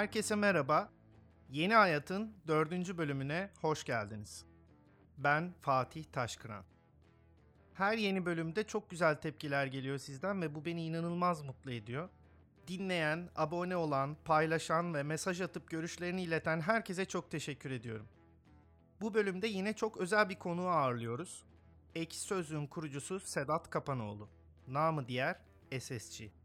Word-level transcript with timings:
Herkese 0.00 0.34
merhaba. 0.34 0.90
Yeni 1.50 1.74
Hayat'ın 1.74 2.34
dördüncü 2.48 2.98
bölümüne 2.98 3.50
hoş 3.60 3.84
geldiniz. 3.84 4.44
Ben 5.18 5.52
Fatih 5.60 6.04
Taşkıran. 6.04 6.64
Her 7.74 7.98
yeni 7.98 8.26
bölümde 8.26 8.64
çok 8.64 8.90
güzel 8.90 9.14
tepkiler 9.14 9.66
geliyor 9.66 9.98
sizden 9.98 10.42
ve 10.42 10.54
bu 10.54 10.64
beni 10.64 10.84
inanılmaz 10.84 11.42
mutlu 11.42 11.72
ediyor. 11.72 12.08
Dinleyen, 12.68 13.28
abone 13.36 13.76
olan, 13.76 14.16
paylaşan 14.24 14.94
ve 14.94 15.02
mesaj 15.02 15.40
atıp 15.40 15.70
görüşlerini 15.70 16.22
ileten 16.22 16.60
herkese 16.60 17.04
çok 17.04 17.30
teşekkür 17.30 17.70
ediyorum. 17.70 18.08
Bu 19.00 19.14
bölümde 19.14 19.46
yine 19.46 19.72
çok 19.72 19.96
özel 19.96 20.28
bir 20.28 20.38
konuğu 20.38 20.68
ağırlıyoruz. 20.68 21.44
Ekşi 21.94 22.20
Sözlüğün 22.20 22.66
kurucusu 22.66 23.20
Sedat 23.20 23.70
Kapanoğlu. 23.70 24.28
Namı 24.68 25.08
diğer 25.08 25.36
SSC. 25.80 26.39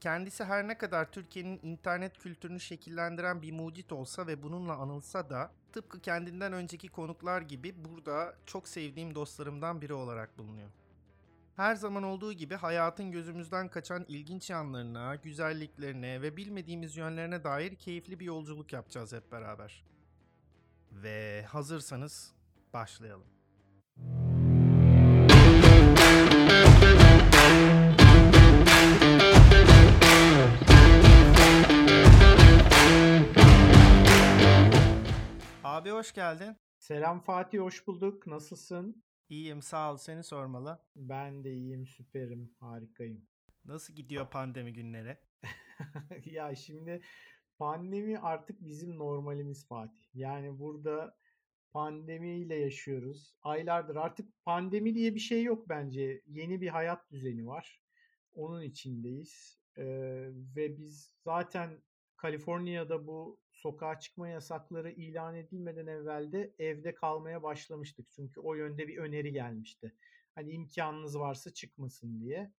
Kendisi 0.00 0.44
her 0.44 0.68
ne 0.68 0.78
kadar 0.78 1.10
Türkiye'nin 1.10 1.60
internet 1.62 2.18
kültürünü 2.18 2.60
şekillendiren 2.60 3.42
bir 3.42 3.52
mucit 3.52 3.92
olsa 3.92 4.26
ve 4.26 4.42
bununla 4.42 4.76
anılsa 4.76 5.30
da 5.30 5.50
tıpkı 5.72 6.00
kendinden 6.00 6.52
önceki 6.52 6.88
konuklar 6.88 7.42
gibi 7.42 7.84
burada 7.84 8.34
çok 8.46 8.68
sevdiğim 8.68 9.14
dostlarımdan 9.14 9.80
biri 9.80 9.94
olarak 9.94 10.38
bulunuyor. 10.38 10.70
Her 11.56 11.74
zaman 11.74 12.02
olduğu 12.02 12.32
gibi 12.32 12.54
hayatın 12.54 13.12
gözümüzden 13.12 13.68
kaçan 13.68 14.04
ilginç 14.08 14.50
yanlarına, 14.50 15.16
güzelliklerine 15.16 16.22
ve 16.22 16.36
bilmediğimiz 16.36 16.96
yönlerine 16.96 17.44
dair 17.44 17.74
keyifli 17.74 18.20
bir 18.20 18.24
yolculuk 18.24 18.72
yapacağız 18.72 19.12
hep 19.12 19.32
beraber. 19.32 19.84
Ve 20.92 21.44
hazırsanız 21.48 22.34
başlayalım. 22.72 23.26
Abi 35.76 35.90
hoş 35.90 36.12
geldin. 36.14 36.56
Selam 36.78 37.20
Fatih, 37.20 37.58
hoş 37.58 37.86
bulduk. 37.86 38.26
Nasılsın? 38.26 39.04
İyiyim 39.28 39.62
sağ 39.62 39.92
ol 39.92 39.96
seni 39.96 40.24
sormalı. 40.24 40.80
Ben 40.96 41.44
de 41.44 41.54
iyiyim, 41.54 41.86
süperim, 41.86 42.54
harikayım. 42.60 43.28
Nasıl 43.64 43.94
gidiyor 43.94 44.30
pandemi 44.30 44.72
günleri? 44.72 45.18
ya 46.24 46.54
şimdi 46.54 47.02
pandemi 47.58 48.18
artık 48.18 48.60
bizim 48.60 48.98
normalimiz 48.98 49.68
Fatih. 49.68 50.02
Yani 50.14 50.58
burada 50.58 51.16
pandemiyle 51.72 52.54
yaşıyoruz. 52.54 53.34
Aylardır 53.42 53.96
artık 53.96 54.44
pandemi 54.44 54.94
diye 54.94 55.14
bir 55.14 55.20
şey 55.20 55.42
yok 55.42 55.68
bence. 55.68 56.22
Yeni 56.26 56.60
bir 56.60 56.68
hayat 56.68 57.10
düzeni 57.10 57.46
var. 57.46 57.80
Onun 58.32 58.62
içindeyiz. 58.62 59.60
Ee, 59.78 59.84
ve 60.56 60.78
biz 60.78 61.14
zaten 61.24 61.82
Kaliforniya'da 62.16 63.06
bu 63.06 63.45
sokağa 63.56 63.98
çıkma 63.98 64.28
yasakları 64.28 64.90
ilan 64.90 65.34
edilmeden 65.34 65.86
evvel 65.86 66.32
de 66.32 66.54
evde 66.58 66.94
kalmaya 66.94 67.42
başlamıştık. 67.42 68.10
Çünkü 68.10 68.40
o 68.40 68.54
yönde 68.54 68.88
bir 68.88 68.98
öneri 68.98 69.32
gelmişti. 69.32 69.94
Hani 70.34 70.50
imkanınız 70.50 71.18
varsa 71.18 71.54
çıkmasın 71.54 72.20
diye. 72.20 72.52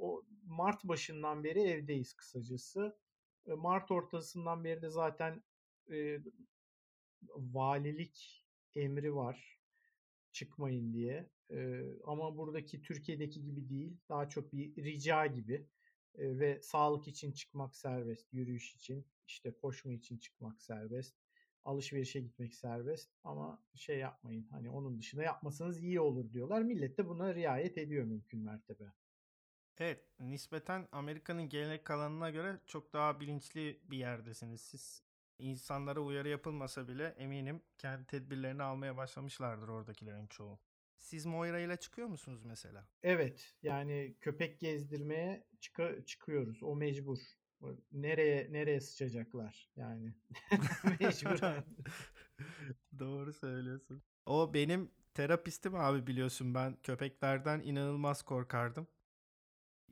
O 0.00 0.24
Mart 0.44 0.84
başından 0.84 1.44
beri 1.44 1.60
evdeyiz 1.60 2.14
kısacası. 2.14 2.96
Mart 3.46 3.90
ortasından 3.90 4.64
beri 4.64 4.82
de 4.82 4.90
zaten 4.90 5.42
valilik 7.36 8.46
emri 8.74 9.14
var 9.14 9.60
çıkmayın 10.32 10.92
diye. 10.92 11.30
Ama 12.04 12.36
buradaki 12.36 12.82
Türkiye'deki 12.82 13.44
gibi 13.44 13.68
değil. 13.68 13.96
Daha 14.08 14.28
çok 14.28 14.52
bir 14.52 14.84
rica 14.84 15.26
gibi 15.26 15.66
ve 16.18 16.62
sağlık 16.62 17.08
için 17.08 17.32
çıkmak 17.32 17.76
serbest, 17.76 18.32
yürüyüş 18.32 18.74
için, 18.74 19.06
işte 19.26 19.54
koşma 19.54 19.92
için 19.92 20.18
çıkmak 20.18 20.62
serbest, 20.62 21.14
alışverişe 21.64 22.20
gitmek 22.20 22.54
serbest 22.54 23.10
ama 23.24 23.62
şey 23.74 23.98
yapmayın. 23.98 24.46
Hani 24.50 24.70
onun 24.70 24.98
dışında 24.98 25.22
yapmasanız 25.22 25.82
iyi 25.82 26.00
olur 26.00 26.32
diyorlar. 26.32 26.62
Millet 26.62 26.98
de 26.98 27.08
buna 27.08 27.34
riayet 27.34 27.78
ediyor 27.78 28.04
mümkün 28.04 28.40
mertebe. 28.40 28.92
Evet, 29.78 30.04
nispeten 30.20 30.88
Amerika'nın 30.92 31.48
gelenek 31.48 31.84
kalanına 31.84 32.30
göre 32.30 32.60
çok 32.66 32.92
daha 32.92 33.20
bilinçli 33.20 33.80
bir 33.84 33.98
yerdesiniz 33.98 34.60
siz. 34.60 35.02
İnsanlara 35.38 36.00
uyarı 36.00 36.28
yapılmasa 36.28 36.88
bile 36.88 37.06
eminim 37.06 37.62
kendi 37.78 38.06
tedbirlerini 38.06 38.62
almaya 38.62 38.96
başlamışlardır 38.96 39.68
oradakilerin 39.68 40.26
çoğu. 40.26 40.58
Siz 41.02 41.26
Moira 41.26 41.58
ile 41.60 41.76
çıkıyor 41.76 42.08
musunuz 42.08 42.44
mesela? 42.44 42.88
Evet, 43.02 43.54
yani 43.62 44.16
köpek 44.20 44.60
gezdirmeye 44.60 45.46
çık- 45.60 46.06
çıkıyoruz. 46.06 46.62
O 46.62 46.76
mecbur. 46.76 47.18
Nereye 47.92 48.52
nereye 48.52 48.80
sıçacaklar 48.80 49.70
yani. 49.76 50.14
Mecburen. 51.00 51.64
Doğru 52.98 53.32
söylüyorsun. 53.32 54.02
O 54.26 54.54
benim 54.54 54.90
terapistim 55.14 55.74
abi 55.74 56.06
biliyorsun 56.06 56.54
ben 56.54 56.76
köpeklerden 56.82 57.60
inanılmaz 57.60 58.22
korkardım. 58.22 58.86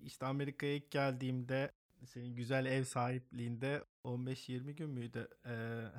İşte 0.02 0.26
Amerika'ya 0.26 0.74
ilk 0.74 0.90
geldiğimde 0.90 1.72
senin 2.06 2.36
güzel 2.36 2.66
ev 2.66 2.84
sahipliğinde 2.84 3.84
15-20 4.04 4.70
gün 4.72 4.90
müydü 4.90 5.28
ee, 5.46 5.50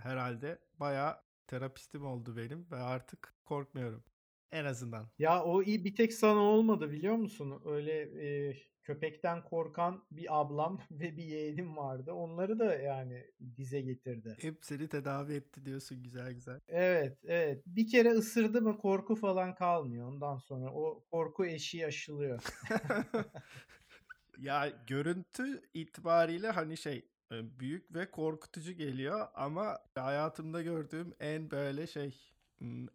herhalde 0.04 0.60
baya 0.80 1.24
terapistim 1.48 2.06
oldu 2.06 2.38
benim 2.38 2.72
ve 2.72 2.76
artık 2.76 3.34
korkmuyorum. 3.46 4.04
En 4.52 4.66
azından. 4.66 5.08
Ya 5.20 5.44
o 5.44 5.64
iyi 5.64 5.86
bir 5.86 5.96
tek 5.96 6.14
sana 6.14 6.40
olmadı 6.40 6.92
biliyor 6.92 7.16
musun? 7.16 7.62
Öyle 7.66 8.02
e, 8.02 8.54
köpekten 8.84 9.44
korkan 9.44 10.04
bir 10.12 10.40
ablam 10.42 10.80
ve 10.92 11.18
bir 11.18 11.24
yeğenim 11.24 11.78
vardı. 11.78 12.12
Onları 12.12 12.60
da 12.60 12.76
yani 12.76 13.32
dize 13.58 13.82
getirdi. 13.82 14.38
Hepsini 14.42 14.88
tedavi 14.88 15.34
etti 15.34 15.66
diyorsun 15.66 16.04
güzel 16.04 16.34
güzel. 16.34 16.60
Evet, 16.68 17.18
evet. 17.24 17.64
Bir 17.66 17.88
kere 17.88 18.12
ısırdı 18.12 18.62
mı 18.62 18.78
korku 18.78 19.16
falan 19.16 19.56
kalmıyor 19.56 20.08
ondan 20.08 20.38
sonra. 20.38 20.74
O 20.74 21.04
korku 21.12 21.46
eşiği 21.46 21.86
aşılıyor. 21.86 22.44
ya 24.38 24.70
görüntü 24.88 25.62
itibariyle 25.74 26.50
hani 26.50 26.78
şey 26.78 27.12
büyük 27.32 27.96
ve 27.96 28.12
korkutucu 28.12 28.72
geliyor 28.72 29.28
ama 29.34 29.80
hayatımda 29.96 30.62
gördüğüm 30.62 31.14
en 31.20 31.52
böyle 31.52 31.88
şey 31.88 32.31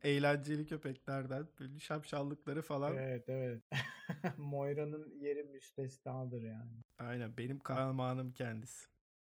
eğlenceli 0.03 0.67
köpeklerden 0.67 1.49
böyle 1.61 1.79
şapşallıkları 1.79 2.63
falan. 2.63 2.97
Evet 2.97 3.29
evet. 3.29 3.63
Moira'nın 4.39 5.15
yeri 5.21 5.43
müstesnadır 5.43 6.43
yani. 6.43 6.83
Aynen 6.99 7.37
benim 7.37 7.59
kahramanım 7.59 8.33
kendisi. 8.33 8.87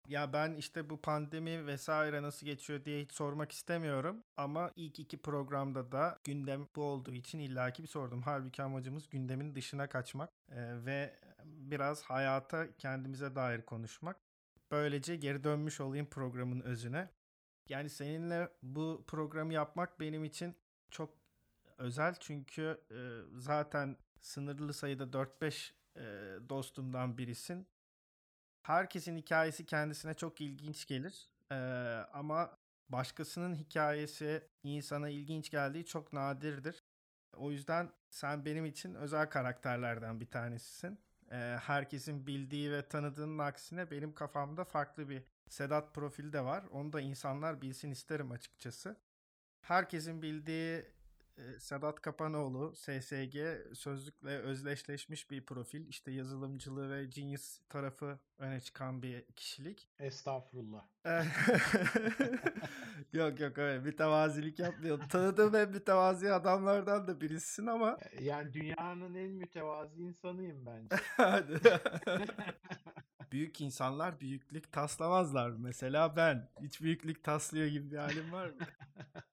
Ya 0.09 0.33
ben 0.33 0.55
işte 0.55 0.91
bu 0.91 1.01
pandemi 1.01 1.67
vesaire 1.67 2.23
nasıl 2.23 2.47
geçiyor 2.47 2.85
diye 2.85 3.03
hiç 3.03 3.13
sormak 3.13 3.53
istemiyorum. 3.53 4.25
Ama 4.37 4.71
ilk 4.77 4.99
iki 4.99 5.19
programda 5.23 5.93
da 5.93 6.19
gündem 6.25 6.69
bu 6.77 6.83
olduğu 6.83 7.13
için 7.13 7.39
illaki 7.39 7.83
bir 7.83 7.89
sordum. 7.89 8.23
Halbuki 8.23 8.63
amacımız 8.63 9.09
gündemin 9.09 9.55
dışına 9.55 9.89
kaçmak 9.89 10.31
ee, 10.49 10.85
ve 10.85 11.15
biraz 11.45 12.03
hayata 12.03 12.77
kendimize 12.77 13.35
dair 13.35 13.63
konuşmak. 13.63 14.17
Böylece 14.71 15.17
geri 15.17 15.45
dönmüş 15.45 15.81
olayım 15.81 16.07
programın 16.07 16.61
özüne. 16.61 17.09
Yani 17.71 17.91
seninle 17.91 18.49
bu 18.63 19.05
programı 19.07 19.53
yapmak 19.53 20.01
benim 20.01 20.25
için 20.25 20.57
çok 20.91 21.15
özel 21.79 22.15
çünkü 22.21 22.81
e, 22.91 22.99
zaten 23.39 23.97
sınırlı 24.21 24.75
sayıda 24.75 25.13
4-5 25.13 25.73
e, 25.97 26.03
dostumdan 26.49 27.19
birisin. 27.19 27.67
Herkesin 28.63 29.17
hikayesi 29.17 29.67
kendisine 29.67 30.15
çok 30.15 30.41
ilginç 30.41 30.87
gelir 30.87 31.29
e, 31.53 31.57
ama 32.13 32.59
başkasının 32.89 33.55
hikayesi 33.55 34.49
insana 34.63 35.09
ilginç 35.09 35.51
geldiği 35.51 35.85
çok 35.87 36.13
nadirdir. 36.13 36.85
O 37.37 37.51
yüzden 37.51 37.91
sen 38.09 38.45
benim 38.45 38.67
için 38.67 38.95
özel 38.95 39.31
karakterlerden 39.31 40.21
bir 40.21 40.27
tanesisin. 40.27 40.99
E, 41.33 41.37
herkesin 41.63 42.27
bildiği 42.27 42.73
ve 42.73 42.89
tanıdığının 42.89 43.39
aksine 43.39 43.91
benim 43.91 44.15
kafamda 44.15 44.65
farklı 44.65 45.09
bir 45.09 45.23
Sedat 45.49 45.95
profili 45.95 46.33
de 46.33 46.45
var. 46.45 46.65
Onu 46.71 46.93
da 46.93 47.01
insanlar 47.01 47.63
bilsin 47.63 47.91
isterim 47.91 48.31
açıkçası. 48.33 48.97
Herkesin 49.61 50.23
bildiği 50.23 50.85
Sedat 51.59 52.01
Kapanoğlu 52.01 52.75
SSG 52.77 53.37
sözlükle 53.75 54.39
özdeşleşmiş 54.39 55.31
bir 55.31 55.47
profil. 55.47 55.89
İşte 55.89 56.11
yazılımcılığı 56.11 56.91
ve 56.91 57.05
genius 57.05 57.61
tarafı 57.69 58.19
öne 58.39 58.61
çıkan 58.61 59.03
bir 59.03 59.25
kişilik. 59.37 59.89
Estağfurullah. 59.99 60.85
yok 63.13 63.41
yok 63.41 63.59
öyle 63.59 63.79
mütevazilik 63.79 64.59
yapmıyorum. 64.59 65.09
Tanıdığım 65.09 65.55
en 65.55 65.71
mütevazi 65.71 66.33
adamlardan 66.33 67.09
da 67.09 67.21
birisin 67.21 67.67
ama. 67.67 67.99
Yani 68.21 68.53
dünyanın 68.53 69.15
en 69.15 69.31
mütevazi 69.31 70.03
insanıyım 70.03 70.67
bence. 70.67 70.97
büyük 73.33 73.61
insanlar 73.61 74.21
büyüklük 74.21 74.73
taslamazlar. 74.73 75.51
Mesela 75.51 76.17
ben 76.17 76.49
hiç 76.63 76.81
büyüklük 76.81 77.25
taslıyor 77.25 77.67
gibi 77.67 77.91
bir 77.91 77.97
halim 77.97 78.33
var 78.33 78.47
mı? 78.47 78.67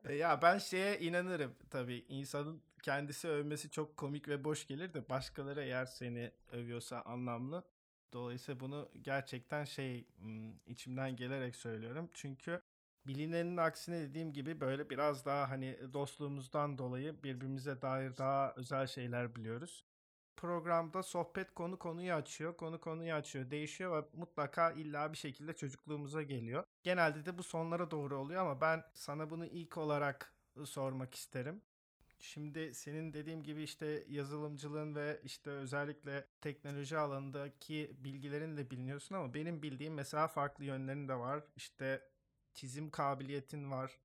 E, 0.07 0.15
ya 0.15 0.41
ben 0.41 0.57
şeye 0.57 0.99
inanırım 0.99 1.55
tabii. 1.69 2.05
insanın 2.09 2.61
kendisi 2.83 3.27
övmesi 3.27 3.71
çok 3.71 3.97
komik 3.97 4.27
ve 4.27 4.43
boş 4.43 4.67
gelir 4.67 4.93
de 4.93 5.09
başkaları 5.09 5.61
eğer 5.63 5.85
seni 5.85 6.31
övüyorsa 6.51 7.01
anlamlı 7.01 7.63
Dolayısıyla 8.13 8.59
bunu 8.59 8.89
gerçekten 9.01 9.65
şey 9.65 10.07
içimden 10.67 11.15
gelerek 11.15 11.55
söylüyorum. 11.55 12.09
Çünkü 12.13 12.61
bilinenin 13.07 13.57
aksine 13.57 14.01
dediğim 14.01 14.33
gibi 14.33 14.61
böyle 14.61 14.89
biraz 14.89 15.25
daha 15.25 15.49
hani 15.49 15.77
dostluğumuzdan 15.93 16.77
dolayı 16.77 17.23
birbirimize 17.23 17.81
dair 17.81 18.17
daha 18.17 18.53
özel 18.55 18.87
şeyler 18.87 19.35
biliyoruz. 19.35 19.85
Programda 20.37 21.03
sohbet 21.03 21.53
konu 21.53 21.79
konuyu 21.79 22.13
açıyor, 22.13 22.57
konu 22.57 22.79
konuyu 22.79 23.13
açıyor, 23.13 23.51
değişiyor 23.51 24.03
ve 24.03 24.07
mutlaka 24.13 24.71
illa 24.71 25.11
bir 25.11 25.17
şekilde 25.17 25.53
çocukluğumuza 25.53 26.23
geliyor. 26.23 26.63
Genelde 26.83 27.25
de 27.25 27.37
bu 27.37 27.43
sonlara 27.43 27.91
doğru 27.91 28.17
oluyor 28.17 28.41
ama 28.41 28.61
ben 28.61 28.83
sana 28.93 29.29
bunu 29.29 29.45
ilk 29.45 29.77
olarak 29.77 30.33
sormak 30.65 31.15
isterim. 31.15 31.61
Şimdi 32.19 32.73
senin 32.73 33.13
dediğim 33.13 33.43
gibi 33.43 33.63
işte 33.63 34.03
yazılımcılığın 34.07 34.95
ve 34.95 35.21
işte 35.23 35.49
özellikle 35.49 36.27
teknoloji 36.41 36.97
alanındaki 36.97 37.95
bilgilerin 37.97 38.57
de 38.57 38.71
biliniyorsun 38.71 39.15
ama 39.15 39.33
benim 39.33 39.61
bildiğim 39.61 39.93
mesela 39.93 40.27
farklı 40.27 40.63
yönlerin 40.63 41.07
de 41.07 41.15
var. 41.15 41.43
İşte 41.55 42.09
çizim 42.53 42.89
kabiliyetin 42.89 43.71
var. 43.71 43.99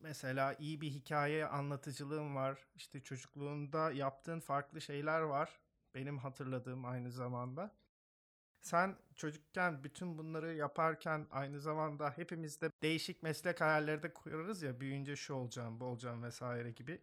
Mesela 0.00 0.54
iyi 0.54 0.80
bir 0.80 0.90
hikaye 0.90 1.46
anlatıcılığın 1.46 2.34
var. 2.34 2.66
İşte 2.74 3.00
çocukluğunda 3.00 3.92
yaptığın 3.92 4.40
farklı 4.40 4.80
şeyler 4.80 5.20
var. 5.20 5.61
Benim 5.94 6.18
hatırladığım 6.18 6.84
aynı 6.84 7.10
zamanda. 7.10 7.76
Sen 8.62 8.96
çocukken 9.16 9.84
bütün 9.84 10.18
bunları 10.18 10.54
yaparken 10.54 11.26
aynı 11.30 11.60
zamanda 11.60 12.10
hepimiz 12.18 12.60
de 12.60 12.70
değişik 12.82 13.22
meslek 13.22 13.60
hayalleri 13.60 14.02
de 14.02 14.14
kurarız 14.14 14.62
ya 14.62 14.80
büyüyünce 14.80 15.16
şu 15.16 15.34
olacağım, 15.34 15.80
bu 15.80 15.84
olacağım 15.84 16.22
vesaire 16.22 16.70
gibi. 16.70 17.02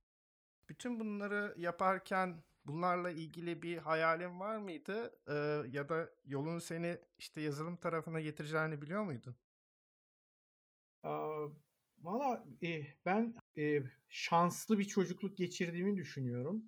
Bütün 0.69 0.99
bunları 0.99 1.55
yaparken 1.57 2.43
bunlarla 2.65 3.11
ilgili 3.11 3.61
bir 3.61 3.77
hayalin 3.77 4.39
var 4.39 4.57
mıydı? 4.57 5.19
Ee, 5.29 5.33
ya 5.71 5.89
da 5.89 6.09
yolun 6.25 6.59
seni 6.59 6.97
işte 7.17 7.41
yazılım 7.41 7.77
tarafına 7.77 8.21
getireceğini 8.21 8.81
biliyor 8.81 9.03
muydun? 9.03 9.35
Valla 12.01 12.43
e, 12.63 12.83
ben 13.05 13.35
e, 13.57 13.83
şanslı 14.09 14.79
bir 14.79 14.85
çocukluk 14.85 15.37
geçirdiğimi 15.37 15.97
düşünüyorum. 15.97 16.63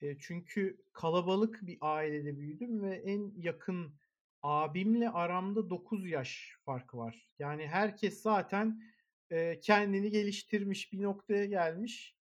E, 0.00 0.18
çünkü 0.18 0.82
kalabalık 0.92 1.58
bir 1.62 1.78
ailede 1.80 2.38
büyüdüm 2.38 2.82
ve 2.82 2.94
en 2.96 3.32
yakın 3.36 3.94
abimle 4.42 5.10
aramda 5.10 5.70
9 5.70 6.06
yaş 6.06 6.56
farkı 6.64 6.96
var. 6.98 7.28
Yani 7.38 7.66
herkes 7.66 8.22
zaten 8.22 8.82
e, 9.30 9.60
kendini 9.60 10.10
geliştirmiş 10.10 10.92
bir 10.92 11.02
noktaya 11.02 11.44
gelmiş. 11.44 12.16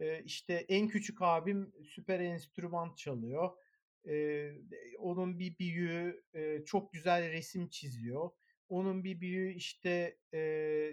E, 0.00 0.22
işte 0.24 0.54
en 0.54 0.88
küçük 0.88 1.22
abim 1.22 1.72
süper 1.84 2.20
enstrüman 2.20 2.94
çalıyor. 2.94 3.50
E, 4.08 4.48
onun 4.98 5.38
bir 5.38 5.58
büyüğü 5.58 6.24
e, 6.34 6.64
çok 6.64 6.92
güzel 6.92 7.32
resim 7.32 7.68
çiziyor. 7.68 8.30
Onun 8.72 9.04
bir 9.04 9.20
büyüğü 9.20 9.52
işte 9.52 10.16
e, 10.32 10.38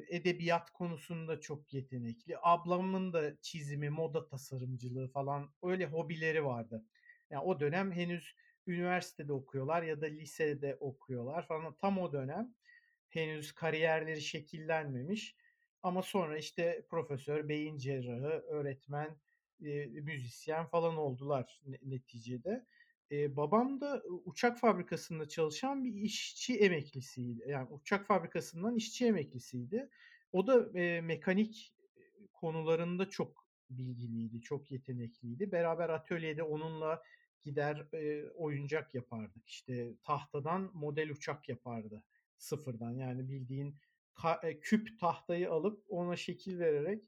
edebiyat 0.10 0.72
konusunda 0.72 1.42
çok 1.42 1.74
yetenekli. 1.74 2.36
Ablamın 2.42 3.14
da 3.14 3.42
çizimi, 3.42 3.90
moda 3.90 4.28
tasarımcılığı 4.28 5.08
falan 5.08 5.54
öyle 5.64 5.86
hobileri 5.86 6.46
vardı. 6.46 6.86
Yani 7.30 7.44
o 7.44 7.60
dönem 7.60 7.92
henüz 7.92 8.36
üniversitede 8.68 9.34
okuyorlar 9.34 9.84
ya 9.84 10.02
da 10.02 10.06
lisede 10.06 10.76
okuyorlar 10.80 11.48
falan. 11.48 11.76
Tam 11.78 11.98
o 12.00 12.14
dönem 12.14 12.54
henüz 13.10 13.52
kariyerleri 13.52 14.22
şekillenmemiş. 14.22 15.36
Ama 15.84 16.02
sonra 16.02 16.38
işte 16.38 16.86
profesör, 16.90 17.50
beyin 17.50 17.78
cerrahı, 17.78 18.44
öğretmen, 18.48 19.18
e, 19.66 19.86
müzisyen 19.86 20.66
falan 20.66 20.98
oldular 20.98 21.62
neticede. 21.82 22.66
E, 23.12 23.36
babam 23.36 23.82
da 23.82 24.04
uçak 24.26 24.60
fabrikasında 24.60 25.28
çalışan 25.28 25.84
bir 25.84 25.94
işçi 25.94 26.60
emeklisiydi. 26.60 27.44
Yani 27.48 27.68
uçak 27.70 28.08
fabrikasından 28.08 28.76
işçi 28.76 29.06
emeklisiydi. 29.06 29.90
O 30.32 30.48
da 30.48 30.80
e, 30.80 31.02
mekanik 31.02 31.74
konularında 32.34 33.10
çok 33.10 33.48
bilgiliydi, 33.70 34.42
çok 34.42 34.72
yetenekliydi. 34.72 35.52
Beraber 35.52 35.90
atölyede 35.90 36.44
onunla 36.44 37.04
gider 37.42 37.88
e, 37.94 38.30
oyuncak 38.30 38.96
yapardık. 38.96 39.48
İşte 39.48 39.94
tahtadan 40.04 40.72
model 40.74 41.10
uçak 41.10 41.50
yapardı 41.50 42.04
sıfırdan. 42.38 42.92
Yani 42.92 43.30
bildiğin 43.30 43.76
küp 44.62 45.00
tahtayı 45.00 45.52
alıp 45.52 45.84
ona 45.88 46.16
şekil 46.16 46.60
vererek 46.60 47.04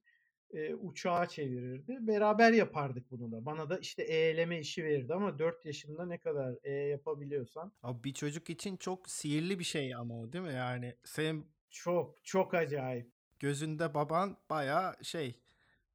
e, 0.54 0.76
uçağa 0.76 1.28
çevirirdi. 1.28 1.98
Beraber 2.00 2.54
yapardık 2.54 3.12
bunu 3.12 3.32
da. 3.32 3.46
Bana 3.46 3.70
da 3.70 3.78
işte 3.78 4.04
eğleme 4.04 4.60
işi 4.60 4.84
verirdi 4.84 5.14
ama 5.14 5.40
4 5.40 5.66
yaşında 5.66 6.06
ne 6.06 6.18
kadar 6.18 6.56
e 6.64 6.72
yapabiliyorsan. 6.72 7.72
Abi 7.84 8.04
bir 8.04 8.14
çocuk 8.14 8.50
için 8.50 8.78
çok 8.78 9.10
sihirli 9.10 9.60
bir 9.60 9.64
şey 9.64 9.96
ama 9.96 10.20
o 10.20 10.34
değil 10.34 10.44
mi? 10.44 10.54
Yani 10.54 10.96
senin 11.04 11.46
çok 11.70 12.26
çok 12.26 12.54
acayip. 12.54 13.12
Gözünde 13.40 13.94
baban 13.94 14.38
baya 14.50 14.96
şey 15.02 15.40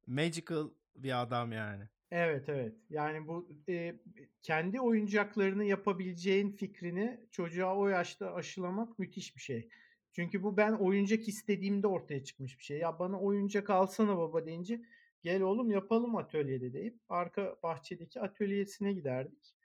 magical 0.07 0.69
bir 0.95 1.21
adam 1.21 1.51
yani. 1.51 1.83
Evet 2.11 2.49
evet. 2.49 2.75
Yani 2.89 3.27
bu 3.27 3.49
e, 3.69 3.95
kendi 4.41 4.81
oyuncaklarını 4.81 5.63
yapabileceğin 5.63 6.51
fikrini 6.51 7.19
çocuğa 7.31 7.75
o 7.75 7.87
yaşta 7.87 8.33
aşılamak 8.33 8.99
müthiş 8.99 9.35
bir 9.35 9.41
şey. 9.41 9.69
Çünkü 10.11 10.43
bu 10.43 10.57
ben 10.57 10.73
oyuncak 10.73 11.27
istediğimde 11.27 11.87
ortaya 11.87 12.23
çıkmış 12.23 12.59
bir 12.59 12.63
şey. 12.63 12.77
Ya 12.79 12.99
bana 12.99 13.19
oyuncak 13.19 13.69
alsana 13.69 14.17
baba 14.17 14.45
deyince 14.45 14.81
gel 15.21 15.41
oğlum 15.41 15.71
yapalım 15.71 16.15
atölyede 16.15 16.73
deyip 16.73 16.99
arka 17.09 17.55
bahçedeki 17.63 18.21
atölyesine 18.21 18.93
giderdik. 18.93 19.55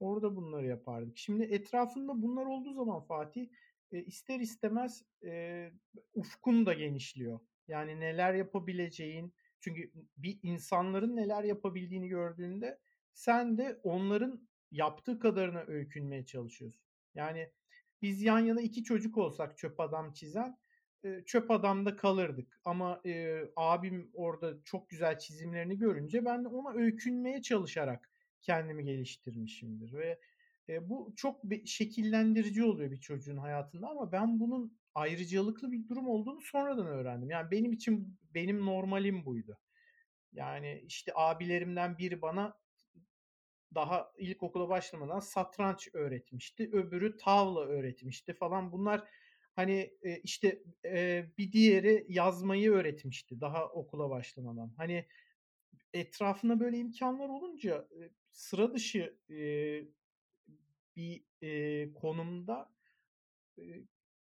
Orada 0.00 0.36
bunları 0.36 0.66
yapardık. 0.66 1.18
Şimdi 1.18 1.44
etrafında 1.44 2.22
bunlar 2.22 2.46
olduğu 2.46 2.74
zaman 2.74 3.00
Fatih 3.00 3.48
e, 3.92 4.02
ister 4.02 4.40
istemez 4.40 5.02
e, 5.24 5.70
ufkun 6.14 6.66
da 6.66 6.74
genişliyor. 6.74 7.40
Yani 7.68 8.00
neler 8.00 8.34
yapabileceğin 8.34 9.32
çünkü 9.60 9.90
bir 10.16 10.38
insanların 10.42 11.16
neler 11.16 11.44
yapabildiğini 11.44 12.08
gördüğünde 12.08 12.78
sen 13.12 13.58
de 13.58 13.80
onların 13.82 14.48
yaptığı 14.70 15.18
kadarına 15.18 15.64
öykünmeye 15.66 16.26
çalışıyorsun. 16.26 16.82
Yani 17.14 17.50
biz 18.02 18.22
yan 18.22 18.38
yana 18.38 18.60
iki 18.60 18.84
çocuk 18.84 19.18
olsak 19.18 19.58
çöp 19.58 19.80
adam 19.80 20.12
çizen 20.12 20.56
çöp 21.26 21.50
adamda 21.50 21.96
kalırdık. 21.96 22.60
Ama 22.64 23.00
e, 23.06 23.40
abim 23.56 24.10
orada 24.14 24.54
çok 24.64 24.88
güzel 24.88 25.18
çizimlerini 25.18 25.78
görünce 25.78 26.24
ben 26.24 26.44
de 26.44 26.48
ona 26.48 26.74
öykünmeye 26.74 27.42
çalışarak 27.42 28.10
kendimi 28.42 28.84
geliştirmişimdir. 28.84 29.92
Ve 29.92 30.18
e, 30.68 30.88
bu 30.88 31.12
çok 31.16 31.44
bir 31.44 31.66
şekillendirici 31.66 32.64
oluyor 32.64 32.90
bir 32.90 33.00
çocuğun 33.00 33.36
hayatında 33.36 33.88
ama 33.88 34.12
ben 34.12 34.40
bunun 34.40 34.78
ayrıcalıklı 34.94 35.72
bir 35.72 35.88
durum 35.88 36.08
olduğunu 36.08 36.40
sonradan 36.40 36.86
öğrendim. 36.86 37.30
Yani 37.30 37.50
benim 37.50 37.72
için 37.72 38.18
benim 38.34 38.66
normalim 38.66 39.24
buydu. 39.24 39.58
Yani 40.32 40.82
işte 40.86 41.12
abilerimden 41.14 41.98
biri 41.98 42.22
bana 42.22 42.54
daha 43.74 44.12
ilkokula 44.18 44.68
başlamadan 44.68 45.20
satranç 45.20 45.88
öğretmişti. 45.92 46.70
Öbürü 46.72 47.16
tavla 47.16 47.60
öğretmişti 47.60 48.32
falan. 48.34 48.72
Bunlar 48.72 49.08
hani 49.56 49.94
e, 50.02 50.16
işte 50.20 50.62
e, 50.84 51.24
bir 51.38 51.52
diğeri 51.52 52.06
yazmayı 52.08 52.72
öğretmişti 52.72 53.40
daha 53.40 53.68
okula 53.68 54.10
başlamadan. 54.10 54.72
Hani 54.76 55.06
etrafında 55.92 56.60
böyle 56.60 56.78
imkanlar 56.78 57.28
olunca 57.28 57.88
e, 58.00 58.10
sıra 58.30 58.74
dışı 58.74 59.16
e, 59.30 59.36
bir 60.96 61.94
konumda 61.94 62.72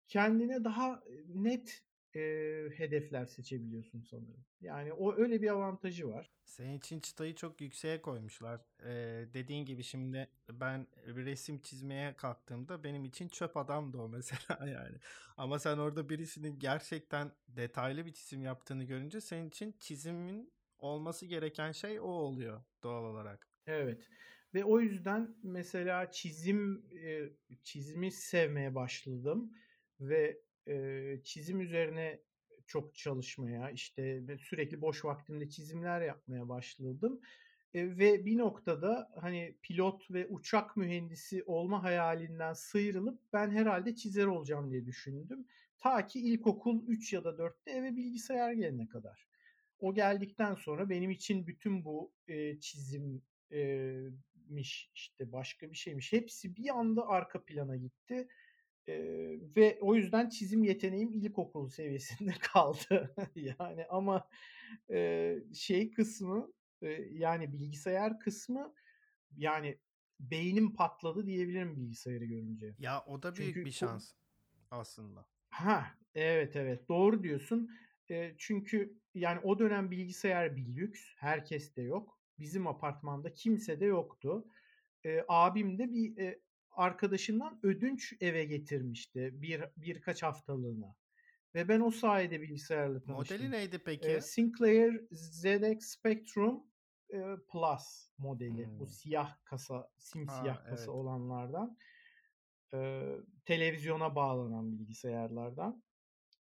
kendine 0.09 0.65
daha 0.65 1.03
net 1.27 1.83
e, 2.19 2.71
hedefler 2.77 3.27
seçebiliyorsun 3.27 4.01
sanırım. 4.01 4.45
Yani 4.61 4.93
o 4.93 5.17
öyle 5.17 5.43
bir 5.43 5.49
avantajı 5.49 6.09
var. 6.09 6.31
Senin 6.45 6.79
için 6.79 7.01
çıtayı 7.01 7.35
çok 7.35 7.61
yükseğe 7.61 8.03
koymuşlar. 8.03 8.61
Ee, 8.85 9.27
dediğin 9.35 9.65
gibi 9.65 9.83
şimdi 9.83 10.29
ben 10.51 10.87
bir 11.07 11.25
resim 11.25 11.59
çizmeye 11.59 12.17
kalktığımda 12.17 12.85
benim 12.85 13.05
için 13.05 13.29
çöp 13.29 13.57
adamdı 13.57 13.99
o 13.99 14.09
mesela 14.17 14.67
yani. 14.67 14.97
Ama 15.37 15.59
sen 15.59 15.79
orada 15.79 16.09
birisinin 16.09 16.59
gerçekten 16.59 17.33
detaylı 17.49 18.07
bir 18.07 18.13
çizim 18.13 18.43
yaptığını 18.43 18.85
görünce 18.85 19.21
senin 19.21 19.49
için 19.49 19.75
çizimin 19.81 20.53
olması 20.79 21.27
gereken 21.27 21.73
şey 21.73 22.01
o 22.01 22.05
oluyor 22.05 22.63
doğal 22.83 23.05
olarak. 23.05 23.49
Evet. 23.67 24.09
Ve 24.55 24.65
o 24.65 24.81
yüzden 24.81 25.37
mesela 25.43 26.11
çizim 26.11 26.87
çizimi 27.63 28.13
sevmeye 28.13 28.75
başladım 28.75 29.53
ve 30.01 30.43
çizim 31.25 31.61
üzerine 31.61 32.21
çok 32.67 32.95
çalışmaya, 32.95 33.71
işte 33.71 34.23
sürekli 34.39 34.81
boş 34.81 35.05
vaktimde 35.05 35.49
çizimler 35.49 36.01
yapmaya 36.01 36.49
başladım. 36.49 37.21
E, 37.75 37.99
ve 37.99 38.27
bir 38.27 38.39
noktada 38.39 39.11
hani 39.21 39.57
pilot 39.63 40.11
ve 40.11 40.27
uçak 40.27 40.77
mühendisi 40.77 41.45
olma 41.45 41.83
hayalinden 41.83 42.53
sıyrılıp 42.53 43.21
ben 43.33 43.51
herhalde 43.51 43.95
çizer 43.95 44.27
olacağım 44.27 44.71
diye 44.71 44.87
düşündüm. 44.87 45.47
Ta 45.79 46.07
ki 46.07 46.21
ilkokul 46.21 46.89
3 46.89 47.13
ya 47.13 47.25
da 47.25 47.29
4'te 47.29 47.71
eve 47.71 47.97
bilgisayar 47.97 48.53
gelene 48.53 48.89
kadar. 48.89 49.29
O 49.79 49.95
geldikten 49.95 50.55
sonra 50.55 50.91
benim 50.91 51.11
için 51.11 51.47
bütün 51.47 51.85
bu 51.85 52.13
e, 52.29 52.61
çizim, 52.61 53.23
müzikmiş 54.49 54.91
işte 54.95 55.33
başka 55.33 55.71
bir 55.71 55.77
şeymiş. 55.77 56.13
Hepsi 56.13 56.57
bir 56.57 56.79
anda 56.79 57.09
arka 57.09 57.45
plana 57.45 57.77
gitti. 57.77 58.29
Ee, 58.89 59.39
ve 59.57 59.79
o 59.81 59.95
yüzden 59.95 60.29
çizim 60.29 60.65
yeteneğim 60.65 61.13
ilkokul 61.13 61.69
seviyesinde 61.69 62.33
kaldı. 62.41 63.15
yani 63.35 63.87
ama 63.87 64.29
e, 64.91 65.35
şey 65.55 65.91
kısmı 65.91 66.53
e, 66.83 66.89
yani 67.13 67.53
bilgisayar 67.53 68.21
kısmı 68.21 68.75
yani 69.37 69.79
beynim 70.21 70.75
patladı 70.75 71.27
diyebilirim 71.27 71.77
bilgisayarı 71.77 72.25
görünce. 72.25 72.75
Ya 72.79 73.05
o 73.07 73.23
da 73.23 73.37
büyük 73.37 73.55
Çünkü 73.55 73.67
bir 73.67 73.71
şans 73.71 74.13
o... 74.13 74.77
aslında. 74.77 75.27
Ha 75.51 75.87
evet 76.15 76.57
evet 76.57 76.89
doğru 76.89 77.23
diyorsun. 77.23 77.71
E, 78.11 78.35
çünkü 78.39 78.99
yani 79.15 79.41
o 79.41 79.59
dönem 79.59 79.91
bilgisayar 79.91 80.57
bir 80.57 80.77
lüks. 80.77 81.01
Herkes 81.17 81.77
de 81.77 81.83
yok. 81.83 82.19
Bizim 82.39 82.67
apartmanda 82.67 83.33
kimse 83.33 83.81
de 83.81 83.85
yoktu. 83.85 84.45
E, 85.05 85.25
abim 85.29 85.79
de 85.79 85.93
bir 85.93 86.19
e, 86.19 86.41
arkadaşından 86.79 87.61
ödünç 87.63 88.15
eve 88.21 88.45
getirmişti 88.45 89.31
bir 89.33 89.65
birkaç 89.77 90.23
haftalığına. 90.23 90.95
Ve 91.55 91.69
ben 91.69 91.81
o 91.81 91.91
sayede 91.91 92.41
bilgisayarla 92.41 93.03
tanıştım. 93.03 93.37
Modeli 93.37 93.51
neydi 93.51 93.79
peki? 93.85 94.09
E, 94.09 94.21
Sinclair 94.21 95.07
ZX 95.13 95.87
Spectrum 95.87 96.63
e, 97.11 97.19
Plus 97.53 98.09
modeli. 98.19 98.67
Hmm. 98.67 98.79
Bu 98.79 98.87
siyah 98.87 99.37
kasa, 99.45 99.91
simsiyah 99.99 100.57
ha, 100.57 100.65
kasa 100.65 100.83
evet. 100.83 100.89
olanlardan. 100.89 101.77
E, 102.75 103.09
televizyona 103.45 104.15
bağlanan 104.15 104.73
bilgisayarlardan. 104.73 105.83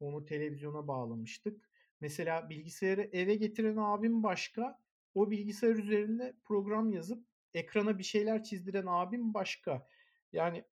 Onu 0.01 0.25
televizyona 0.25 0.89
bağlamıştık. 0.89 1.71
Mesela 2.01 2.51
bilgisayarı 2.51 3.11
eve 3.12 3.35
getiren 3.35 3.77
abim 3.77 4.23
başka. 4.23 4.79
O 5.15 5.31
bilgisayar 5.31 5.77
üzerinde 5.77 6.37
program 6.45 6.93
yazıp 6.93 7.27
ekrana 7.55 7.99
bir 7.99 8.05
şeyler 8.05 8.43
çizdiren 8.43 8.87
abim 8.87 9.35
başka. 9.35 9.87
Yani 10.33 10.65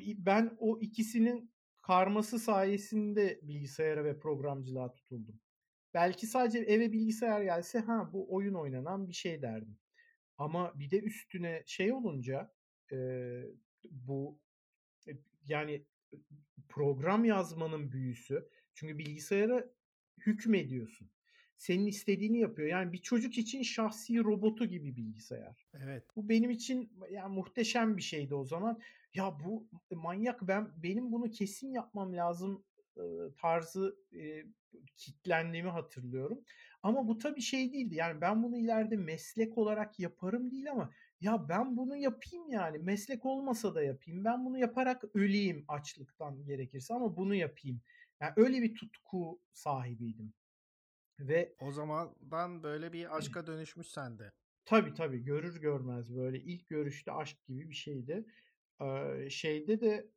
ben 0.00 0.56
o 0.58 0.78
ikisinin 0.80 1.50
karması 1.82 2.38
sayesinde 2.38 3.40
bilgisayara 3.42 4.04
ve 4.04 4.18
programcılığa 4.18 4.92
tutuldum. 4.92 5.40
Belki 5.94 6.26
sadece 6.26 6.58
eve 6.58 6.92
bilgisayar 6.92 7.42
gelse 7.42 7.78
ha 7.78 8.10
bu 8.12 8.34
oyun 8.34 8.54
oynanan 8.54 9.08
bir 9.08 9.14
şey 9.14 9.42
derdim. 9.42 9.78
Ama 10.38 10.72
bir 10.78 10.90
de 10.90 11.00
üstüne 11.00 11.62
şey 11.66 11.92
olunca 11.92 12.54
e, 12.92 12.96
bu 13.90 14.40
e, 15.08 15.12
yani 15.46 15.84
program 16.68 17.24
yazmanın 17.24 17.92
büyüsü. 17.92 18.48
Çünkü 18.74 18.98
bilgisayara 18.98 19.70
hükmediyorsun. 20.26 21.10
Senin 21.56 21.86
istediğini 21.86 22.38
yapıyor. 22.38 22.68
Yani 22.68 22.92
bir 22.92 22.98
çocuk 22.98 23.38
için 23.38 23.62
şahsi 23.62 24.24
robotu 24.24 24.66
gibi 24.66 24.96
bilgisayar. 24.96 25.66
Evet. 25.74 26.04
Bu 26.16 26.28
benim 26.28 26.50
için 26.50 26.92
yani 27.10 27.34
muhteşem 27.34 27.96
bir 27.96 28.02
şeydi 28.02 28.34
o 28.34 28.44
zaman. 28.44 28.80
Ya 29.16 29.38
bu 29.44 29.68
manyak 29.90 30.42
ben 30.42 30.72
benim 30.82 31.12
bunu 31.12 31.30
kesin 31.30 31.72
yapmam 31.72 32.16
lazım 32.16 32.64
tarzı 33.38 33.96
e, 34.12 34.44
kitlendiğimi 34.96 35.70
hatırlıyorum. 35.70 36.38
Ama 36.82 37.08
bu 37.08 37.18
tabii 37.18 37.40
şey 37.40 37.72
değildi. 37.72 37.94
Yani 37.94 38.20
ben 38.20 38.42
bunu 38.42 38.56
ileride 38.56 38.96
meslek 38.96 39.58
olarak 39.58 40.00
yaparım 40.00 40.50
değil 40.50 40.70
ama 40.70 40.90
ya 41.20 41.48
ben 41.48 41.76
bunu 41.76 41.96
yapayım 41.96 42.48
yani 42.48 42.78
meslek 42.78 43.26
olmasa 43.26 43.74
da 43.74 43.82
yapayım. 43.82 44.24
Ben 44.24 44.44
bunu 44.44 44.58
yaparak 44.58 45.04
öleyim 45.14 45.64
açlıktan 45.68 46.44
gerekirse 46.44 46.94
ama 46.94 47.16
bunu 47.16 47.34
yapayım. 47.34 47.80
Yani 48.20 48.32
öyle 48.36 48.62
bir 48.62 48.74
tutku 48.74 49.40
sahibiydim. 49.52 50.32
Ve 51.18 51.54
o 51.60 51.72
zamandan 51.72 52.62
böyle 52.62 52.92
bir 52.92 53.16
aşka 53.16 53.46
dönüşmüş 53.46 53.86
sende. 53.86 54.32
Tabii 54.64 54.94
tabii 54.94 55.24
görür 55.24 55.60
görmez 55.60 56.16
böyle 56.16 56.40
ilk 56.40 56.68
görüşte 56.68 57.12
aşk 57.12 57.46
gibi 57.46 57.70
bir 57.70 57.74
şeydi. 57.74 58.26
Şeyde 59.30 59.80
de 59.80 60.10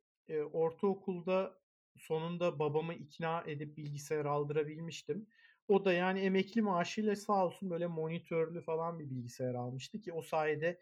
ortaokulda 0.52 1.60
sonunda 1.96 2.58
babamı 2.58 2.94
ikna 2.94 3.44
edip 3.46 3.76
bilgisayar 3.76 4.24
aldırabilmiştim. 4.24 5.26
O 5.68 5.84
da 5.84 5.92
yani 5.92 6.20
emekli 6.20 6.62
maaşıyla 6.62 7.16
sağ 7.16 7.46
olsun 7.46 7.70
böyle 7.70 7.86
monitörlü 7.86 8.60
falan 8.60 8.98
bir 8.98 9.10
bilgisayar 9.10 9.54
almıştı 9.54 10.00
ki 10.00 10.12
o 10.12 10.22
sayede 10.22 10.80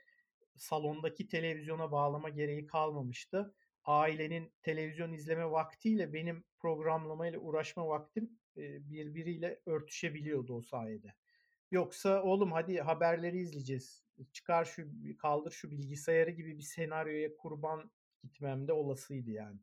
salondaki 0.56 1.28
televizyona 1.28 1.92
bağlama 1.92 2.28
gereği 2.28 2.66
kalmamıştı. 2.66 3.54
Ailenin 3.84 4.52
televizyon 4.62 5.12
izleme 5.12 5.50
vaktiyle 5.50 6.12
benim 6.12 6.44
programlamayla 6.58 7.38
uğraşma 7.38 7.88
vaktim 7.88 8.38
birbiriyle 8.56 9.60
örtüşebiliyordu 9.66 10.54
o 10.54 10.62
sayede. 10.62 11.14
Yoksa 11.70 12.22
oğlum 12.22 12.52
hadi 12.52 12.80
haberleri 12.80 13.38
izleyeceğiz. 13.38 14.04
Çıkar 14.32 14.64
şu 14.64 14.88
kaldır 15.18 15.50
şu 15.50 15.70
bilgisayarı 15.70 16.30
gibi 16.30 16.58
bir 16.58 16.62
senaryoya 16.62 17.36
kurban 17.36 17.90
gitmem 18.22 18.68
de 18.68 18.72
olasıydı 18.72 19.30
yani. 19.30 19.58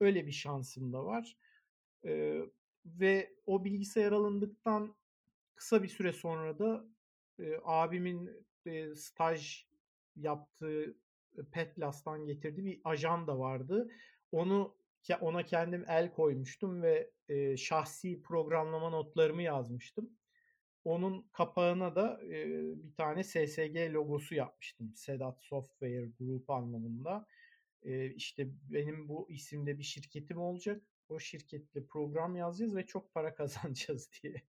Öyle 0.00 0.26
bir 0.26 0.32
şansım 0.32 0.92
da 0.92 1.04
var. 1.04 1.36
Ee, 2.04 2.40
ve 2.86 3.34
o 3.46 3.64
bilgisayar 3.64 4.12
alındıktan 4.12 4.96
kısa 5.54 5.82
bir 5.82 5.88
süre 5.88 6.12
sonra 6.12 6.58
da 6.58 6.84
e, 7.38 7.60
abimin 7.64 8.46
e, 8.66 8.94
staj 8.94 9.66
yaptığı 10.16 10.96
Petlas'tan 11.52 12.26
getirdiği 12.26 12.66
bir 12.66 12.80
ajan 12.84 13.26
da 13.26 13.38
vardı. 13.38 13.90
Onu 14.32 14.76
ona 15.20 15.42
kendim 15.42 15.84
el 15.88 16.12
koymuştum 16.12 16.82
ve 16.82 17.10
e, 17.28 17.56
şahsi 17.56 18.22
programlama 18.22 18.90
notlarımı 18.90 19.42
yazmıştım. 19.42 20.10
Onun 20.84 21.28
kapağına 21.32 21.96
da 21.96 22.20
e, 22.24 22.48
bir 22.84 22.94
tane 22.94 23.24
SSG 23.24 23.76
logosu 23.92 24.34
yapmıştım. 24.34 24.92
Sedat 24.96 25.42
Software 25.42 26.10
Group 26.18 26.50
anlamında. 26.50 27.26
E, 27.82 28.10
işte 28.10 28.48
benim 28.70 29.08
bu 29.08 29.30
isimde 29.30 29.78
bir 29.78 29.84
şirketim 29.84 30.38
olacak. 30.38 30.82
O 31.08 31.18
şirketle 31.18 31.86
program 31.86 32.36
yazacağız 32.36 32.76
ve 32.76 32.86
çok 32.86 33.14
para 33.14 33.34
kazanacağız 33.34 34.10
diye. 34.22 34.42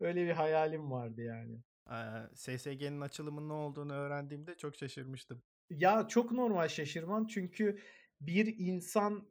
Öyle 0.00 0.26
bir 0.26 0.32
hayalim 0.32 0.90
vardı 0.90 1.22
yani. 1.22 1.58
SSG'nin 2.34 3.00
açılımının 3.00 3.48
ne 3.48 3.52
olduğunu 3.52 3.92
öğrendiğimde 3.92 4.54
çok 4.56 4.76
şaşırmıştım. 4.76 5.42
Ya 5.70 6.08
çok 6.08 6.32
normal 6.32 6.68
şaşırman 6.68 7.26
çünkü 7.26 7.78
bir 8.20 8.54
insan 8.58 9.28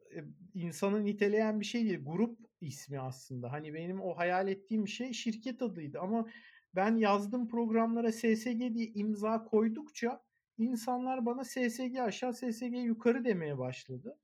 insanı 0.54 1.04
niteleyen 1.04 1.60
bir 1.60 1.64
şey 1.64 1.84
değil. 1.84 2.04
Grup 2.04 2.38
ismi 2.62 3.00
aslında. 3.00 3.52
Hani 3.52 3.74
benim 3.74 4.00
o 4.00 4.16
hayal 4.16 4.48
ettiğim 4.48 4.88
şey 4.88 5.12
şirket 5.12 5.62
adıydı 5.62 6.00
ama 6.00 6.28
ben 6.74 6.96
yazdığım 6.96 7.48
programlara 7.48 8.12
SSG 8.12 8.74
diye 8.74 8.86
imza 8.94 9.44
koydukça 9.44 10.24
insanlar 10.58 11.26
bana 11.26 11.44
SSG 11.44 11.96
aşağı 12.00 12.34
SSG 12.34 12.72
yukarı 12.72 13.24
demeye 13.24 13.58
başladı. 13.58 14.18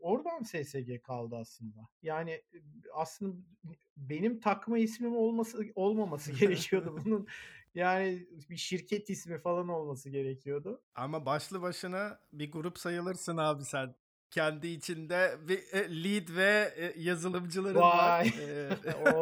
Oradan 0.00 0.42
SSG 0.42 1.02
kaldı 1.02 1.36
aslında. 1.36 1.88
Yani 2.02 2.42
aslında 2.94 3.36
benim 3.96 4.40
takma 4.40 4.78
ismim 4.78 5.16
olması 5.16 5.64
olmaması 5.74 6.32
gerekiyordu 6.40 7.00
bunun. 7.04 7.26
Yani 7.74 8.26
bir 8.50 8.56
şirket 8.56 9.10
ismi 9.10 9.38
falan 9.38 9.68
olması 9.68 10.10
gerekiyordu. 10.10 10.82
Ama 10.94 11.26
başlı 11.26 11.62
başına 11.62 12.20
bir 12.32 12.52
grup 12.52 12.78
sayılırsın 12.78 13.36
abi 13.36 13.64
sen. 13.64 13.94
Kendi 14.32 14.68
içinde 14.68 15.38
bir 15.48 15.58
e, 15.72 16.04
lead 16.04 16.36
ve 16.36 16.74
e, 16.76 17.00
yazılımcıların 17.00 17.80
Vay. 17.80 17.82
var. 17.82 18.34
Ee, 18.40 18.94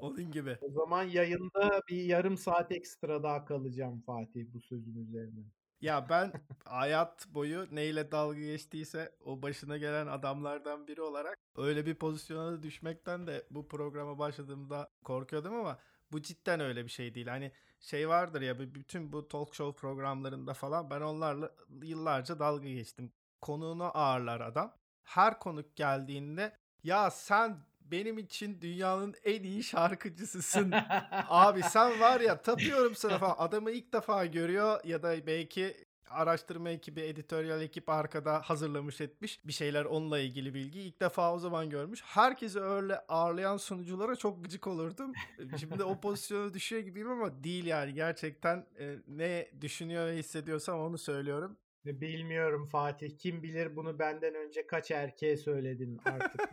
onun 0.00 0.30
gibi. 0.30 0.58
O 0.60 0.70
zaman 0.70 1.02
yayında 1.02 1.82
bir 1.88 2.04
yarım 2.04 2.38
saat 2.38 2.72
ekstra 2.72 3.22
daha 3.22 3.44
kalacağım 3.44 4.00
Fatih 4.00 4.44
bu 4.54 4.60
sözün 4.60 4.94
üzerine. 4.94 5.40
Ya 5.80 6.06
ben 6.08 6.32
hayat 6.64 7.26
boyu 7.28 7.66
neyle 7.70 8.12
dalga 8.12 8.40
geçtiyse 8.40 9.12
o 9.24 9.42
başına 9.42 9.76
gelen 9.76 10.06
adamlardan 10.06 10.86
biri 10.86 11.02
olarak 11.02 11.38
öyle 11.56 11.86
bir 11.86 11.94
pozisyona 11.94 12.62
düşmekten 12.62 13.26
de 13.26 13.46
bu 13.50 13.68
programa 13.68 14.18
başladığımda 14.18 14.90
korkuyordum 15.04 15.54
ama 15.54 15.78
bu 16.12 16.22
cidden 16.22 16.60
öyle 16.60 16.84
bir 16.84 16.90
şey 16.90 17.14
değil. 17.14 17.26
Hani 17.26 17.52
şey 17.80 18.08
vardır 18.08 18.42
ya 18.42 18.58
bütün 18.58 19.12
bu 19.12 19.28
talk 19.28 19.54
show 19.54 19.80
programlarında 19.80 20.54
falan 20.54 20.90
ben 20.90 21.00
onlarla 21.00 21.54
yıllarca 21.82 22.38
dalga 22.38 22.68
geçtim. 22.68 23.12
Konuğunu 23.40 23.90
ağırlar 23.94 24.40
adam. 24.40 24.74
Her 25.02 25.38
konuk 25.38 25.76
geldiğinde 25.76 26.56
ya 26.84 27.10
sen 27.10 27.56
benim 27.80 28.18
için 28.18 28.60
dünyanın 28.60 29.14
en 29.24 29.42
iyi 29.42 29.62
şarkıcısısın. 29.64 30.72
Abi 31.28 31.62
sen 31.62 32.00
var 32.00 32.20
ya 32.20 32.42
tapıyorum 32.42 32.94
sana 32.94 33.18
falan. 33.18 33.34
Adamı 33.38 33.70
ilk 33.70 33.92
defa 33.92 34.26
görüyor 34.26 34.84
ya 34.84 35.02
da 35.02 35.26
belki 35.26 35.76
araştırma 36.10 36.70
ekibi, 36.70 37.00
editoryal 37.00 37.62
ekip 37.62 37.88
arkada 37.88 38.40
hazırlamış 38.40 39.00
etmiş 39.00 39.40
bir 39.44 39.52
şeyler 39.52 39.84
onunla 39.84 40.18
ilgili 40.18 40.54
bilgi. 40.54 40.80
İlk 40.80 41.00
defa 41.00 41.34
o 41.34 41.38
zaman 41.38 41.70
görmüş. 41.70 42.02
Herkesi 42.04 42.60
öyle 42.60 42.98
ağırlayan 43.08 43.56
sunuculara 43.56 44.16
çok 44.16 44.44
gıcık 44.44 44.66
olurdum. 44.66 45.12
Şimdi 45.56 45.84
o 45.84 46.00
pozisyona 46.00 46.54
düşüyor 46.54 46.82
gibiyim 46.82 47.10
ama 47.10 47.44
değil 47.44 47.66
yani. 47.66 47.94
Gerçekten 47.94 48.66
e, 48.78 48.96
ne 49.08 49.50
düşünüyor 49.60 50.06
ve 50.06 50.16
hissediyorsam 50.16 50.80
onu 50.80 50.98
söylüyorum. 50.98 51.56
Bilmiyorum 51.84 52.66
Fatih. 52.66 53.18
Kim 53.18 53.42
bilir 53.42 53.76
bunu 53.76 53.98
benden 53.98 54.34
önce 54.34 54.66
kaç 54.66 54.90
erkeğe 54.90 55.36
söyledin 55.36 56.00
artık. 56.04 56.50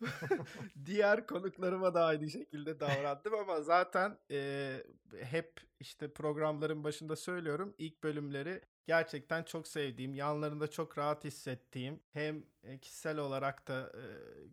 Diğer 0.86 1.26
konuklarıma 1.26 1.94
da 1.94 2.04
aynı 2.04 2.30
şekilde 2.30 2.80
davrandım 2.80 3.34
ama 3.34 3.60
zaten 3.60 4.18
e, 4.30 4.72
hep 5.22 5.60
işte 5.80 6.12
programların 6.12 6.84
başında 6.84 7.16
söylüyorum. 7.16 7.74
ilk 7.78 8.02
bölümleri 8.02 8.60
gerçekten 8.86 9.42
çok 9.42 9.68
sevdiğim, 9.68 10.14
yanlarında 10.14 10.70
çok 10.70 10.98
rahat 10.98 11.24
hissettiğim, 11.24 12.00
hem 12.12 12.44
kişisel 12.80 13.18
olarak 13.18 13.68
da 13.68 13.92
e, 13.94 14.04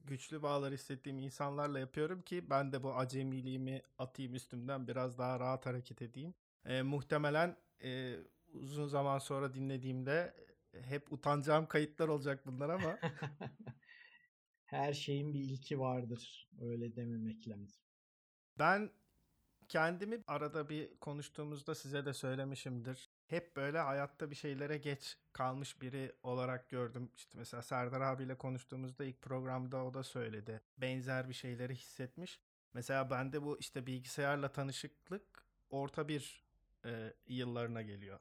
güçlü 0.04 0.42
bağlar 0.42 0.74
hissettiğim 0.74 1.20
insanlarla 1.20 1.80
yapıyorum 1.80 2.22
ki 2.22 2.50
ben 2.50 2.72
de 2.72 2.84
bu 2.84 2.94
acemiliğimi 2.94 3.82
atayım 3.98 4.36
üstümden 4.36 4.88
biraz 4.88 5.18
daha 5.18 5.40
rahat 5.40 5.66
hareket 5.66 6.02
edeyim. 6.02 6.34
E, 6.66 6.82
muhtemelen 6.82 7.58
e, 7.84 8.16
uzun 8.54 8.88
zaman 8.88 9.20
sonra 9.20 9.54
dinlediğimde 9.54 10.34
hep 10.82 11.14
utanacağım 11.14 11.68
kayıtlar 11.68 12.08
olacak 12.08 12.46
bunlar 12.46 12.70
ama 12.70 13.00
her 14.66 14.94
şeyin 14.94 15.34
bir 15.34 15.40
ilki 15.40 15.80
vardır. 15.80 16.50
Öyle 16.62 16.96
dememek 16.96 17.48
lazım. 17.48 17.82
Ben 18.60 18.92
kendimi 19.70 20.24
arada 20.28 20.70
bir 20.70 20.98
konuştuğumuzda 21.00 21.76
size 21.76 22.06
de 22.06 22.14
söylemişimdir. 22.14 23.10
Hep 23.28 23.56
böyle 23.56 23.80
hayatta 23.80 24.30
bir 24.32 24.36
şeylere 24.36 24.78
geç 24.78 25.18
kalmış 25.34 25.82
biri 25.82 26.16
olarak 26.24 26.70
gördüm. 26.70 27.12
İşte 27.16 27.38
mesela 27.38 27.64
Serdar 27.64 28.02
abiyle 28.02 28.38
konuştuğumuzda 28.38 29.06
ilk 29.06 29.22
programda 29.22 29.84
o 29.84 29.94
da 29.94 30.04
söyledi. 30.04 30.62
Benzer 30.78 31.30
bir 31.30 31.34
şeyleri 31.34 31.76
hissetmiş. 31.76 32.40
Mesela 32.74 33.10
bende 33.10 33.44
bu 33.44 33.60
işte 33.60 33.86
bilgisayarla 33.88 34.52
tanışıklık 34.52 35.46
orta 35.70 36.08
bir 36.08 36.47
e, 36.88 37.14
yıllarına 37.28 37.82
geliyor. 37.82 38.20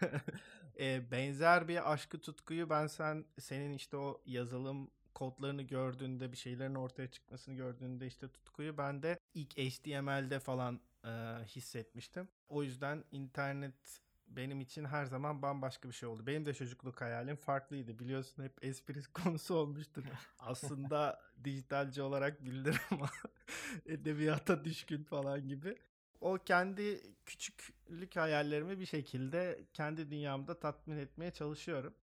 e, 0.80 1.10
benzer 1.10 1.68
bir 1.68 1.92
aşkı 1.92 2.20
tutkuyu 2.20 2.70
ben 2.70 2.86
sen 2.86 3.24
senin 3.38 3.72
işte 3.72 3.96
o 3.96 4.22
yazılım 4.26 4.90
kodlarını 5.14 5.62
gördüğünde 5.62 6.32
bir 6.32 6.36
şeylerin 6.36 6.74
ortaya 6.74 7.10
çıkmasını 7.10 7.54
gördüğünde 7.54 8.06
işte 8.06 8.28
tutkuyu 8.28 8.78
ben 8.78 9.02
de 9.02 9.18
ilk 9.34 9.58
HTML'de 9.58 10.40
falan 10.40 10.80
e, 11.04 11.08
hissetmiştim. 11.44 12.28
O 12.48 12.62
yüzden 12.62 13.04
internet 13.12 14.00
benim 14.28 14.60
için 14.60 14.84
her 14.84 15.04
zaman 15.04 15.42
bambaşka 15.42 15.88
bir 15.88 15.94
şey 15.94 16.08
oldu. 16.08 16.26
Benim 16.26 16.46
de 16.46 16.54
çocukluk 16.54 17.00
hayalim 17.00 17.36
farklıydı. 17.36 17.98
Biliyorsun 17.98 18.42
hep 18.42 18.64
espri 18.64 19.02
konusu 19.12 19.54
olmuştur. 19.54 20.04
Aslında 20.38 21.20
dijitalci 21.44 22.02
olarak 22.02 22.44
bilinir 22.44 22.80
ama 22.90 23.10
edebiyata 23.86 24.64
düşkün 24.64 25.02
falan 25.02 25.48
gibi 25.48 25.76
o 26.26 26.38
kendi 26.44 27.00
küçüklük 27.26 28.16
hayallerimi 28.16 28.80
bir 28.80 28.86
şekilde 28.86 29.64
kendi 29.72 30.10
dünyamda 30.10 30.60
tatmin 30.60 30.96
etmeye 30.96 31.30
çalışıyorum. 31.30 31.94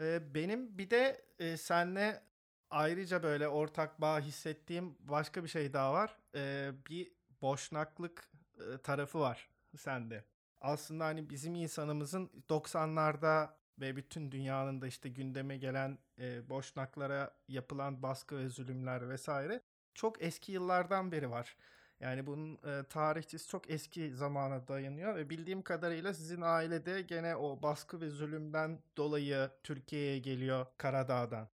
Ee, 0.00 0.34
benim 0.34 0.78
bir 0.78 0.90
de 0.90 1.24
e, 1.38 1.56
senle 1.56 2.22
ayrıca 2.70 3.22
böyle 3.22 3.48
ortak 3.48 4.00
bağ 4.00 4.20
hissettiğim 4.20 4.96
başka 5.00 5.44
bir 5.44 5.48
şey 5.48 5.72
daha 5.72 5.92
var. 5.92 6.18
Ee, 6.34 6.72
bir 6.90 7.12
boşnaklık 7.42 8.30
e, 8.58 8.78
tarafı 8.78 9.20
var 9.20 9.50
sende. 9.76 10.24
Aslında 10.60 11.04
hani 11.04 11.30
bizim 11.30 11.54
insanımızın 11.54 12.30
90'larda 12.48 13.50
ve 13.80 13.96
bütün 13.96 14.32
dünyanın 14.32 14.80
da 14.80 14.86
işte 14.86 15.08
gündeme 15.08 15.56
gelen 15.56 15.98
e, 16.18 16.48
boşnaklara 16.48 17.36
yapılan 17.48 18.02
baskı 18.02 18.38
ve 18.38 18.48
zulümler 18.48 19.08
vesaire 19.08 19.62
çok 19.94 20.22
eski 20.22 20.52
yıllardan 20.52 21.12
beri 21.12 21.30
var. 21.30 21.56
Yani 22.00 22.26
bunun 22.26 22.54
e, 22.54 22.84
tarihçisi 22.88 23.48
çok 23.48 23.70
eski 23.70 24.14
zamana 24.14 24.68
dayanıyor 24.68 25.16
ve 25.16 25.30
bildiğim 25.30 25.62
kadarıyla 25.62 26.14
sizin 26.14 26.40
ailede 26.40 27.02
gene 27.02 27.36
o 27.36 27.62
baskı 27.62 28.00
ve 28.00 28.10
zulümden 28.10 28.82
dolayı 28.96 29.50
Türkiye'ye 29.62 30.18
geliyor 30.18 30.66
Karadağ'dan. 30.78 31.48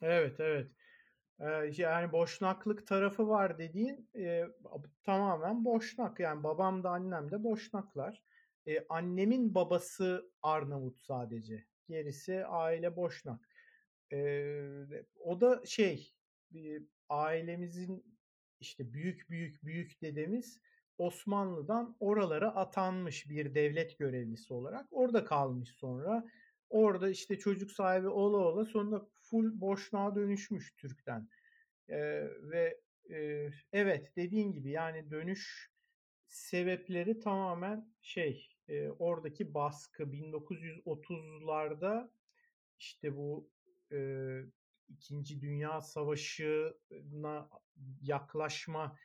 Evet 0.00 0.40
evet. 0.40 0.70
Ee, 1.40 1.72
yani 1.76 2.12
boşnaklık 2.12 2.86
tarafı 2.86 3.28
var 3.28 3.58
dediğin 3.58 4.10
e, 4.16 4.44
tamamen 5.04 5.64
boşnak. 5.64 6.20
Yani 6.20 6.44
babam 6.44 6.84
da 6.84 6.90
annem 6.90 7.30
de 7.30 7.44
boşnaklar. 7.44 8.22
E, 8.66 8.86
annemin 8.88 9.54
babası 9.54 10.32
Arnavut 10.42 11.00
sadece. 11.00 11.64
Gerisi 11.88 12.46
aile 12.46 12.96
boşnak. 12.96 13.48
E, 14.12 14.18
o 15.20 15.40
da 15.40 15.66
şey 15.66 16.14
ailemizin 17.08 18.13
işte 18.64 18.92
büyük 18.92 19.30
büyük 19.30 19.64
büyük 19.64 20.02
dedemiz 20.02 20.60
Osmanlı'dan 20.98 21.96
oralara 22.00 22.54
atanmış 22.54 23.30
bir 23.30 23.54
devlet 23.54 23.98
görevlisi 23.98 24.54
olarak. 24.54 24.86
Orada 24.90 25.24
kalmış 25.24 25.70
sonra. 25.70 26.24
Orada 26.70 27.10
işte 27.10 27.38
çocuk 27.38 27.70
sahibi 27.70 28.08
ola 28.08 28.36
ola 28.36 28.64
sonra 28.64 29.06
full 29.22 29.60
boşluğa 29.60 30.14
dönüşmüş 30.14 30.74
Türk'ten. 30.76 31.28
Ee, 31.88 32.28
ve 32.42 32.80
e, 33.10 33.50
evet 33.72 34.16
dediğin 34.16 34.52
gibi 34.52 34.70
yani 34.70 35.10
dönüş 35.10 35.70
sebepleri 36.26 37.20
tamamen 37.20 37.88
şey 38.02 38.48
e, 38.68 38.88
oradaki 38.88 39.54
baskı 39.54 40.02
1930'larda 40.02 42.10
işte 42.78 43.16
bu 43.16 43.50
e, 43.92 43.98
İkinci 44.88 45.40
Dünya 45.40 45.80
Savaşı'na 45.80 47.48
yaklaşma 48.02 48.96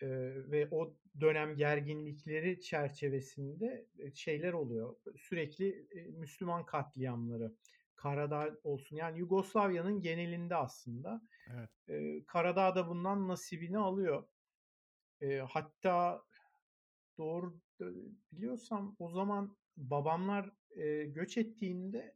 e, 0.00 0.08
ve 0.50 0.68
o 0.70 0.96
dönem 1.20 1.56
gerginlikleri 1.56 2.60
çerçevesinde 2.60 3.86
şeyler 4.14 4.52
oluyor. 4.52 4.96
Sürekli 5.16 5.86
e, 5.90 6.00
Müslüman 6.08 6.66
katliamları. 6.66 7.54
Karadağ 7.96 8.56
olsun. 8.64 8.96
Yani 8.96 9.18
Yugoslavya'nın 9.18 10.00
genelinde 10.00 10.56
aslında. 10.56 11.22
Evet. 11.54 11.70
E, 11.88 12.24
Karadağ 12.24 12.74
da 12.74 12.88
bundan 12.88 13.28
nasibini 13.28 13.78
alıyor. 13.78 14.24
E, 15.20 15.38
hatta 15.38 16.24
doğru 17.18 17.60
biliyorsam 18.32 18.96
o 18.98 19.10
zaman 19.10 19.56
babamlar 19.76 20.52
e, 20.76 21.04
göç 21.04 21.36
ettiğinde 21.36 22.14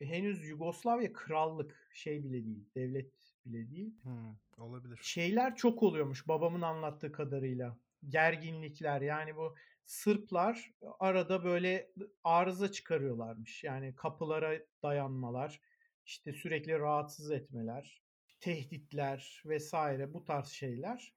henüz 0.00 0.44
Yugoslavya 0.48 1.12
krallık 1.12 1.88
şey 1.92 2.24
bile 2.24 2.44
değil, 2.44 2.64
devlet 2.74 3.12
bile 3.46 3.70
değil. 3.70 3.94
Hmm, 4.02 4.64
olabilir. 4.64 4.98
Şeyler 5.02 5.56
çok 5.56 5.82
oluyormuş 5.82 6.28
babamın 6.28 6.62
anlattığı 6.62 7.12
kadarıyla. 7.12 7.78
Gerginlikler 8.08 9.00
yani 9.00 9.36
bu 9.36 9.54
Sırplar 9.86 10.72
arada 10.98 11.44
böyle 11.44 11.90
arıza 12.24 12.72
çıkarıyorlarmış. 12.72 13.64
Yani 13.64 13.94
kapılara 13.94 14.58
dayanmalar, 14.82 15.60
işte 16.06 16.32
sürekli 16.32 16.78
rahatsız 16.78 17.30
etmeler, 17.30 18.02
tehditler 18.40 19.42
vesaire 19.46 20.14
bu 20.14 20.24
tarz 20.24 20.48
şeyler. 20.48 21.14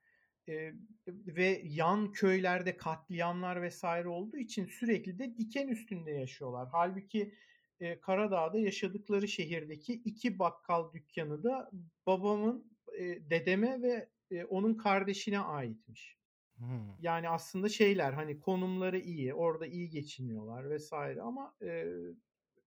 Ee, 0.49 0.73
ve 1.07 1.61
yan 1.63 2.11
köylerde 2.11 2.77
katliamlar 2.77 3.61
vesaire 3.61 4.07
olduğu 4.07 4.37
için 4.37 4.65
sürekli 4.65 5.19
de 5.19 5.37
diken 5.37 5.67
üstünde 5.67 6.11
yaşıyorlar. 6.11 6.67
Halbuki 6.71 7.33
e, 7.79 7.99
Karadağ'da 7.99 8.59
yaşadıkları 8.59 9.27
şehirdeki 9.27 9.93
iki 9.93 10.39
bakkal 10.39 10.93
dükkanı 10.93 11.43
da 11.43 11.71
babamın, 12.05 12.71
e, 12.97 13.29
dedeme 13.29 13.81
ve 13.81 14.09
e, 14.31 14.43
onun 14.43 14.73
kardeşine 14.73 15.39
aitmiş. 15.39 16.17
Hmm. 16.57 16.95
Yani 16.99 17.29
aslında 17.29 17.69
şeyler 17.69 18.13
hani 18.13 18.39
konumları 18.39 18.99
iyi, 18.99 19.33
orada 19.33 19.67
iyi 19.67 19.89
geçiniyorlar 19.89 20.69
vesaire 20.69 21.21
ama 21.21 21.53
e, 21.61 21.85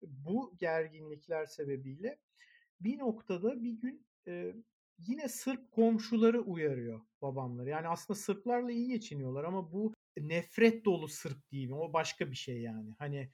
bu 0.02 0.54
gerginlikler 0.56 1.46
sebebiyle 1.46 2.18
bir 2.80 2.98
noktada 2.98 3.62
bir 3.62 3.72
gün 3.72 4.06
e, 4.28 4.54
yine 4.98 5.28
Sırp 5.28 5.70
komşuları 5.70 6.40
uyarıyor 6.40 7.00
babamları. 7.22 7.68
Yani 7.68 7.88
aslında 7.88 8.18
Sırplarla 8.18 8.72
iyi 8.72 8.88
geçiniyorlar 8.88 9.44
ama 9.44 9.72
bu 9.72 9.94
nefret 10.16 10.84
dolu 10.84 11.08
Sırp 11.08 11.52
değil 11.52 11.68
mi? 11.68 11.74
O 11.74 11.92
başka 11.92 12.30
bir 12.30 12.36
şey 12.36 12.60
yani. 12.60 12.94
Hani 12.98 13.30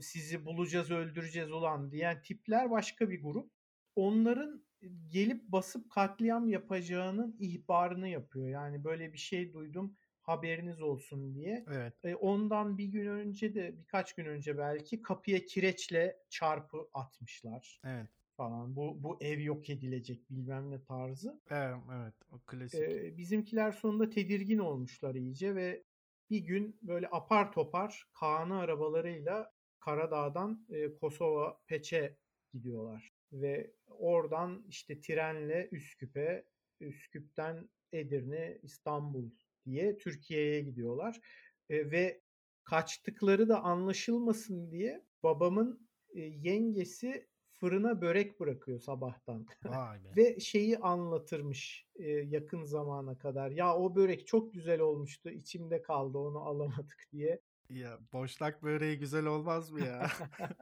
sizi 0.00 0.44
bulacağız 0.44 0.90
öldüreceğiz 0.90 1.52
ulan 1.52 1.90
diyen 1.92 2.22
tipler 2.22 2.70
başka 2.70 3.10
bir 3.10 3.22
grup. 3.22 3.52
Onların 3.96 4.64
gelip 5.08 5.42
basıp 5.48 5.90
katliam 5.90 6.48
yapacağının 6.48 7.36
ihbarını 7.38 8.08
yapıyor. 8.08 8.48
Yani 8.48 8.84
böyle 8.84 9.12
bir 9.12 9.18
şey 9.18 9.52
duydum 9.52 9.96
haberiniz 10.22 10.82
olsun 10.82 11.34
diye. 11.34 11.64
Evet. 11.68 11.94
E, 12.04 12.14
ondan 12.14 12.78
bir 12.78 12.84
gün 12.84 13.06
önce 13.06 13.54
de 13.54 13.78
birkaç 13.78 14.14
gün 14.14 14.24
önce 14.24 14.58
belki 14.58 15.02
kapıya 15.02 15.44
kireçle 15.44 16.16
çarpı 16.28 16.88
atmışlar. 16.94 17.80
Evet. 17.84 18.08
Falan. 18.36 18.76
Bu 18.76 19.02
bu 19.02 19.18
ev 19.20 19.40
yok 19.40 19.70
edilecek 19.70 20.30
bilmem 20.30 20.70
ne 20.70 20.84
tarzı. 20.84 21.40
Evet, 21.50 21.76
evet. 21.94 22.14
O 22.32 22.38
klasik. 22.38 22.80
E, 22.80 23.16
bizimkiler 23.16 23.72
sonunda 23.72 24.10
tedirgin 24.10 24.58
olmuşlar 24.58 25.14
iyice 25.14 25.54
ve 25.54 25.84
bir 26.30 26.38
gün 26.38 26.78
böyle 26.82 27.08
apar 27.10 27.52
topar 27.52 28.08
Kaan'ı 28.12 28.58
arabalarıyla 28.58 29.52
Karadağ'dan 29.80 30.66
e, 30.70 30.94
Kosova 30.94 31.60
Peç'e 31.66 32.16
gidiyorlar 32.52 33.12
ve 33.32 33.70
oradan 33.88 34.64
işte 34.68 35.00
trenle 35.00 35.68
Üsküp'e, 35.72 36.44
Üsküp'ten 36.80 37.68
Edirne, 37.92 38.58
İstanbul 38.62 39.30
diye 39.64 39.98
Türkiye'ye 39.98 40.60
gidiyorlar. 40.60 41.20
E, 41.68 41.90
ve 41.90 42.20
kaçtıkları 42.64 43.48
da 43.48 43.62
anlaşılmasın 43.62 44.70
diye 44.70 45.04
babamın 45.22 45.88
e, 46.14 46.20
yengesi 46.20 47.28
fırına 47.52 48.00
börek 48.00 48.40
bırakıyor 48.40 48.80
sabahtan. 48.80 49.46
Ve 50.16 50.40
şeyi 50.40 50.78
anlatırmış 50.78 51.86
e, 51.96 52.10
yakın 52.10 52.64
zamana 52.64 53.18
kadar. 53.18 53.50
Ya 53.50 53.76
o 53.76 53.94
börek 53.96 54.26
çok 54.26 54.54
güzel 54.54 54.80
olmuştu. 54.80 55.30
içimde 55.30 55.82
kaldı 55.82 56.18
onu 56.18 56.38
alamadık 56.38 57.06
diye. 57.12 57.40
Ya 57.70 57.98
boşnak 58.12 58.62
böreği 58.62 58.98
güzel 58.98 59.26
olmaz 59.26 59.70
mı 59.70 59.80
ya? 59.80 60.10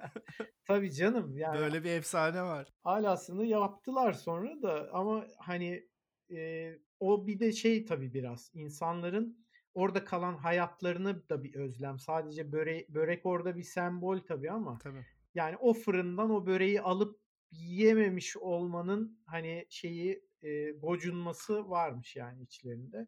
Tabii 0.64 0.92
canım 0.92 1.36
yani 1.36 1.58
Böyle 1.58 1.84
bir 1.84 1.90
efsane 1.90 2.42
var. 2.42 2.68
alasını 2.84 3.44
yaptılar 3.46 4.12
sonra 4.12 4.62
da 4.62 4.88
ama 4.92 5.26
hani 5.38 5.88
e, 6.30 6.72
o 7.00 7.26
bir 7.26 7.40
de 7.40 7.52
şey 7.52 7.84
tabii 7.84 8.14
biraz 8.14 8.50
insanların 8.54 9.46
orada 9.74 10.04
kalan 10.04 10.34
hayatlarını 10.34 11.28
da 11.28 11.42
bir 11.44 11.54
özlem. 11.54 11.98
Sadece 11.98 12.52
börek, 12.52 12.88
börek 12.88 13.26
orada 13.26 13.56
bir 13.56 13.62
sembol 13.62 14.18
tabii 14.18 14.50
ama 14.50 14.78
Tabii. 14.78 15.06
yani 15.34 15.56
o 15.56 15.74
fırından 15.74 16.30
o 16.30 16.46
böreği 16.46 16.80
alıp 16.80 17.20
yememiş 17.50 18.36
olmanın 18.36 19.18
hani 19.26 19.66
şeyi 19.68 20.28
e, 20.42 20.70
gocunması 20.70 21.70
varmış 21.70 22.16
yani 22.16 22.42
içlerinde. 22.42 23.06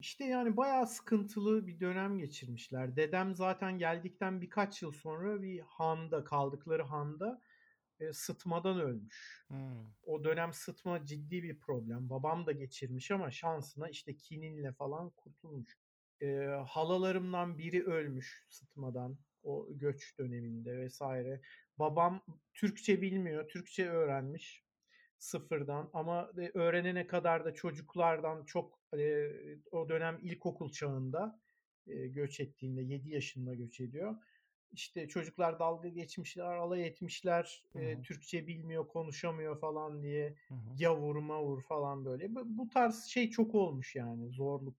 İşte 0.00 0.24
yani 0.24 0.56
bayağı 0.56 0.86
sıkıntılı 0.86 1.66
bir 1.66 1.80
dönem 1.80 2.18
geçirmişler. 2.18 2.96
Dedem 2.96 3.34
zaten 3.34 3.78
geldikten 3.78 4.40
birkaç 4.40 4.82
yıl 4.82 4.92
sonra 4.92 5.42
bir 5.42 5.60
handa 5.60 6.24
kaldıkları 6.24 6.82
handa 6.82 7.42
e, 8.00 8.12
sıtmadan 8.12 8.80
ölmüş. 8.80 9.44
Hmm. 9.48 9.86
O 10.02 10.24
dönem 10.24 10.52
sıtma 10.52 11.04
ciddi 11.06 11.42
bir 11.42 11.58
problem. 11.58 12.10
Babam 12.10 12.46
da 12.46 12.52
geçirmiş 12.52 13.10
ama 13.10 13.30
şansına 13.30 13.88
işte 13.88 14.16
kininle 14.16 14.72
falan 14.72 15.10
kurtulmuş. 15.10 15.78
E, 16.22 16.36
halalarımdan 16.68 17.58
biri 17.58 17.84
ölmüş 17.84 18.46
sıtmadan 18.48 19.18
o 19.42 19.66
göç 19.70 20.18
döneminde 20.18 20.78
vesaire. 20.78 21.40
Babam 21.78 22.24
Türkçe 22.54 23.02
bilmiyor, 23.02 23.48
Türkçe 23.48 23.88
öğrenmiş 23.88 24.64
sıfırdan 25.18 25.90
ama 25.92 26.32
e, 26.38 26.50
öğrenene 26.54 27.06
kadar 27.06 27.44
da 27.44 27.54
çocuklardan 27.54 28.44
çok 28.44 28.79
e, 28.98 29.28
o 29.72 29.88
dönem 29.88 30.18
ilkokul 30.22 30.72
çağında 30.72 31.40
e, 31.86 32.06
göç 32.08 32.40
ettiğinde 32.40 32.82
7 32.82 33.10
yaşında 33.10 33.54
göç 33.54 33.80
ediyor. 33.80 34.16
İşte 34.72 35.08
çocuklar 35.08 35.58
dalga 35.58 35.88
geçmişler, 35.88 36.56
alay 36.56 36.86
etmişler, 36.86 37.64
e, 37.74 37.94
Hı 37.94 37.98
hı. 37.98 38.02
Türkçe 38.02 38.46
bilmiyor, 38.46 38.88
konuşamıyor 38.88 39.60
falan 39.60 40.02
diye 40.02 40.36
Hı 40.48 40.54
hı. 40.54 40.74
yavur 40.78 41.16
mavur 41.16 41.62
falan 41.62 42.04
böyle. 42.04 42.34
Bu, 42.34 42.58
bu 42.58 42.68
tarz 42.68 43.04
şey 43.04 43.30
çok 43.30 43.54
olmuş 43.54 43.96
yani 43.96 44.30
zorluk. 44.30 44.76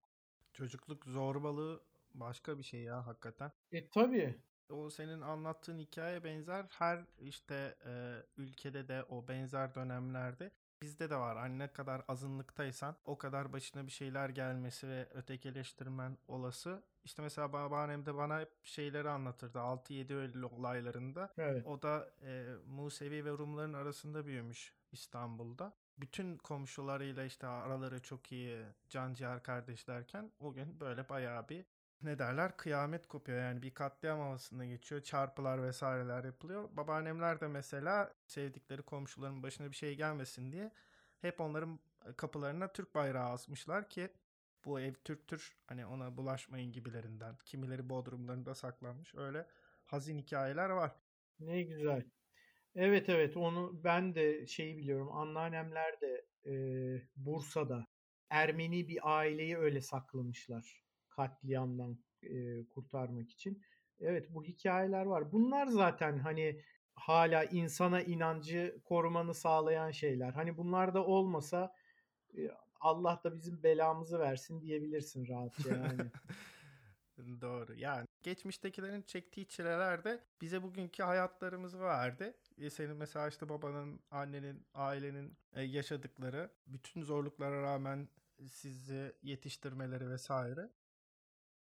Çocukluk 0.54 1.06
zorbalığı 1.06 1.84
başka 2.13 2.58
bir 2.58 2.63
şey 2.63 2.82
ya 2.82 3.06
hakikaten. 3.08 3.52
E 3.71 3.89
tabii. 3.89 4.36
O 4.69 4.89
senin 4.89 5.21
anlattığın 5.21 5.80
hikaye 5.80 6.24
benzer 6.24 6.65
her 6.71 7.06
işte 7.19 7.76
e, 7.86 7.91
ülkede 8.38 8.88
de 8.88 9.04
o 9.04 9.28
benzer 9.28 9.76
dönemlerde 9.76 10.52
bizde 10.82 11.10
de 11.10 11.15
var. 11.15 11.38
Hani 11.38 11.60
ne 11.60 11.67
kadar 11.67 12.02
azınlıktaysan 12.08 12.96
o 13.06 13.17
kadar 13.17 13.54
başına 13.54 13.86
bir 13.86 13.91
şeyler 13.91 14.30
gelmesi 14.30 14.88
ve 14.88 15.10
ötekileştirmen 15.13 16.17
olası. 16.28 16.84
İşte 17.04 17.22
mesela 17.22 17.54
babaannem 17.54 18.06
de 18.06 18.15
bana 18.15 18.39
hep 18.39 18.50
şeyleri 18.63 19.10
anlatırdı 19.10 19.58
6-7 19.58 20.22
Eylül 20.22 20.44
olaylarında. 20.44 21.34
Evet. 21.38 21.67
O 21.67 21.82
da 21.82 22.12
e, 22.22 22.46
Musevi 22.67 23.26
ve 23.26 23.30
Rumların 23.30 23.74
arasında 23.74 24.26
büyümüş 24.26 24.74
İstanbul'da. 24.91 25.74
Bütün 25.98 26.38
komşularıyla 26.38 27.24
işte 27.24 27.48
araları 27.48 28.02
çok 28.02 28.32
iyi 28.32 28.65
can 28.89 29.13
ciğer 29.13 29.44
kardeşlerken 29.44 30.32
o 30.39 30.54
gün 30.54 30.80
böyle 30.80 31.10
bayağı 31.10 31.50
bir 31.50 31.65
ne 32.04 32.20
derler 32.20 32.58
kıyamet 32.58 33.08
kopuyor 33.08 33.40
yani 33.40 33.62
bir 33.62 33.74
katliam 33.74 34.20
havasında 34.20 34.66
geçiyor 34.66 35.02
çarpılar 35.02 35.64
vesaireler 35.64 36.24
yapılıyor. 36.24 36.70
Babaannemler 36.78 37.42
de 37.42 37.48
mesela 37.48 38.14
sevdikleri 38.28 38.82
komşuların 38.82 39.44
başına 39.44 39.72
bir 39.72 39.76
şey 39.76 39.96
gelmesin 39.96 40.52
diye 40.52 40.72
hep 41.22 41.42
onların 41.42 41.80
kapılarına 42.18 42.74
Türk 42.74 42.96
bayrağı 42.96 43.30
asmışlar 43.30 43.90
ki 43.90 44.10
bu 44.66 44.80
ev 44.80 44.94
Türktür 44.94 45.58
hani 45.68 45.86
ona 45.86 46.18
bulaşmayın 46.18 46.72
gibilerinden. 46.72 47.38
Kimileri 47.46 47.90
bodrumlarında 47.90 48.56
saklanmış 48.56 49.16
öyle 49.16 49.48
hazin 49.86 50.18
hikayeler 50.18 50.70
var. 50.70 50.92
Ne 51.40 51.64
güzel. 51.64 52.04
Evet 52.76 53.10
evet 53.10 53.38
onu 53.38 53.84
ben 53.84 54.16
de 54.16 54.48
şeyi 54.48 54.78
biliyorum. 54.78 55.12
Anneannemler 55.12 56.02
de 56.02 56.26
e, 56.46 56.54
Bursa'da 57.16 57.88
Ermeni 58.30 58.88
bir 58.88 59.00
aileyi 59.20 59.58
öyle 59.58 59.82
saklamışlar 59.82 60.84
katliamdan 61.12 61.97
e, 62.24 62.65
kurtarmak 62.65 63.30
için. 63.30 63.63
Evet 64.00 64.34
bu 64.34 64.43
hikayeler 64.43 65.06
var. 65.06 65.32
Bunlar 65.32 65.67
zaten 65.67 66.17
hani 66.17 66.62
hala 66.93 67.43
insana 67.43 68.02
inancı 68.02 68.82
korumanı 68.86 69.34
sağlayan 69.34 69.91
şeyler. 69.91 70.32
Hani 70.32 70.58
bunlar 70.58 70.93
da 70.93 71.06
olmasa 71.06 71.74
Allah 72.82 73.21
da 73.24 73.36
bizim 73.36 73.63
belamızı 73.63 74.19
versin 74.19 74.62
diyebilirsin 74.62 75.28
rahatça 75.28 75.69
yani. 75.69 76.12
Doğru. 77.41 77.76
Yani 77.76 78.08
geçmiştekilerin 78.24 79.02
çektiği 79.02 79.47
çileler 79.47 80.04
de 80.04 80.24
bize 80.41 80.63
bugünkü 80.63 81.04
hayatlarımızı 81.04 81.80
verdi. 81.80 82.34
E, 82.58 82.69
senin 82.69 82.97
mesela 82.97 83.28
işte 83.28 83.50
babanın, 83.50 84.00
annenin, 84.12 84.65
ailenin 84.74 85.38
e, 85.54 85.62
yaşadıkları 85.62 86.52
bütün 86.67 87.04
zorluklara 87.04 87.62
rağmen 87.62 88.10
sizi 88.47 89.15
yetiştirmeleri 89.24 90.10
vesaire. 90.10 90.69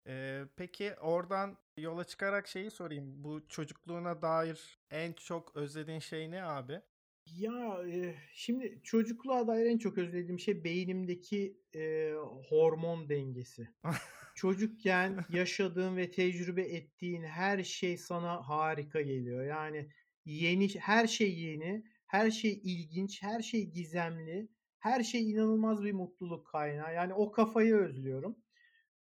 E, 0.08 0.44
peki 0.56 0.96
oradan 0.96 1.58
yola 1.78 2.04
çıkarak 2.04 2.48
şeyi 2.48 2.72
sorayım. 2.72 3.24
Bu 3.24 3.48
çocukluğuna 3.48 4.22
dair 4.22 4.80
en 4.92 5.14
çok 5.14 5.56
özlediğin 5.56 6.00
şey 6.00 6.32
ne 6.32 6.44
abi? 6.44 6.82
Ya 7.26 7.84
e, 7.88 8.16
şimdi 8.34 8.82
çocukluğa 8.84 9.48
dair 9.48 9.66
en 9.66 9.78
çok 9.78 9.98
özlediğim 9.98 10.40
şey 10.40 10.64
beynimdeki 10.64 11.62
e, 11.76 12.14
hormon 12.50 13.10
dengesi. 13.10 13.70
Çocukken 14.36 15.26
yaşadığın 15.30 15.98
ve 15.98 16.12
tecrübe 16.12 16.62
ettiğin 16.64 17.24
her 17.24 17.64
şey 17.64 17.98
sana 17.98 18.50
harika 18.50 19.02
geliyor. 19.02 19.46
Yani 19.46 19.90
yeni 20.26 20.70
her 20.80 21.08
şey 21.08 21.40
yeni, 21.40 21.84
her 22.08 22.32
şey 22.32 22.62
ilginç, 22.64 23.24
her 23.24 23.42
şey 23.42 23.72
gizemli, 23.72 24.50
her 24.80 25.04
şey 25.04 25.32
inanılmaz 25.32 25.84
bir 25.84 25.94
mutluluk 25.94 26.48
kaynağı. 26.48 26.94
Yani 26.94 27.14
o 27.14 27.32
kafayı 27.32 27.76
özlüyorum. 27.76 28.38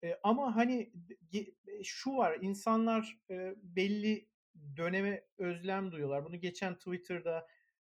E, 0.04 0.20
ama 0.22 0.56
hani 0.56 0.92
ge- 1.32 1.54
şu 1.84 2.16
var 2.16 2.38
insanlar 2.40 3.18
e, 3.30 3.54
belli 3.62 4.28
döneme 4.76 5.24
özlem 5.38 5.92
duyuyorlar. 5.92 6.24
Bunu 6.24 6.40
geçen 6.40 6.74
Twitter'da 6.74 7.46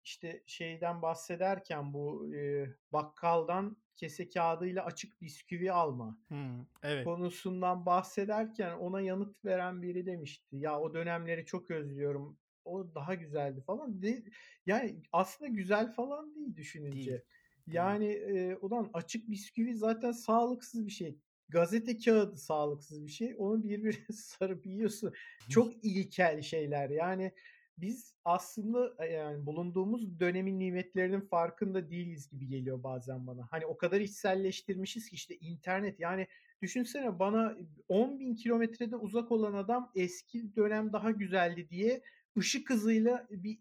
işte 0.03 0.43
şeyden 0.45 1.01
bahsederken 1.01 1.93
bu 1.93 2.35
e, 2.35 2.67
bakkaldan 2.93 3.77
kese 3.95 4.29
kağıdıyla 4.29 4.85
açık 4.85 5.21
bisküvi 5.21 5.71
alma 5.71 6.19
Hmm, 6.27 6.65
evet. 6.83 7.05
konusundan 7.05 7.85
bahsederken 7.85 8.77
ona 8.77 9.01
yanıt 9.01 9.45
veren 9.45 9.81
biri 9.81 10.05
demişti. 10.05 10.55
Ya 10.57 10.79
o 10.79 10.93
dönemleri 10.93 11.45
çok 11.45 11.71
özlüyorum. 11.71 12.37
O 12.65 12.95
daha 12.95 13.13
güzeldi 13.13 13.61
falan. 13.61 14.01
De, 14.01 14.23
yani 14.65 15.01
aslında 15.11 15.51
güzel 15.51 15.91
falan 15.91 16.35
değil 16.35 16.55
düşününce. 16.55 17.11
Değil. 17.11 17.21
Yani 17.67 18.07
e, 18.07 18.55
ulan 18.55 18.89
açık 18.93 19.29
bisküvi 19.29 19.75
zaten 19.75 20.11
sağlıksız 20.11 20.85
bir 20.85 20.91
şey. 20.91 21.19
Gazete 21.53 21.97
kağıdı 21.97 22.37
sağlıksız 22.37 23.05
bir 23.05 23.11
şey. 23.11 23.35
Onu 23.37 23.63
birbirine 23.63 24.05
sarıp 24.13 24.65
yiyorsun. 24.65 25.13
Çok 25.49 25.85
ilkel 25.85 26.41
şeyler. 26.41 26.89
Yani 26.89 27.31
biz 27.77 28.15
aslında 28.25 29.05
yani 29.05 29.45
bulunduğumuz 29.45 30.19
dönemin 30.19 30.59
nimetlerinin 30.59 31.21
farkında 31.21 31.89
değiliz 31.89 32.29
gibi 32.29 32.47
geliyor 32.47 32.83
bazen 32.83 33.27
bana. 33.27 33.47
Hani 33.51 33.65
o 33.65 33.77
kadar 33.77 34.01
içselleştirmişiz 34.01 35.09
ki 35.09 35.15
işte 35.15 35.35
internet 35.35 35.99
yani 35.99 36.27
düşünsene 36.61 37.19
bana 37.19 37.57
10 37.87 38.19
bin 38.19 38.35
kilometrede 38.35 38.95
uzak 38.95 39.31
olan 39.31 39.53
adam 39.53 39.91
eski 39.95 40.55
dönem 40.55 40.93
daha 40.93 41.11
güzeldi 41.11 41.69
diye 41.69 42.01
ışık 42.37 42.69
hızıyla 42.69 43.27
bir 43.29 43.59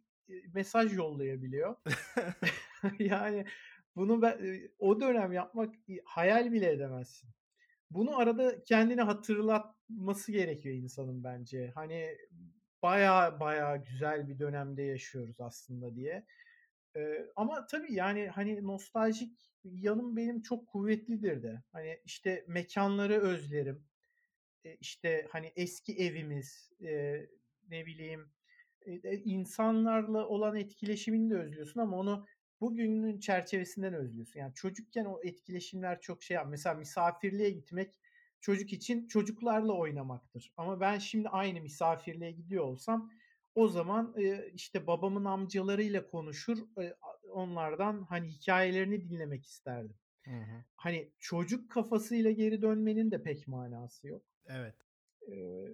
mesaj 0.54 0.96
yollayabiliyor. 0.96 1.76
yani 2.98 3.44
bunu 3.96 4.22
ben, 4.22 4.60
o 4.78 5.00
dönem 5.00 5.32
yapmak 5.32 5.74
hayal 6.04 6.52
bile 6.52 6.70
edemezsin. 6.70 7.30
Bunu 7.94 8.18
arada 8.18 8.64
kendine 8.64 9.02
hatırlatması 9.02 10.32
gerekiyor 10.32 10.74
insanın 10.74 11.24
bence. 11.24 11.72
Hani 11.74 12.18
baya 12.82 13.40
baya 13.40 13.76
güzel 13.76 14.28
bir 14.28 14.38
dönemde 14.38 14.82
yaşıyoruz 14.82 15.40
aslında 15.40 15.96
diye. 15.96 16.26
Ee, 16.96 17.26
ama 17.36 17.66
tabii 17.66 17.94
yani 17.94 18.28
hani 18.28 18.66
nostaljik 18.66 19.52
yanım 19.64 20.16
benim 20.16 20.42
çok 20.42 20.66
kuvvetlidir 20.68 21.42
de. 21.42 21.62
Hani 21.72 22.00
işte 22.04 22.44
mekanları 22.48 23.20
özlerim. 23.20 23.84
Ee, 24.64 24.76
işte 24.80 25.28
hani 25.30 25.52
eski 25.56 25.96
evimiz, 25.96 26.72
e, 26.82 27.20
ne 27.68 27.86
bileyim 27.86 28.32
e, 28.86 29.16
insanlarla 29.16 30.28
olan 30.28 30.56
etkileşimini 30.56 31.30
de 31.30 31.38
özlüyorsun 31.38 31.80
ama 31.80 31.96
onu 31.96 32.26
bugünün 32.62 33.20
çerçevesinden 33.20 33.94
özlüyorsun. 33.94 34.40
Yani 34.40 34.54
çocukken 34.54 35.04
o 35.04 35.20
etkileşimler 35.22 36.00
çok 36.00 36.22
şey. 36.22 36.38
Mesela 36.48 36.74
misafirliğe 36.74 37.50
gitmek 37.50 37.94
çocuk 38.40 38.72
için 38.72 39.08
çocuklarla 39.08 39.72
oynamaktır. 39.72 40.52
Ama 40.56 40.80
ben 40.80 40.98
şimdi 40.98 41.28
aynı 41.28 41.60
misafirliğe 41.60 42.32
gidiyor 42.32 42.64
olsam 42.64 43.10
O 43.54 43.68
zaman 43.68 44.14
e, 44.18 44.50
işte 44.54 44.86
babamın 44.86 45.24
amcalarıyla 45.24 46.06
konuşur, 46.06 46.58
e, 46.82 46.94
onlardan 47.30 48.02
hani 48.02 48.28
hikayelerini 48.28 49.10
dinlemek 49.10 49.46
isterdim. 49.46 49.96
Hı 50.24 50.30
hı. 50.30 50.64
Hani 50.76 51.12
çocuk 51.20 51.70
kafasıyla 51.70 52.30
geri 52.30 52.62
dönmenin 52.62 53.10
de 53.10 53.22
pek 53.22 53.48
manası 53.48 54.08
yok. 54.08 54.22
Evet. 54.46 54.74
Ee, 55.28 55.64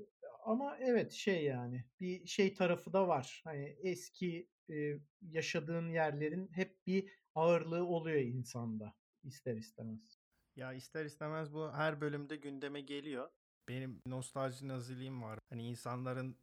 ama 0.44 0.78
evet 0.80 1.12
şey 1.12 1.44
yani 1.44 1.84
bir 2.00 2.26
şey 2.26 2.54
tarafı 2.54 2.92
da 2.92 3.08
var. 3.08 3.42
Hani 3.44 3.76
eski 3.82 4.48
e, 4.70 4.98
yaşadığın 5.22 5.88
yerlerin 5.88 6.50
hep 6.52 6.86
bir 6.86 7.10
ağırlığı 7.34 7.86
oluyor 7.86 8.20
insanda 8.20 8.94
ister 9.24 9.56
istemez. 9.56 10.18
Ya 10.56 10.72
ister 10.72 11.04
istemez 11.04 11.52
bu 11.52 11.72
her 11.72 12.00
bölümde 12.00 12.36
gündeme 12.36 12.80
geliyor. 12.80 13.30
Benim 13.68 14.02
nostalji 14.06 14.68
naziliğim 14.68 15.22
var. 15.22 15.38
Hani 15.50 15.68
insanların 15.68 16.36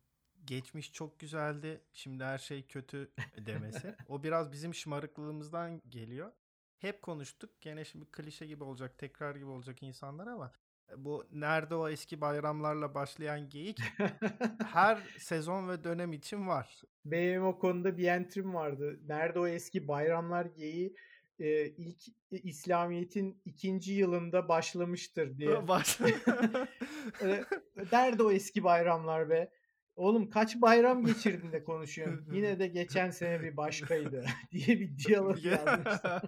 geçmiş 0.46 0.94
çok 0.94 1.20
güzeldi, 1.20 1.82
şimdi 1.94 2.24
her 2.24 2.38
şey 2.38 2.68
kötü 2.68 3.12
demesi. 3.46 3.96
o 4.08 4.24
biraz 4.24 4.52
bizim 4.52 4.74
şımarıklığımızdan 4.74 5.82
geliyor. 5.90 6.32
Hep 6.78 7.02
konuştuk. 7.02 7.62
Gene 7.62 7.86
şimdi 7.86 8.06
klişe 8.06 8.46
gibi 8.46 8.64
olacak, 8.64 8.98
tekrar 8.98 9.36
gibi 9.36 9.46
olacak 9.46 9.84
insanlar 9.84 10.28
ama 10.28 10.52
bu 10.98 11.28
nerede 11.32 11.76
o 11.76 11.90
eski 11.90 12.22
bayramlarla 12.22 12.94
başlayan 12.94 13.50
geyik 13.50 13.80
her 14.74 15.00
sezon 15.18 15.70
ve 15.70 15.84
dönem 15.84 16.14
için 16.14 16.48
var. 16.48 16.82
Benim 17.06 17.46
o 17.46 17.60
konuda 17.60 17.98
bir 17.98 18.08
entrim 18.08 18.54
vardı. 18.54 19.00
Nerede 19.08 19.40
o 19.40 19.48
eski 19.48 19.88
bayramlar 19.88 20.46
geyiği 20.46 20.96
e, 21.40 21.68
ilk 21.68 22.02
İslamiyet'in 22.32 23.42
ikinci 23.46 23.94
yılında 23.94 24.48
başlamıştır 24.48 25.38
diye. 25.38 25.68
Baş... 25.68 26.00
e, 27.22 27.44
nerede 27.92 28.24
o 28.24 28.32
eski 28.32 28.64
bayramlar 28.64 29.30
be? 29.30 29.52
Oğlum 29.96 30.30
kaç 30.30 30.62
bayram 30.62 31.06
geçirdin 31.06 31.52
de 31.52 31.64
konuşuyorsun. 31.64 32.34
Yine 32.34 32.60
de 32.60 32.68
geçen 32.68 33.10
sene 33.10 33.42
bir 33.42 33.58
başkaydı 33.58 34.26
diye 34.52 34.68
bir 34.68 34.98
diyalog 34.98 35.46
yazmıştım. 35.46 36.22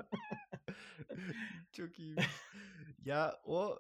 Çok 1.72 2.00
iyi. 2.00 2.16
Ya 3.06 3.42
o 3.46 3.80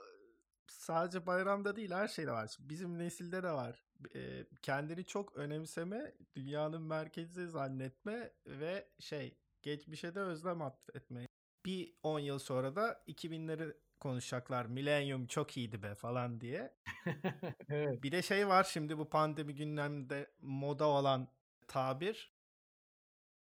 sadece 0.71 1.25
bayramda 1.25 1.75
değil 1.75 1.91
her 1.91 2.08
şeyde 2.08 2.32
var. 2.32 2.58
Bizim 2.60 2.99
nesilde 2.99 3.43
de 3.43 3.51
var. 3.51 3.86
E, 4.15 4.45
kendini 4.62 5.06
çok 5.06 5.36
önemseme, 5.36 6.13
dünyanın 6.36 6.82
merkezi 6.82 7.47
zannetme 7.47 8.32
ve 8.45 8.88
şey 8.99 9.38
geçmişe 9.62 10.15
de 10.15 10.19
özlem 10.19 10.62
atfetme. 10.62 11.27
Bir 11.65 11.93
10 12.03 12.19
yıl 12.19 12.39
sonra 12.39 12.75
da 12.75 13.03
2000'leri 13.08 13.73
konuşacaklar. 13.99 14.65
Millennium 14.65 15.27
çok 15.27 15.58
iyiydi 15.58 15.84
be 15.84 15.95
falan 15.95 16.41
diye. 16.41 16.75
evet. 17.69 18.03
Bir 18.03 18.12
de 18.12 18.21
şey 18.21 18.47
var 18.47 18.63
şimdi 18.63 18.97
bu 18.97 19.10
pandemi 19.10 19.56
gündemde 19.56 20.32
moda 20.41 20.88
olan 20.88 21.27
tabir. 21.67 22.38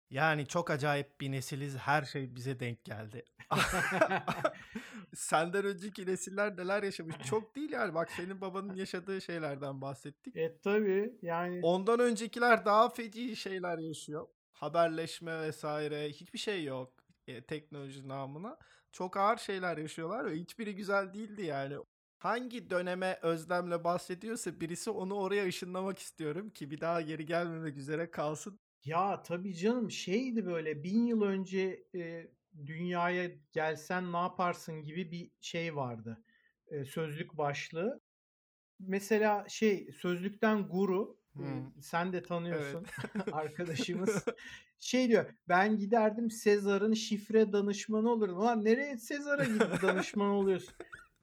Yani 0.10 0.48
çok 0.48 0.70
acayip 0.72 1.22
bir 1.22 1.32
nesiliz. 1.32 1.78
Her 1.78 2.04
şey 2.04 2.36
bize 2.36 2.60
denk 2.60 2.84
geldi. 2.86 3.26
Senden 5.16 5.66
önceki 5.66 6.06
nesiller 6.06 6.58
neler 6.58 6.84
yaşamış? 6.84 7.16
Çok 7.26 7.56
değil 7.56 7.72
yani. 7.72 7.94
Bak 7.94 8.12
senin 8.12 8.42
babanın 8.42 8.76
yaşadığı 8.76 9.22
şeylerden 9.22 9.82
bahsettik. 9.82 10.38
E 10.38 10.58
tabii 10.64 11.14
yani. 11.22 11.60
Ondan 11.64 12.00
öncekiler 12.00 12.66
daha 12.66 12.90
feci 12.90 13.36
şeyler 13.36 13.78
yaşıyor. 13.78 14.28
Haberleşme 14.52 15.42
vesaire 15.42 16.10
hiçbir 16.10 16.40
şey 16.40 16.64
yok. 16.64 16.94
E, 17.28 17.44
teknoloji 17.44 18.08
namına. 18.08 18.58
Çok 18.92 19.18
ağır 19.18 19.38
şeyler 19.38 19.78
yaşıyorlar 19.78 20.26
ve 20.26 20.36
hiçbiri 20.36 20.76
güzel 20.76 21.14
değildi 21.14 21.42
yani. 21.42 21.76
Hangi 22.18 22.70
döneme 22.70 23.20
özlemle 23.22 23.84
bahsediyorsa 23.84 24.60
birisi 24.60 24.90
onu 24.90 25.16
oraya 25.16 25.46
ışınlamak 25.46 26.00
istiyorum 26.00 26.50
ki 26.50 26.72
bir 26.72 26.82
daha 26.82 27.02
geri 27.02 27.26
gelmemek 27.26 27.78
üzere 27.78 28.12
kalsın. 28.12 28.60
Ya 28.86 29.22
tabii 29.22 29.56
canım 29.56 29.92
şeydi 29.92 30.46
böyle 30.46 30.84
bin 30.84 31.06
yıl 31.06 31.22
önce 31.22 31.84
e, 31.96 32.28
dünyaya 32.66 33.32
gelsen 33.52 34.14
ne 34.14 34.18
yaparsın 34.18 34.84
gibi 34.84 35.12
bir 35.12 35.32
şey 35.42 35.76
vardı. 35.76 36.24
E, 36.68 36.86
sözlük 36.86 37.38
başlığı. 37.38 38.02
Mesela 38.80 39.46
şey 39.50 39.92
sözlükten 39.92 40.68
guru 40.68 41.18
hmm. 41.34 41.82
sen 41.82 42.14
de 42.14 42.24
tanıyorsun 42.24 42.86
evet. 43.16 43.28
arkadaşımız. 43.34 44.26
şey 44.80 45.10
diyor 45.10 45.26
ben 45.48 45.78
giderdim 45.78 46.32
Sezar'ın 46.32 46.94
şifre 46.94 47.54
danışmanı 47.54 48.10
olurum. 48.10 48.40
Lan 48.42 48.66
nereye 48.66 48.98
Sezar'a 48.98 49.44
gidip 49.44 49.62
danışman 49.82 50.30
oluyorsun? 50.30 50.74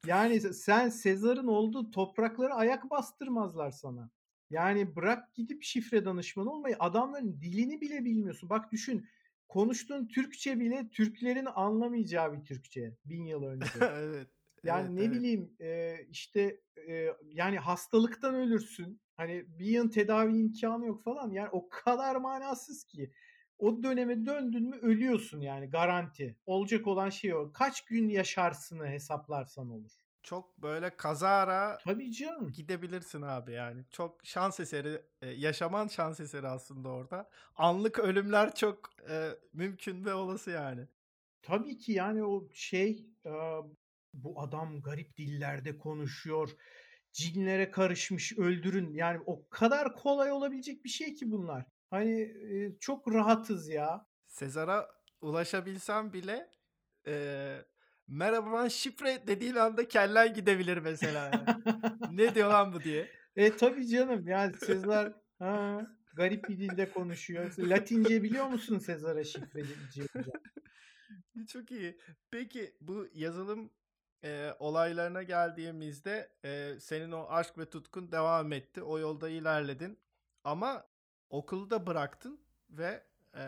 Yani 0.07 0.41
sen 0.41 0.89
Sezar'ın 0.89 1.47
olduğu 1.47 1.91
topraklara 1.91 2.55
ayak 2.55 2.91
bastırmazlar 2.91 3.71
sana. 3.71 4.11
Yani 4.51 4.97
bırak 4.97 5.35
gidip 5.35 5.63
şifre 5.63 6.05
danışmanı 6.05 6.53
olmayı 6.53 6.77
adamların 6.79 7.41
dilini 7.41 7.81
bile 7.81 8.05
bilmiyorsun. 8.05 8.51
Bak 8.51 8.73
düşün 8.73 9.07
konuştuğun 9.49 10.09
Türkçe 10.09 10.61
bile 10.61 10.89
Türklerin 10.91 11.47
anlamayacağı 11.55 12.33
bir 12.33 12.45
Türkçe 12.45 12.97
bin 13.05 13.25
yıl 13.25 13.43
önce. 13.53 13.67
evet. 13.81 14.29
Yani 14.65 14.87
evet, 14.87 14.91
ne 14.91 15.05
evet. 15.05 15.15
bileyim 15.15 15.57
e, 15.61 15.97
işte 16.11 16.61
e, 16.89 17.09
yani 17.25 17.59
hastalıktan 17.59 18.35
ölürsün. 18.35 19.01
Hani 19.17 19.45
bir 19.59 19.67
yıl 19.67 19.91
tedavi 19.91 20.37
imkanı 20.39 20.87
yok 20.87 21.03
falan. 21.03 21.31
Yani 21.31 21.49
o 21.53 21.69
kadar 21.69 22.17
manasız 22.17 22.85
ki. 22.85 23.13
O 23.59 23.83
döneme 23.83 24.27
döndün 24.27 24.69
mü 24.69 24.77
ölüyorsun 24.77 25.41
yani 25.41 25.71
garanti. 25.71 26.37
Olacak 26.47 26.87
olan 26.87 27.11
şey 27.11 27.35
o. 27.35 27.53
Kaç 27.53 27.85
gün 27.85 28.09
yaşarsını 28.09 28.87
hesaplarsan 28.87 29.71
olur 29.71 30.08
çok 30.23 30.63
böyle 30.63 30.97
kazara 30.97 31.79
Tabii 31.85 32.13
canım. 32.13 32.53
gidebilirsin 32.53 33.23
abi 33.23 33.53
yani. 33.53 33.85
Çok 33.91 34.21
şans 34.25 34.61
eseri, 34.61 35.03
yaşaman 35.23 35.89
şans 35.89 36.21
eseri 36.21 36.49
aslında 36.49 36.89
orada. 36.89 37.31
Anlık 37.57 37.99
ölümler 37.99 38.55
çok 38.55 38.91
e, 39.11 39.31
mümkün 39.53 40.05
ve 40.05 40.15
olası 40.15 40.51
yani. 40.51 40.89
Tabii 41.43 41.79
ki 41.79 41.93
yani 41.93 42.25
o 42.25 42.49
şey 42.53 43.07
e, 43.27 43.31
bu 44.15 44.41
adam 44.41 44.83
garip 44.83 45.17
dillerde 45.17 45.79
konuşuyor. 45.79 46.51
Cinlere 47.13 47.71
karışmış 47.71 48.39
öldürün. 48.39 48.95
Yani 48.95 49.23
o 49.27 49.49
kadar 49.49 49.97
kolay 49.97 50.33
olabilecek 50.33 50.85
bir 50.85 50.89
şey 50.89 51.15
ki 51.15 51.31
bunlar. 51.31 51.65
Hani 51.91 52.21
e, 52.21 52.79
çok 52.81 53.15
rahatız 53.15 53.69
ya. 53.69 54.07
Sezar'a 54.27 54.89
ulaşabilsem 55.21 56.13
bile 56.13 56.51
e, 57.07 57.57
merhaba 58.09 58.53
ben 58.53 58.69
şifre 58.69 59.27
dediğin 59.27 59.55
anda 59.55 59.89
kellen 59.89 60.35
gidebilir 60.35 60.79
mesela. 60.79 61.31
Yani. 61.33 61.63
ne 62.11 62.35
diyor 62.35 62.49
lan 62.49 62.73
bu 62.73 62.81
diye. 62.81 63.09
E 63.37 63.57
tabii 63.57 63.87
canım 63.87 64.29
yani 64.29 64.57
Sezar 64.57 65.13
ha, 65.39 65.87
garip 66.15 66.49
bir 66.49 66.59
dilde 66.59 66.91
konuşuyor. 66.91 67.59
Latince 67.59 68.23
biliyor 68.23 68.47
musun 68.47 68.79
Sezar'a 68.79 69.25
şifre 69.25 69.63
Çok 71.49 71.71
iyi. 71.71 71.99
Peki 72.31 72.77
bu 72.81 73.09
yazılım 73.15 73.71
e, 74.25 74.53
olaylarına 74.59 75.23
geldiğimizde 75.23 76.33
e, 76.45 76.81
senin 76.81 77.13
o 77.13 77.27
aşk 77.29 77.59
ve 77.59 77.71
tutkun 77.71 78.13
devam 78.13 78.53
etti. 78.53 78.83
O 78.83 78.99
yolda 78.99 79.29
ilerledin. 79.29 79.99
Ama 80.45 80.87
okulu 81.31 81.71
da 81.71 81.87
bıraktın 81.87 82.41
ve 82.71 83.08
e, 83.39 83.45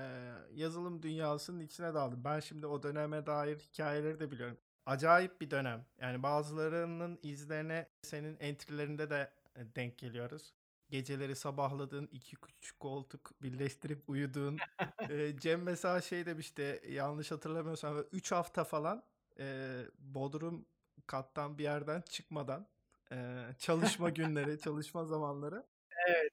yazılım 0.54 1.02
dünyasının 1.02 1.60
içine 1.60 1.94
daldın. 1.94 2.24
Ben 2.24 2.40
şimdi 2.40 2.66
o 2.66 2.82
döneme 2.82 3.26
dair 3.26 3.58
hikayeleri 3.58 4.20
de 4.20 4.30
biliyorum. 4.30 4.58
Acayip 4.86 5.40
bir 5.40 5.50
dönem. 5.50 5.84
Yani 6.00 6.22
bazılarının 6.22 7.18
izlerine 7.22 7.88
senin 8.02 8.36
entry'lerinde 8.40 9.10
de 9.10 9.32
denk 9.56 9.98
geliyoruz. 9.98 10.54
Geceleri 10.90 11.36
sabahladığın 11.36 12.08
iki 12.12 12.36
küçük 12.36 12.80
koltuk 12.80 13.42
birleştirip 13.42 14.08
uyuduğun. 14.08 14.58
e, 15.10 15.38
Cem 15.38 15.62
mesela 15.62 16.00
şey 16.00 16.26
demişti 16.26 16.82
yanlış 16.88 17.30
hatırlamıyorsam 17.30 18.04
3 18.12 18.32
hafta 18.32 18.64
falan 18.64 19.02
e, 19.38 19.76
Bodrum 19.98 20.66
kattan 21.06 21.58
bir 21.58 21.62
yerden 21.62 22.00
çıkmadan 22.00 22.66
e, 23.12 23.46
çalışma 23.58 24.10
günleri, 24.10 24.60
çalışma 24.60 25.04
zamanları. 25.04 25.66
Evet. 26.08 26.32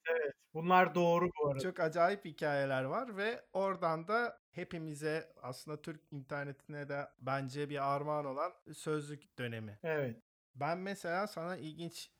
Bunlar 0.57 0.95
doğru 0.95 1.29
bu 1.39 1.47
arada. 1.47 1.59
Çok 1.59 1.79
acayip 1.79 2.25
hikayeler 2.25 2.83
var 2.83 3.17
ve 3.17 3.45
oradan 3.53 4.07
da 4.07 4.39
hepimize 4.51 5.33
aslında 5.41 5.81
Türk 5.81 6.01
internetine 6.11 6.89
de 6.89 7.07
bence 7.21 7.69
bir 7.69 7.95
armağan 7.95 8.25
olan 8.25 8.53
sözlük 8.73 9.37
dönemi. 9.37 9.79
Evet. 9.83 10.17
Ben 10.55 10.77
mesela 10.77 11.27
sana 11.27 11.57
ilginç 11.57 12.11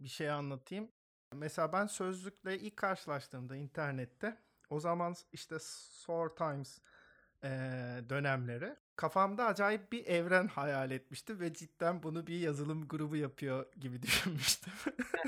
bir 0.00 0.08
şey 0.08 0.30
anlatayım. 0.30 0.90
Mesela 1.32 1.72
ben 1.72 1.86
sözlükle 1.86 2.58
ilk 2.58 2.76
karşılaştığımda 2.76 3.56
internette 3.56 4.36
o 4.70 4.80
zaman 4.80 5.14
işte 5.32 5.56
Sour 5.60 6.28
Times 6.28 6.78
e, 7.44 7.48
dönemleri 8.08 8.76
kafamda 8.96 9.46
acayip 9.46 9.92
bir 9.92 10.06
evren 10.06 10.46
hayal 10.48 10.90
etmiştim 10.90 11.40
ve 11.40 11.54
cidden 11.54 12.02
bunu 12.02 12.26
bir 12.26 12.40
yazılım 12.40 12.88
grubu 12.88 13.16
yapıyor 13.16 13.66
gibi 13.80 14.02
düşünmüştüm. 14.02 14.72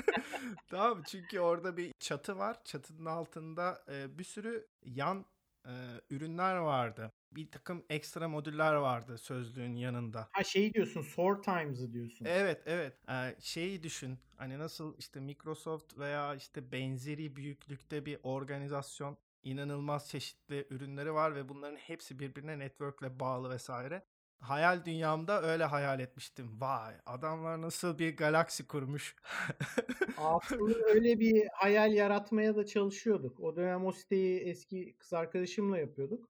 tamam 0.69 1.03
Çünkü 1.07 1.39
orada 1.39 1.77
bir 1.77 1.93
çatı 1.99 2.37
var. 2.37 2.63
Çatının 2.63 3.05
altında 3.05 3.83
e, 3.91 4.17
bir 4.19 4.23
sürü 4.23 4.67
yan 4.85 5.25
e, 5.65 5.73
ürünler 6.09 6.55
vardı. 6.55 7.11
Bir 7.31 7.51
takım 7.51 7.85
ekstra 7.89 8.27
modüller 8.27 8.73
vardı 8.73 9.17
sözlüğün 9.17 9.75
yanında. 9.75 10.29
Ha 10.31 10.43
şey 10.43 10.73
diyorsun, 10.73 11.01
Sore 11.01 11.41
Times'ı 11.41 11.93
diyorsun. 11.93 12.25
Evet, 12.25 12.61
evet. 12.65 12.93
Ee, 13.09 13.35
şeyi 13.39 13.83
düşün. 13.83 14.19
Hani 14.37 14.59
nasıl 14.59 14.97
işte 14.97 15.19
Microsoft 15.19 15.97
veya 15.97 16.35
işte 16.35 16.71
benzeri 16.71 17.35
büyüklükte 17.35 18.05
bir 18.05 18.19
organizasyon 18.23 19.17
inanılmaz 19.47 20.09
çeşitli 20.09 20.67
ürünleri 20.69 21.13
var 21.13 21.35
ve 21.35 21.49
bunların 21.49 21.77
hepsi 21.77 22.19
birbirine 22.19 22.59
network'le 22.59 23.19
bağlı 23.19 23.49
vesaire. 23.49 24.05
Hayal 24.39 24.85
dünyamda 24.85 25.41
öyle 25.41 25.63
hayal 25.63 25.99
etmiştim. 25.99 26.61
Vay, 26.61 26.95
adamlar 27.05 27.61
nasıl 27.61 27.99
bir 27.99 28.17
galaksi 28.17 28.67
kurmuş. 28.67 29.15
Aslında 30.17 30.85
öyle 30.85 31.19
bir 31.19 31.47
hayal 31.53 31.93
yaratmaya 31.93 32.55
da 32.55 32.65
çalışıyorduk. 32.65 33.39
O 33.39 33.55
dönem 33.55 33.85
o 33.85 33.91
siteyi 33.91 34.39
eski 34.39 34.95
kız 34.97 35.13
arkadaşımla 35.13 35.77
yapıyorduk. 35.77 36.29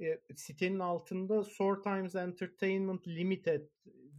E, 0.00 0.20
sitenin 0.36 0.78
altında 0.78 1.44
Sore 1.44 1.82
Times 1.82 2.14
Entertainment 2.14 3.08
Limited 3.08 3.68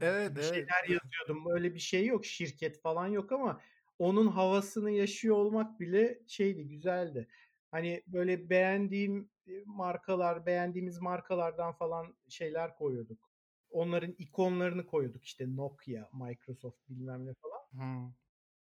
Evet, 0.01 0.35
bir 0.35 0.41
evet. 0.41 0.49
şeyler 0.53 0.83
yazıyordum. 0.83 1.51
Öyle 1.53 1.73
bir 1.73 1.79
şey 1.79 2.05
yok, 2.05 2.25
şirket 2.25 2.81
falan 2.81 3.07
yok 3.07 3.31
ama 3.31 3.61
onun 3.99 4.27
havasını 4.27 4.91
yaşıyor 4.91 5.35
olmak 5.35 5.79
bile 5.79 6.19
şeydi, 6.27 6.67
güzeldi. 6.67 7.27
Hani 7.71 8.03
böyle 8.07 8.49
beğendiğim 8.49 9.29
markalar, 9.65 10.45
beğendiğimiz 10.45 11.01
markalardan 11.01 11.73
falan 11.73 12.15
şeyler 12.29 12.75
koyuyorduk. 12.75 13.31
Onların 13.69 14.15
ikonlarını 14.17 14.85
koyuyorduk 14.85 15.23
işte 15.23 15.55
Nokia, 15.55 16.09
Microsoft 16.13 16.89
bilmem 16.89 17.25
ne 17.25 17.33
falan. 17.33 17.61
Hmm. 17.71 18.13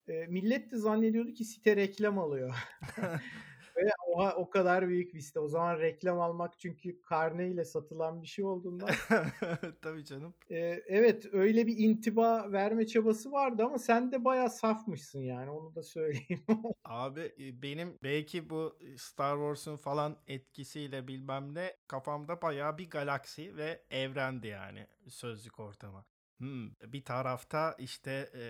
E, 0.07 0.27
millet 0.27 0.71
de 0.71 0.77
zannediyordu 0.77 1.33
ki 1.33 1.45
site 1.45 1.75
reklam 1.75 2.19
alıyor. 2.19 2.55
Ve 3.81 3.91
oha, 4.07 4.35
o 4.35 4.49
kadar 4.49 4.87
büyük 4.87 5.13
bir 5.13 5.19
site. 5.19 5.39
O 5.39 5.47
zaman 5.47 5.79
reklam 5.79 6.19
almak 6.19 6.59
çünkü 6.59 7.01
karneyle 7.01 7.65
satılan 7.65 8.21
bir 8.21 8.27
şey 8.27 8.45
olduğundan. 8.45 8.89
Tabii 9.81 10.05
canım. 10.05 10.33
e, 10.49 10.57
evet 10.87 11.25
öyle 11.33 11.67
bir 11.67 11.77
intiba 11.77 12.51
verme 12.51 12.87
çabası 12.87 13.31
vardı 13.31 13.63
ama 13.65 13.77
sen 13.77 14.11
de 14.11 14.25
bayağı 14.25 14.49
safmışsın 14.49 15.19
yani 15.19 15.49
onu 15.49 15.75
da 15.75 15.83
söyleyeyim. 15.83 16.45
Abi 16.85 17.33
e, 17.39 17.61
benim 17.61 17.97
belki 18.03 18.49
bu 18.49 18.79
Star 18.97 19.35
Wars'un 19.37 19.77
falan 19.77 20.17
etkisiyle 20.27 21.07
bilmem 21.07 21.55
ne 21.55 21.75
kafamda 21.87 22.41
bayağı 22.41 22.77
bir 22.77 22.89
galaksi 22.89 23.57
ve 23.57 23.83
evrendi 23.89 24.47
yani 24.47 24.87
sözlük 25.07 25.59
ortamı. 25.59 26.05
Hmm, 26.37 26.69
bir 26.87 27.03
tarafta 27.05 27.75
işte 27.79 28.29
e, 28.35 28.41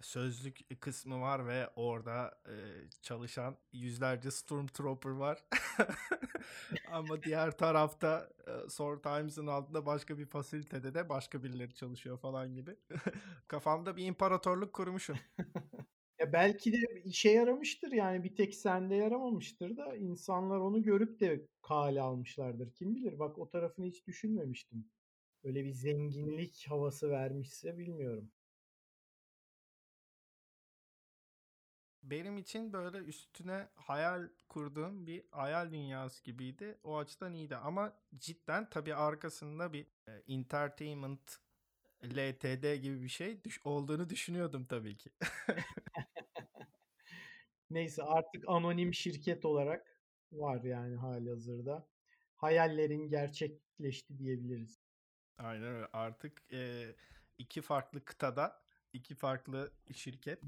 sözlük 0.00 0.80
kısmı 0.80 1.20
var 1.20 1.46
ve 1.46 1.68
orada 1.76 2.40
e, 2.46 2.54
çalışan 3.02 3.56
yüzlerce 3.72 4.30
Stormtrooper 4.30 5.10
var. 5.10 5.44
Ama 6.92 7.22
diğer 7.22 7.58
tarafta 7.58 8.30
e, 8.46 8.70
Sword 8.70 9.02
Times'ın 9.02 9.46
altında 9.46 9.86
başka 9.86 10.18
bir 10.18 10.26
fasilitede 10.26 10.94
de 10.94 11.08
başka 11.08 11.42
birileri 11.42 11.74
çalışıyor 11.74 12.18
falan 12.18 12.54
gibi. 12.54 12.76
Kafamda 13.48 13.96
bir 13.96 14.06
imparatorluk 14.06 14.72
kurmuşum. 14.72 15.16
Ya 16.20 16.32
belki 16.32 16.72
de 16.72 16.76
işe 17.04 17.30
yaramıştır 17.30 17.92
yani 17.92 18.24
bir 18.24 18.36
tek 18.36 18.54
sende 18.54 18.94
yaramamıştır 18.94 19.76
da 19.76 19.96
insanlar 19.96 20.58
onu 20.58 20.82
görüp 20.82 21.20
de 21.20 21.46
kale 21.62 22.00
almışlardır. 22.00 22.72
Kim 22.74 22.94
bilir 22.96 23.18
bak 23.18 23.38
o 23.38 23.48
tarafını 23.48 23.86
hiç 23.86 24.06
düşünmemiştim. 24.06 24.90
Öyle 25.44 25.64
bir 25.64 25.70
zenginlik 25.72 26.66
havası 26.68 27.10
vermişse 27.10 27.78
bilmiyorum. 27.78 28.30
Benim 32.10 32.38
için 32.38 32.72
böyle 32.72 32.98
üstüne 32.98 33.68
hayal 33.74 34.28
kurduğum 34.48 35.06
bir 35.06 35.24
hayal 35.30 35.72
dünyası 35.72 36.24
gibiydi. 36.24 36.78
O 36.82 36.98
açıdan 36.98 37.34
iyiydi 37.34 37.56
ama 37.56 37.98
cidden 38.18 38.70
tabii 38.70 38.94
arkasında 38.94 39.72
bir 39.72 39.86
e, 40.08 40.12
entertainment 40.34 41.38
LTD 42.04 42.76
gibi 42.76 43.02
bir 43.02 43.08
şey 43.08 43.44
düş- 43.44 43.60
olduğunu 43.66 44.10
düşünüyordum 44.10 44.66
tabii 44.66 44.96
ki. 44.96 45.10
Neyse 47.70 48.02
artık 48.02 48.44
anonim 48.48 48.94
şirket 48.94 49.44
olarak 49.44 50.02
var 50.32 50.62
yani 50.62 50.96
hali 50.96 51.30
hazırda. 51.30 51.88
Hayallerin 52.36 53.08
gerçekleşti 53.08 54.18
diyebiliriz. 54.18 54.82
Aynen 55.38 55.62
öyle. 55.64 55.86
Artık 55.92 56.52
e, 56.52 56.96
iki 57.38 57.62
farklı 57.62 58.04
kıtada 58.04 58.62
iki 58.92 59.14
farklı 59.14 59.72
şirket. 59.94 60.42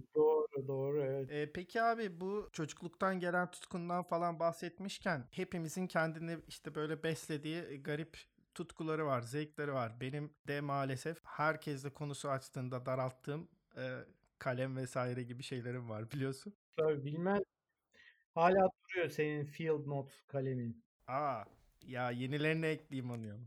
Doğru 0.68 0.94
doğru 0.96 1.03
evet. 1.03 1.31
E, 1.33 1.53
peki 1.53 1.83
abi 1.83 2.20
bu 2.20 2.49
çocukluktan 2.53 3.20
gelen 3.20 3.51
tutkundan 3.51 4.03
falan 4.03 4.40
bahsetmişken 4.40 5.29
hepimizin 5.31 5.87
kendini 5.87 6.38
işte 6.49 6.75
böyle 6.75 7.03
beslediği 7.03 7.83
garip 7.83 8.18
tutkuları 8.55 9.07
var, 9.07 9.23
zevkleri 9.23 9.73
var. 9.73 10.01
Benim 10.01 10.35
de 10.49 10.61
maalesef 10.61 11.18
herkesle 11.25 11.90
konusu 11.90 12.29
açtığında 12.31 12.87
daralttığım 12.87 13.49
e, 13.77 13.99
kalem 14.38 14.77
vesaire 14.77 15.23
gibi 15.23 15.42
şeylerim 15.42 15.90
var 15.90 16.11
biliyorsun. 16.11 16.55
Tabii 16.77 17.05
bilmem. 17.05 17.40
Hala 18.35 18.68
duruyor 18.88 19.09
senin 19.09 19.44
Field 19.44 19.87
Note 19.87 20.14
kalemin. 20.27 20.85
Aa 21.07 21.44
ya 21.83 22.11
yenilerini 22.11 22.66
ekleyeyim 22.66 23.11
onu. 23.11 23.40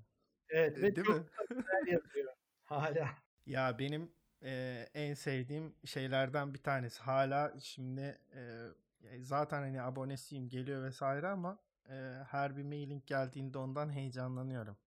Evet 0.49 0.77
ve 0.77 0.95
Değil 0.95 1.07
çok 1.07 1.17
mi? 1.17 1.25
güzel 1.49 1.87
yazıyor. 1.87 2.33
Hala. 2.63 3.09
Ya 3.45 3.79
benim 3.79 4.11
e, 4.43 4.85
en 4.93 5.13
sevdiğim 5.13 5.75
şeylerden 5.85 6.53
bir 6.53 6.59
tanesi. 6.59 7.01
Hala 7.03 7.53
şimdi 7.59 8.19
e, 8.35 9.21
zaten 9.21 9.61
hani 9.61 9.81
abonesiyim 9.81 10.49
geliyor 10.49 10.83
vesaire 10.83 11.27
ama 11.27 11.59
e, 11.89 11.93
her 12.27 12.57
bir 12.57 12.63
mailing 12.63 13.05
geldiğinde 13.05 13.57
ondan 13.57 13.89
heyecanlanıyorum. 13.89 14.77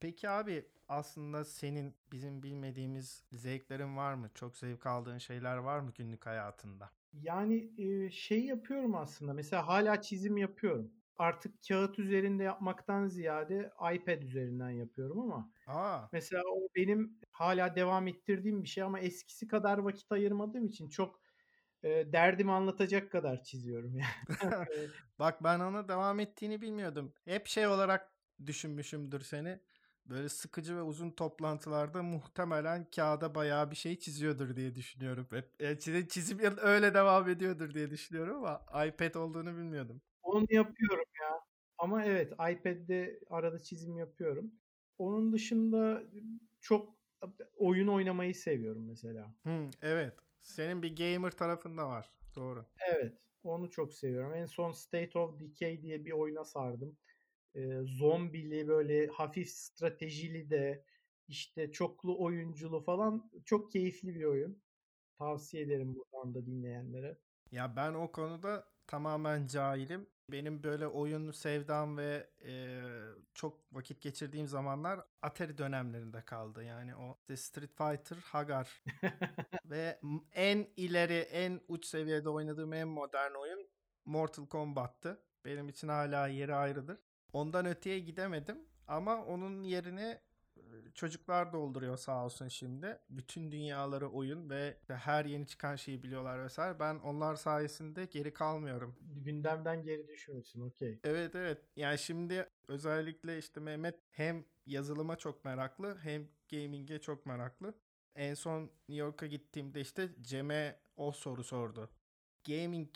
Peki 0.00 0.28
abi 0.30 0.68
aslında 0.88 1.44
senin 1.44 1.94
bizim 2.12 2.42
bilmediğimiz 2.42 3.24
zevklerin 3.32 3.96
var 3.96 4.14
mı? 4.14 4.30
Çok 4.34 4.56
zevk 4.56 4.86
aldığın 4.86 5.18
şeyler 5.18 5.56
var 5.56 5.80
mı 5.80 5.92
günlük 5.94 6.26
hayatında? 6.26 6.90
Yani 7.12 7.72
e, 7.78 8.10
şey 8.10 8.44
yapıyorum 8.44 8.94
aslında. 8.94 9.32
Mesela 9.32 9.68
hala 9.68 10.02
çizim 10.02 10.36
yapıyorum. 10.36 10.92
Artık 11.18 11.54
kağıt 11.68 11.98
üzerinde 11.98 12.42
yapmaktan 12.42 13.08
ziyade 13.08 13.72
iPad 13.94 14.22
üzerinden 14.22 14.70
yapıyorum 14.70 15.20
ama 15.20 15.50
Aa, 15.66 16.08
mesela 16.12 16.42
o 16.52 16.68
benim 16.76 17.18
hala 17.30 17.76
devam 17.76 18.08
ettirdiğim 18.08 18.62
bir 18.62 18.68
şey 18.68 18.82
ama 18.84 19.00
eskisi 19.00 19.48
kadar 19.48 19.78
vakit 19.78 20.12
ayırmadığım 20.12 20.66
için 20.66 20.88
çok 20.88 21.20
e, 21.82 22.12
derdimi 22.12 22.52
anlatacak 22.52 23.12
kadar 23.12 23.42
çiziyorum 23.42 23.96
yani. 23.98 24.38
E, 24.76 24.90
bak 25.18 25.44
ben 25.44 25.60
ona 25.60 25.88
devam 25.88 26.20
ettiğini 26.20 26.60
bilmiyordum. 26.62 27.12
Hep 27.24 27.46
şey 27.46 27.66
olarak 27.66 28.12
düşünmüşümdür 28.46 29.20
seni. 29.20 29.60
Böyle 30.06 30.28
sıkıcı 30.28 30.76
ve 30.76 30.82
uzun 30.82 31.10
toplantılarda 31.10 32.02
muhtemelen 32.02 32.84
kağıda 32.96 33.34
bayağı 33.34 33.70
bir 33.70 33.76
şey 33.76 33.98
çiziyordur 33.98 34.56
diye 34.56 34.74
düşünüyorum. 34.74 35.26
Hep 35.30 35.62
e, 35.62 35.78
çizim, 35.78 36.06
çizim 36.06 36.38
öyle 36.62 36.94
devam 36.94 37.28
ediyordur 37.28 37.74
diye 37.74 37.90
düşünüyorum 37.90 38.36
ama 38.44 38.86
iPad 38.86 39.14
olduğunu 39.14 39.56
bilmiyordum. 39.56 40.02
Onu 40.26 40.46
yapıyorum 40.50 41.04
ya. 41.20 41.40
Ama 41.78 42.04
evet 42.04 42.32
iPad'de 42.32 43.20
arada 43.30 43.58
çizim 43.58 43.98
yapıyorum. 43.98 44.52
Onun 44.98 45.32
dışında 45.32 46.02
çok 46.60 46.94
oyun 47.56 47.88
oynamayı 47.88 48.34
seviyorum 48.34 48.86
mesela. 48.88 49.34
Hmm, 49.42 49.70
evet. 49.82 50.14
Senin 50.40 50.82
bir 50.82 50.96
gamer 50.96 51.30
tarafında 51.30 51.88
var. 51.88 52.10
Doğru. 52.36 52.64
Evet, 52.88 53.18
onu 53.44 53.70
çok 53.70 53.94
seviyorum. 53.94 54.34
En 54.34 54.46
son 54.46 54.72
State 54.72 55.18
of 55.18 55.40
Decay 55.40 55.82
diye 55.82 56.04
bir 56.04 56.12
oyuna 56.12 56.44
sardım. 56.44 56.96
Ee, 57.54 57.80
zombili 57.84 58.68
böyle 58.68 59.06
hafif 59.06 59.48
stratejili 59.48 60.50
de 60.50 60.84
işte 61.28 61.72
çoklu 61.72 62.24
oyunculu 62.24 62.80
falan 62.80 63.30
çok 63.44 63.72
keyifli 63.72 64.14
bir 64.14 64.24
oyun. 64.24 64.62
Tavsiye 65.18 65.62
ederim 65.62 65.94
buradan 65.96 66.34
da 66.34 66.46
dinleyenlere. 66.46 67.16
Ya 67.52 67.76
ben 67.76 67.94
o 67.94 68.12
konuda 68.12 68.64
tamamen 68.86 69.46
cahilim. 69.46 70.06
Benim 70.30 70.62
böyle 70.62 70.86
oyun 70.86 71.30
sevdam 71.30 71.96
ve 71.96 72.30
e, 72.44 72.82
çok 73.34 73.60
vakit 73.72 74.02
geçirdiğim 74.02 74.46
zamanlar 74.46 75.00
Atari 75.22 75.58
dönemlerinde 75.58 76.24
kaldı. 76.24 76.64
Yani 76.64 76.96
o 76.96 77.18
işte 77.20 77.36
Street 77.36 77.70
Fighter, 77.76 78.16
Hagar 78.16 78.84
ve 79.64 80.00
en 80.32 80.68
ileri, 80.76 81.14
en 81.18 81.60
uç 81.68 81.86
seviyede 81.86 82.28
oynadığım 82.28 82.72
en 82.72 82.88
modern 82.88 83.34
oyun 83.34 83.68
Mortal 84.04 84.46
Kombat'tı. 84.46 85.22
Benim 85.44 85.68
için 85.68 85.88
hala 85.88 86.26
yeri 86.28 86.54
ayrıdır. 86.54 86.98
Ondan 87.32 87.66
öteye 87.66 87.98
gidemedim 87.98 88.68
ama 88.86 89.24
onun 89.24 89.62
yerini 89.62 90.20
çocuklar 90.94 91.52
dolduruyor 91.52 91.96
sağ 91.96 92.24
olsun 92.24 92.48
şimdi. 92.48 92.98
Bütün 93.10 93.52
dünyaları 93.52 94.08
oyun 94.10 94.50
ve 94.50 94.76
her 94.88 95.24
yeni 95.24 95.46
çıkan 95.46 95.76
şeyi 95.76 96.02
biliyorlar 96.02 96.44
vesaire. 96.44 96.80
Ben 96.80 96.94
onlar 96.94 97.36
sayesinde 97.36 98.04
geri 98.04 98.32
kalmıyorum. 98.32 98.96
Gündemden 99.00 99.82
geri 99.82 100.08
düşmüyorsun, 100.08 100.60
okey. 100.60 101.00
Evet 101.04 101.34
evet. 101.34 101.58
Yani 101.76 101.98
şimdi 101.98 102.48
özellikle 102.68 103.38
işte 103.38 103.60
Mehmet 103.60 104.00
hem 104.10 104.44
yazılıma 104.66 105.16
çok 105.16 105.44
meraklı 105.44 105.98
hem 105.98 106.28
gaming'e 106.50 107.00
çok 107.00 107.26
meraklı. 107.26 107.74
En 108.14 108.34
son 108.34 108.62
New 108.62 108.94
York'a 108.94 109.26
gittiğimde 109.26 109.80
işte 109.80 110.08
Cem'e 110.20 110.80
o 110.96 111.12
soru 111.12 111.44
sordu. 111.44 111.90
Gaming 112.48 112.88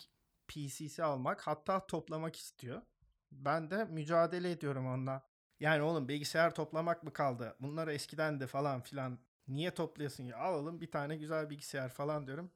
PC'si 0.47 1.03
almak 1.03 1.41
hatta 1.47 1.87
toplamak 1.87 2.35
istiyor. 2.35 2.81
Ben 3.31 3.71
de 3.71 3.85
mücadele 3.85 4.51
ediyorum 4.51 4.87
onunla. 4.87 5.30
Yani 5.61 5.81
oğlum 5.81 6.07
bilgisayar 6.07 6.55
toplamak 6.55 7.03
mı 7.03 7.13
kaldı? 7.13 7.55
Bunları 7.59 7.93
eskiden 7.93 8.39
de 8.39 8.47
falan 8.47 8.81
filan. 8.81 9.19
Niye 9.47 9.71
topluyorsun 9.71 10.23
ya? 10.23 10.37
Alalım 10.37 10.81
bir 10.81 10.91
tane 10.91 11.17
güzel 11.17 11.49
bilgisayar 11.49 11.89
falan 11.89 12.27
diyorum. 12.27 12.51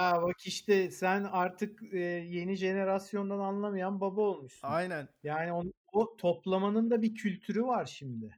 Ya 0.00 0.22
bak 0.22 0.46
işte 0.46 0.90
sen 0.90 1.24
artık 1.24 1.82
e, 1.92 1.98
yeni 1.98 2.56
jenerasyondan 2.56 3.38
anlamayan 3.38 4.00
baba 4.00 4.20
olmuşsun. 4.20 4.68
Aynen. 4.68 5.08
Yani 5.22 5.52
on, 5.52 5.72
o 5.92 6.16
toplamanın 6.16 6.90
da 6.90 7.02
bir 7.02 7.14
kültürü 7.14 7.62
var 7.62 7.86
şimdi. 7.86 8.36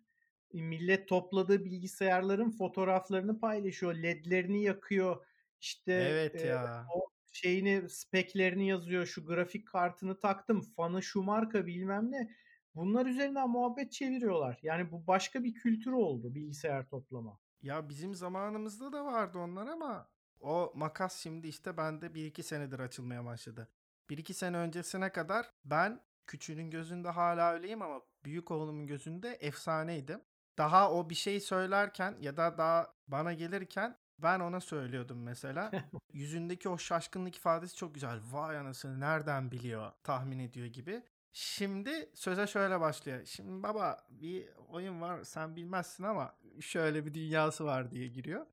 E, 0.54 0.62
millet 0.62 1.08
topladığı 1.08 1.64
bilgisayarların 1.64 2.50
fotoğraflarını 2.50 3.40
paylaşıyor, 3.40 3.94
ledlerini 3.94 4.62
yakıyor. 4.62 5.26
İşte 5.60 5.92
Evet 5.92 6.44
e, 6.44 6.46
ya. 6.48 6.86
o 6.94 7.06
şeyini, 7.32 7.88
speklerini 7.88 8.68
yazıyor. 8.68 9.06
Şu 9.06 9.26
grafik 9.26 9.68
kartını 9.68 10.18
taktım, 10.18 10.62
fanı 10.76 11.02
şu 11.02 11.22
marka 11.22 11.66
bilmem 11.66 12.10
ne. 12.10 12.30
Bunlar 12.74 13.06
üzerinden 13.06 13.50
muhabbet 13.50 13.92
çeviriyorlar. 13.92 14.58
Yani 14.62 14.92
bu 14.92 15.06
başka 15.06 15.44
bir 15.44 15.54
kültür 15.54 15.92
oldu 15.92 16.34
bilgisayar 16.34 16.88
toplama. 16.88 17.38
Ya 17.62 17.88
bizim 17.88 18.14
zamanımızda 18.14 18.92
da 18.92 19.04
vardı 19.04 19.38
onlar 19.38 19.66
ama 19.66 20.08
o 20.40 20.72
makas 20.74 21.16
şimdi 21.16 21.48
işte 21.48 21.76
bende 21.76 22.06
1-2 22.06 22.42
senedir 22.42 22.78
açılmaya 22.78 23.24
başladı. 23.24 23.68
1-2 24.10 24.32
sene 24.32 24.56
öncesine 24.56 25.12
kadar 25.12 25.50
ben 25.64 26.00
küçüğünün 26.26 26.70
gözünde 26.70 27.08
hala 27.08 27.52
öyleyim 27.52 27.82
ama 27.82 28.00
büyük 28.24 28.50
oğlumun 28.50 28.86
gözünde 28.86 29.28
efsaneydim. 29.28 30.20
Daha 30.58 30.92
o 30.92 31.10
bir 31.10 31.14
şey 31.14 31.40
söylerken 31.40 32.16
ya 32.20 32.36
da 32.36 32.58
daha 32.58 32.94
bana 33.08 33.32
gelirken 33.32 33.96
ben 34.18 34.40
ona 34.40 34.60
söylüyordum 34.60 35.22
mesela. 35.22 35.70
Yüzündeki 36.12 36.68
o 36.68 36.78
şaşkınlık 36.78 37.36
ifadesi 37.36 37.76
çok 37.76 37.94
güzel. 37.94 38.20
Vay 38.30 38.58
anasını 38.58 39.00
nereden 39.00 39.50
biliyor, 39.50 39.92
tahmin 40.04 40.38
ediyor 40.38 40.66
gibi. 40.66 41.02
Şimdi 41.32 42.10
söze 42.14 42.46
şöyle 42.46 42.80
başlıyor. 42.80 43.24
Şimdi 43.26 43.62
baba 43.62 44.06
bir 44.10 44.48
oyun 44.68 45.00
var 45.00 45.24
sen 45.24 45.56
bilmezsin 45.56 46.04
ama 46.04 46.36
şöyle 46.60 47.06
bir 47.06 47.14
dünyası 47.14 47.64
var 47.64 47.90
diye 47.90 48.08
giriyor. 48.08 48.46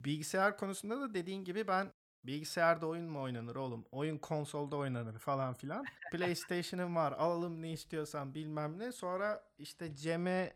Bilgisayar 0.00 0.56
konusunda 0.56 1.00
da 1.00 1.14
dediğin 1.14 1.44
gibi 1.44 1.68
ben 1.68 1.92
bilgisayarda 2.24 2.86
oyun 2.86 3.10
mu 3.10 3.22
oynanır 3.22 3.56
oğlum? 3.56 3.84
Oyun 3.92 4.18
konsolda 4.18 4.76
oynanır 4.76 5.18
falan 5.18 5.54
filan. 5.54 5.84
PlayStation'ım 6.12 6.96
var 6.96 7.12
alalım 7.12 7.62
ne 7.62 7.72
istiyorsan 7.72 8.34
bilmem 8.34 8.78
ne. 8.78 8.92
Sonra 8.92 9.44
işte 9.58 9.96
Cem'e 9.96 10.52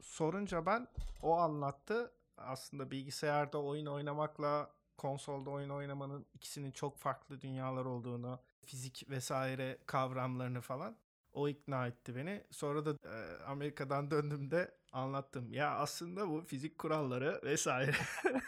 sorunca 0.00 0.66
ben 0.66 0.88
o 1.22 1.36
anlattı. 1.36 2.12
Aslında 2.36 2.90
bilgisayarda 2.90 3.62
oyun 3.62 3.86
oynamakla 3.86 4.70
konsolda 4.98 5.50
oyun 5.50 5.70
oynamanın 5.70 6.26
ikisinin 6.34 6.70
çok 6.70 6.98
farklı 6.98 7.40
dünyalar 7.40 7.84
olduğunu, 7.84 8.40
fizik 8.64 9.10
vesaire 9.10 9.78
kavramlarını 9.86 10.60
falan. 10.60 10.96
O 11.36 11.48
ikna 11.48 11.86
etti 11.86 12.16
beni. 12.16 12.44
Sonra 12.50 12.86
da 12.86 12.90
e, 12.90 13.42
Amerika'dan 13.44 14.10
döndüğümde 14.10 14.74
anlattım. 14.92 15.52
Ya 15.52 15.74
aslında 15.76 16.28
bu 16.28 16.44
fizik 16.46 16.78
kuralları 16.78 17.40
vesaire 17.44 17.92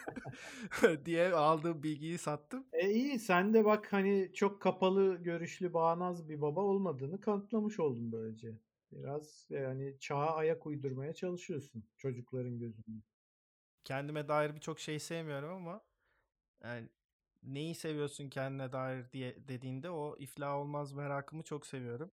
diye 1.05 1.33
aldığım 1.33 1.83
bilgiyi 1.83 2.17
sattım. 2.17 2.65
E 2.73 2.89
iyi 2.89 3.19
sen 3.19 3.53
de 3.53 3.65
bak 3.65 3.93
hani 3.93 4.31
çok 4.33 4.61
kapalı 4.61 5.15
görüşlü 5.15 5.73
bağnaz 5.73 6.29
bir 6.29 6.41
baba 6.41 6.61
olmadığını 6.61 7.21
kanıtlamış 7.21 7.79
oldun 7.79 8.11
böylece. 8.11 8.53
Biraz 8.91 9.47
yani 9.49 9.95
çağa 9.99 10.35
ayak 10.35 10.65
uydurmaya 10.65 11.13
çalışıyorsun 11.13 11.83
çocukların 11.97 12.59
gözünde. 12.59 13.01
Kendime 13.85 14.27
dair 14.27 14.55
birçok 14.55 14.79
şey 14.79 14.99
sevmiyorum 14.99 15.49
ama 15.53 15.81
yani 16.63 16.89
neyi 17.43 17.75
seviyorsun 17.75 18.29
kendine 18.29 18.71
dair 18.71 19.11
diye 19.11 19.47
dediğinde 19.47 19.89
o 19.89 20.15
iflah 20.19 20.55
olmaz 20.55 20.93
merakımı 20.93 21.43
çok 21.43 21.67
seviyorum. 21.67 22.11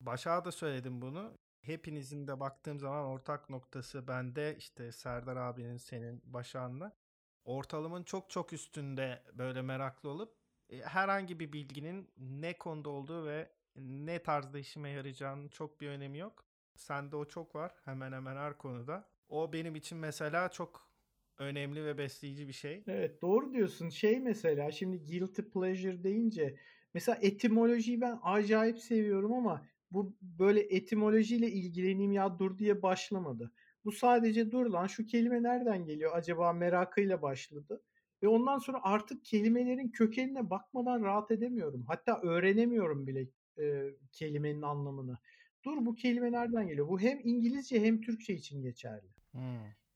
Başak'a 0.00 0.44
da 0.44 0.52
söyledim 0.52 1.02
bunu. 1.02 1.38
Hepinizin 1.60 2.26
de 2.28 2.40
baktığım 2.40 2.80
zaman 2.80 3.04
ortak 3.04 3.50
noktası 3.50 4.08
bende 4.08 4.56
işte 4.58 4.92
Serdar 4.92 5.36
abinin 5.36 5.76
senin 5.76 6.22
Başak'ınla 6.24 6.96
ortalamanın 7.44 8.04
çok 8.04 8.30
çok 8.30 8.52
üstünde 8.52 9.22
böyle 9.32 9.62
meraklı 9.62 10.08
olup 10.08 10.36
e, 10.70 10.78
herhangi 10.78 11.40
bir 11.40 11.52
bilginin 11.52 12.10
ne 12.16 12.58
konuda 12.58 12.90
olduğu 12.90 13.26
ve 13.26 13.50
ne 13.76 14.22
tarzda 14.22 14.58
işime 14.58 14.90
yarayacağının 14.90 15.48
çok 15.48 15.80
bir 15.80 15.88
önemi 15.88 16.18
yok. 16.18 16.44
Sende 16.76 17.16
o 17.16 17.24
çok 17.24 17.54
var 17.54 17.72
hemen 17.84 18.12
hemen 18.12 18.36
her 18.36 18.58
konuda. 18.58 19.08
O 19.28 19.52
benim 19.52 19.76
için 19.76 19.98
mesela 19.98 20.48
çok 20.48 20.90
önemli 21.38 21.84
ve 21.84 21.98
besleyici 21.98 22.48
bir 22.48 22.52
şey. 22.52 22.84
Evet 22.86 23.22
doğru 23.22 23.52
diyorsun. 23.52 23.88
Şey 23.88 24.20
mesela 24.20 24.70
şimdi 24.70 25.04
guilty 25.06 25.42
pleasure 25.42 26.02
deyince 26.04 26.56
mesela 26.94 27.18
etimolojiyi 27.22 28.00
ben 28.00 28.18
acayip 28.22 28.78
seviyorum 28.78 29.32
ama 29.32 29.66
bu 29.90 30.16
böyle 30.20 30.60
etimolojiyle 30.60 31.50
ilgileneyim 31.50 32.12
ya 32.12 32.38
dur 32.38 32.58
diye 32.58 32.82
başlamadı. 32.82 33.52
Bu 33.84 33.92
sadece 33.92 34.52
dur 34.52 34.66
lan 34.66 34.86
şu 34.86 35.06
kelime 35.06 35.42
nereden 35.42 35.84
geliyor 35.84 36.12
acaba 36.14 36.52
merakıyla 36.52 37.22
başladı. 37.22 37.82
Ve 38.22 38.28
ondan 38.28 38.58
sonra 38.58 38.80
artık 38.82 39.24
kelimelerin 39.24 39.88
kökenine 39.88 40.50
bakmadan 40.50 41.02
rahat 41.02 41.30
edemiyorum. 41.30 41.84
Hatta 41.88 42.20
öğrenemiyorum 42.20 43.06
bile 43.06 43.28
e, 43.58 43.94
kelimenin 44.12 44.62
anlamını. 44.62 45.18
Dur 45.64 45.86
bu 45.86 45.94
kelime 45.94 46.32
nereden 46.32 46.66
geliyor? 46.68 46.88
Bu 46.88 47.00
hem 47.00 47.20
İngilizce 47.24 47.80
hem 47.80 48.00
Türkçe 48.00 48.34
için 48.34 48.62
geçerli. 48.62 49.08
Hmm. 49.32 49.40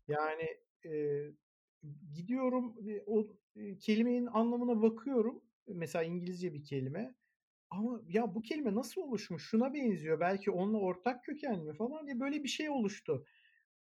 Yani 0.09 0.59
e, 0.85 1.25
gidiyorum 2.15 2.75
e, 2.89 3.03
o 3.07 3.37
e, 3.57 3.79
kelimenin 3.79 4.27
anlamına 4.27 4.83
bakıyorum. 4.83 5.43
Mesela 5.67 6.05
İngilizce 6.05 6.55
bir 6.55 6.65
kelime. 6.65 7.15
Ama 7.71 8.01
ya 8.09 8.35
bu 8.35 8.43
kelime 8.43 8.75
nasıl 8.75 9.01
oluşmuş? 9.01 9.43
Şuna 9.51 9.75
benziyor. 9.75 10.21
Belki 10.21 10.51
onunla 10.51 10.79
ortak 10.79 11.25
köken 11.25 11.59
mi 11.59 11.75
falan 11.75 12.07
diye 12.07 12.21
böyle 12.21 12.43
bir 12.45 12.49
şey 12.49 12.71
oluştu. 12.71 13.27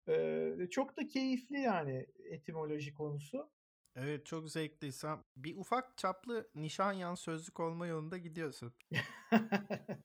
Ee, 0.10 0.56
çok 0.72 0.98
da 0.98 1.08
keyifli 1.08 1.60
yani 1.60 2.08
etimoloji 2.32 2.94
konusu. 2.94 3.50
Evet 3.96 4.26
çok 4.26 4.50
zevkliysem 4.50 5.24
bir 5.36 5.58
ufak 5.58 5.98
çaplı 5.98 6.50
Nişanyan 6.56 7.16
sözlük 7.16 7.60
olma 7.60 7.88
yolunda 7.88 8.18
gidiyorsun. 8.18 8.74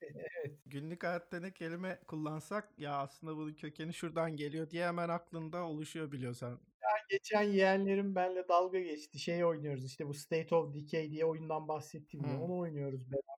evet. 0.02 0.58
Günlük 0.66 1.04
hayatta 1.04 1.40
ne 1.40 1.52
kelime 1.52 2.00
kullansak 2.06 2.78
ya 2.78 2.96
aslında 2.96 3.36
bunun 3.36 3.54
kökeni 3.54 3.94
şuradan 3.94 4.36
geliyor 4.36 4.70
diye 4.70 4.86
hemen 4.86 5.08
aklında 5.08 5.64
oluşuyor 5.64 6.12
biliyorsan. 6.12 6.50
Ya 6.82 6.90
geçen 7.10 7.42
yeğenlerim 7.42 8.14
benimle 8.14 8.48
dalga 8.48 8.80
geçti. 8.80 9.18
Şey 9.18 9.44
oynuyoruz 9.44 9.84
işte 9.84 10.08
bu 10.08 10.14
State 10.14 10.54
of 10.54 10.74
Decay 10.74 11.10
diye 11.10 11.24
oyundan 11.24 11.68
bahsettim 11.68 12.20
ya. 12.24 12.32
Hmm. 12.32 12.42
Onu 12.42 12.58
oynuyoruz 12.58 13.10
beraber. 13.10 13.35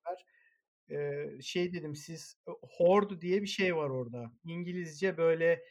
Ee, 0.90 1.26
şey 1.42 1.72
dedim 1.72 1.96
siz 1.96 2.36
Horde 2.62 3.20
diye 3.20 3.42
bir 3.42 3.46
şey 3.46 3.76
var 3.76 3.90
orada. 3.90 4.32
İngilizce 4.44 5.16
böyle 5.16 5.62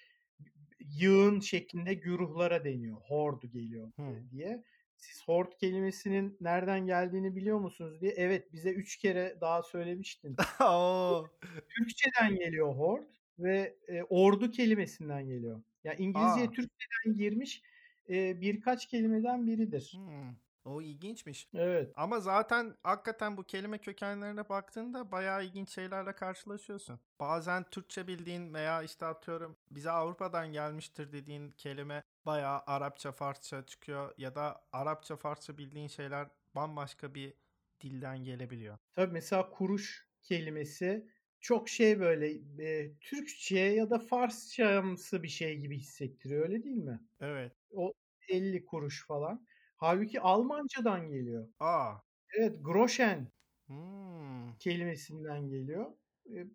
yığın 0.79 1.39
şeklinde 1.39 1.93
güruhlara 1.93 2.65
deniyor. 2.65 2.97
Horde 3.01 3.47
geliyor 3.47 3.91
Hmm. 3.95 4.29
diye. 4.31 4.63
Siz 4.97 5.27
horde 5.27 5.55
kelimesinin 5.57 6.37
nereden 6.41 6.85
geldiğini 6.85 7.35
biliyor 7.35 7.59
musunuz 7.59 8.01
diye. 8.01 8.11
Evet 8.17 8.53
bize 8.53 8.71
üç 8.71 8.97
kere 8.97 9.37
daha 9.41 9.63
söylemiştin. 9.63 10.35
Türkçeden 11.77 12.35
geliyor 12.35 12.75
horde 12.75 13.07
ve 13.39 13.77
e, 13.87 14.03
ordu 14.03 14.51
kelimesinden 14.51 15.27
geliyor. 15.27 15.63
Yani 15.83 15.95
İngilizceye 15.99 16.45
Aa. 16.45 16.51
Türkçeden 16.51 17.15
girmiş 17.17 17.61
e, 18.09 18.41
birkaç 18.41 18.87
kelimeden 18.87 19.47
biridir. 19.47 19.93
Hmm. 19.93 20.35
O 20.67 20.81
ilginçmiş. 20.81 21.49
Evet. 21.53 21.93
Ama 21.95 22.19
zaten 22.19 22.75
hakikaten 22.83 23.37
bu 23.37 23.43
kelime 23.43 23.77
kökenlerine 23.77 24.49
baktığında 24.49 25.11
bayağı 25.11 25.45
ilginç 25.45 25.69
şeylerle 25.73 26.15
karşılaşıyorsun. 26.15 26.99
Bazen 27.19 27.63
Türkçe 27.63 28.07
bildiğin 28.07 28.53
veya 28.53 28.83
işte 28.83 29.05
atıyorum 29.05 29.57
bize 29.71 29.91
Avrupa'dan 29.91 30.51
gelmiştir 30.51 31.11
dediğin 31.11 31.51
kelime 31.51 32.03
bayağı 32.25 32.61
Arapça, 32.65 33.11
Farsça 33.11 33.65
çıkıyor 33.65 34.13
ya 34.17 34.35
da 34.35 34.67
Arapça, 34.71 35.15
Farsça 35.15 35.57
bildiğin 35.57 35.87
şeyler 35.87 36.27
bambaşka 36.55 37.15
bir 37.15 37.33
dilden 37.81 38.23
gelebiliyor. 38.23 38.77
Tabii 38.93 39.13
mesela 39.13 39.49
kuruş 39.49 40.09
kelimesi 40.21 41.07
çok 41.39 41.69
şey 41.69 41.99
böyle 41.99 42.31
e, 42.63 42.97
Türkçe 42.99 43.59
ya 43.59 43.89
da 43.89 43.99
Farsçamsı 43.99 45.23
bir 45.23 45.27
şey 45.27 45.57
gibi 45.57 45.77
hissettiriyor 45.77 46.43
öyle 46.43 46.63
değil 46.63 46.75
mi? 46.75 46.99
Evet. 47.19 47.53
O 47.69 47.93
50 48.29 48.65
kuruş 48.65 49.07
falan. 49.07 49.47
Halbuki 49.77 50.21
Almancadan 50.21 51.09
geliyor. 51.09 51.47
Aa. 51.59 52.01
Evet, 52.37 52.57
Groschen 52.63 53.31
Hmm. 53.67 54.57
kelimesinden 54.59 55.49
geliyor. 55.49 55.91
E, 56.35 56.47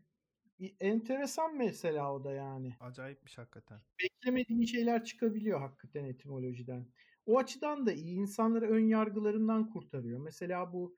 enteresan 0.81 1.57
mesela 1.57 2.15
o 2.15 2.25
da 2.25 2.33
yani. 2.33 2.77
Acayipmiş 2.81 3.39
hakikaten. 3.39 3.81
Beklemediğin 4.03 4.63
şeyler 4.63 5.05
çıkabiliyor 5.05 5.61
hakikaten 5.61 6.05
etimolojiden. 6.05 6.93
O 7.27 7.39
açıdan 7.39 7.87
da 7.87 7.93
iyi. 7.93 8.15
İnsanları 8.15 8.71
ön 8.71 8.85
yargılarından 8.89 9.71
kurtarıyor. 9.71 10.21
Mesela 10.21 10.73
bu 10.73 10.97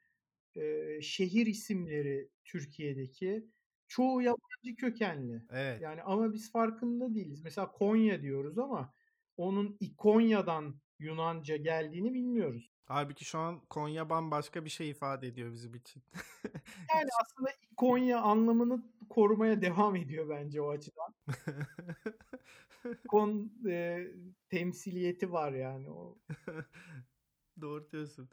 e, 0.56 1.02
şehir 1.02 1.46
isimleri 1.46 2.30
Türkiye'deki 2.44 3.50
çoğu 3.88 4.22
yabancı 4.22 4.76
kökenli. 4.78 5.42
Evet. 5.50 5.82
Yani 5.82 6.02
ama 6.02 6.32
biz 6.32 6.52
farkında 6.52 7.14
değiliz. 7.14 7.42
Mesela 7.44 7.72
Konya 7.72 8.22
diyoruz 8.22 8.58
ama 8.58 8.94
onun 9.36 9.76
İkonya'dan 9.80 10.80
Yunanca 10.98 11.56
geldiğini 11.56 12.14
bilmiyoruz. 12.14 12.70
Halbuki 12.86 13.24
şu 13.24 13.38
an 13.38 13.60
Konya 13.70 14.10
bambaşka 14.10 14.64
bir 14.64 14.70
şey 14.70 14.90
ifade 14.90 15.26
ediyor 15.28 15.52
bizim 15.52 15.74
için. 15.74 16.02
Yani 16.94 17.08
aslında 17.22 17.50
Konya 17.76 18.20
anlamını 18.20 18.82
korumaya 19.10 19.62
devam 19.62 19.96
ediyor 19.96 20.28
bence 20.28 20.60
o 20.62 20.70
açıdan. 20.70 21.14
Kon 23.08 23.52
e, 23.68 24.06
temsiliyeti 24.50 25.32
var 25.32 25.52
yani 25.52 25.90
o. 25.90 26.18
Doğru 27.60 27.90
diyorsun. 27.92 28.28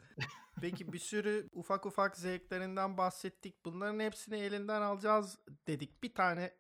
Peki 0.61 0.93
bir 0.93 0.99
sürü 0.99 1.49
ufak 1.53 1.85
ufak 1.85 2.17
zevklerinden 2.17 2.97
bahsettik. 2.97 3.65
Bunların 3.65 3.99
hepsini 3.99 4.35
elinden 4.37 4.81
alacağız 4.81 5.39
dedik. 5.67 6.03
Bir 6.03 6.13
tane 6.13 6.53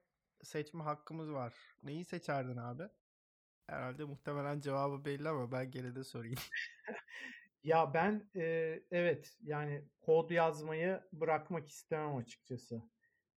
seçme 0.43 0.83
hakkımız 0.83 1.31
var. 1.31 1.53
Neyi 1.83 2.05
seçerdin 2.05 2.57
abi? 2.57 2.83
Herhalde 3.71 4.03
muhtemelen 4.05 4.59
cevabı 4.59 5.05
belli 5.05 5.29
ama 5.29 5.51
ben 5.51 5.71
gene 5.71 5.95
de 5.95 6.03
sorayım. 6.03 6.39
ya 7.63 7.93
ben 7.93 8.29
e, 8.35 8.79
evet 8.91 9.37
yani 9.43 9.85
kod 10.01 10.29
yazmayı 10.29 11.01
bırakmak 11.13 11.69
istemem 11.69 12.15
açıkçası. 12.15 12.81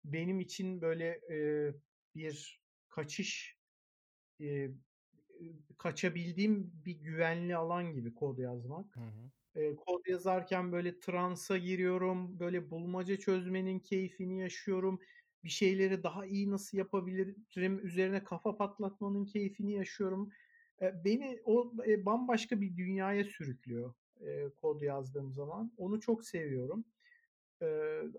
Benim 0.05 0.41
için 0.41 0.80
böyle 0.80 1.20
e, 1.30 1.39
bir 2.14 2.62
kaçış 2.89 3.59
e, 4.41 4.70
kaçabildiğim 5.78 6.72
bir 6.85 6.95
güvenli 7.01 7.57
alan 7.57 7.93
gibi 7.93 8.14
kod 8.14 8.39
yazmak. 8.39 8.97
Hı 8.97 9.01
hı. 9.01 9.61
E, 9.61 9.76
kod 9.76 10.07
yazarken 10.07 10.72
böyle 10.72 11.01
transa 11.01 11.59
giriyorum, 11.59 12.41
böyle 12.41 12.70
bulmaca 12.70 13.16
çözmenin 13.16 13.78
keyfini 13.78 14.41
yaşıyorum. 14.41 15.01
Bir 15.45 15.49
şeyleri 15.49 16.03
daha 16.03 16.26
iyi 16.26 16.51
nasıl 16.51 16.78
yapabilirim 16.78 17.86
üzerine 17.86 18.24
kafa 18.24 18.57
patlatmanın 18.57 19.24
keyfini 19.24 19.72
yaşıyorum. 19.72 20.30
E, 20.82 21.05
beni 21.05 21.40
o 21.45 21.72
e, 21.86 22.07
bambaşka 22.07 22.61
bir 22.61 22.76
dünyaya 22.76 23.24
sürüklüyor 23.24 23.95
e, 24.20 24.49
kod 24.57 24.82
yazdığım 24.82 25.32
zaman. 25.32 25.72
Onu 25.76 26.01
çok 26.01 26.24
seviyorum. 26.24 26.84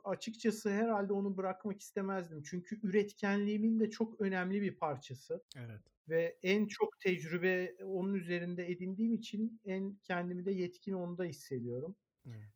Açıkçası 0.03 0.69
herhalde 0.69 1.13
onu 1.13 1.37
bırakmak 1.37 1.81
istemezdim. 1.81 2.43
Çünkü 2.43 2.79
üretkenliğimin 2.83 3.79
de 3.79 3.89
çok 3.89 4.21
önemli 4.21 4.61
bir 4.61 4.75
parçası. 4.75 5.43
Evet 5.57 5.81
ve 6.09 6.37
en 6.43 6.67
çok 6.67 6.99
tecrübe 6.99 7.75
onun 7.83 8.13
üzerinde 8.13 8.71
edindiğim 8.71 9.13
için 9.13 9.61
en 9.65 9.95
kendimi 10.03 10.45
de 10.45 10.51
yetkin 10.51 10.93
onda 10.93 11.23
hissediyorum. 11.23 11.95
Evet. 12.27 12.49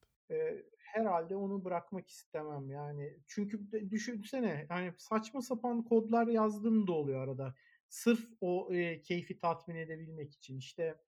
Herhalde 0.93 1.35
onu 1.35 1.65
bırakmak 1.65 2.09
istemem 2.09 2.69
yani. 2.69 3.17
Çünkü 3.27 3.71
düşünsene 3.91 4.65
hani 4.69 4.93
saçma 4.97 5.41
sapan 5.41 5.83
kodlar 5.83 6.27
yazdığım 6.27 6.87
da 6.87 6.91
oluyor 6.91 7.27
arada. 7.27 7.55
Sırf 7.89 8.27
o 8.41 8.73
e, 8.73 9.01
keyfi 9.01 9.37
tatmin 9.39 9.75
edebilmek 9.75 10.33
için. 10.33 10.57
İşte 10.57 10.99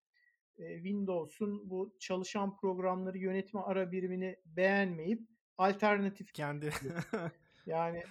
e, 0.58 0.76
Windows'un 0.76 1.70
bu 1.70 1.96
çalışan 2.00 2.58
programları 2.58 3.18
yönetme 3.18 3.60
ara 3.60 3.92
birimini 3.92 4.40
beğenmeyip 4.46 5.22
alternatif 5.58 6.34
kendi 6.34 6.70
yani 7.66 8.04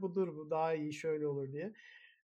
budur 0.00 0.36
bu 0.36 0.50
daha 0.50 0.74
iyi 0.74 0.92
şöyle 0.92 1.26
olur 1.26 1.52
diye. 1.52 1.72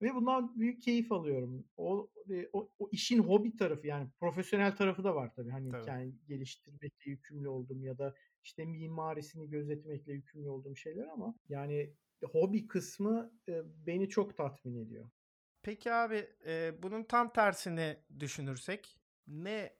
Ve 0.01 0.15
bundan 0.15 0.59
büyük 0.59 0.81
keyif 0.81 1.11
alıyorum. 1.11 1.65
O, 1.77 2.09
e, 2.29 2.49
o, 2.53 2.71
o 2.79 2.89
işin 2.91 3.19
hobi 3.19 3.55
tarafı 3.57 3.87
yani 3.87 4.07
profesyonel 4.19 4.75
tarafı 4.75 5.03
da 5.03 5.15
var 5.15 5.33
tabii. 5.35 5.49
Hani 5.49 5.71
tabii. 5.71 5.89
yani 5.89 6.15
geliştirmekle 6.27 7.11
yükümlü 7.11 7.47
oldum 7.47 7.83
ya 7.83 7.97
da 7.97 8.13
işte 8.43 8.65
mimarisini 8.65 9.49
gözetmekle 9.49 10.13
yükümlü 10.13 10.49
olduğum 10.49 10.75
şeyler 10.75 11.07
ama 11.07 11.35
yani 11.49 11.93
hobi 12.31 12.67
kısmı 12.67 13.31
e, 13.49 13.61
beni 13.87 14.09
çok 14.09 14.37
tatmin 14.37 14.75
ediyor. 14.85 15.09
Peki 15.63 15.93
abi 15.93 16.29
e, 16.45 16.83
bunun 16.83 17.03
tam 17.03 17.33
tersini 17.33 17.97
düşünürsek 18.19 18.97
ne 19.27 19.73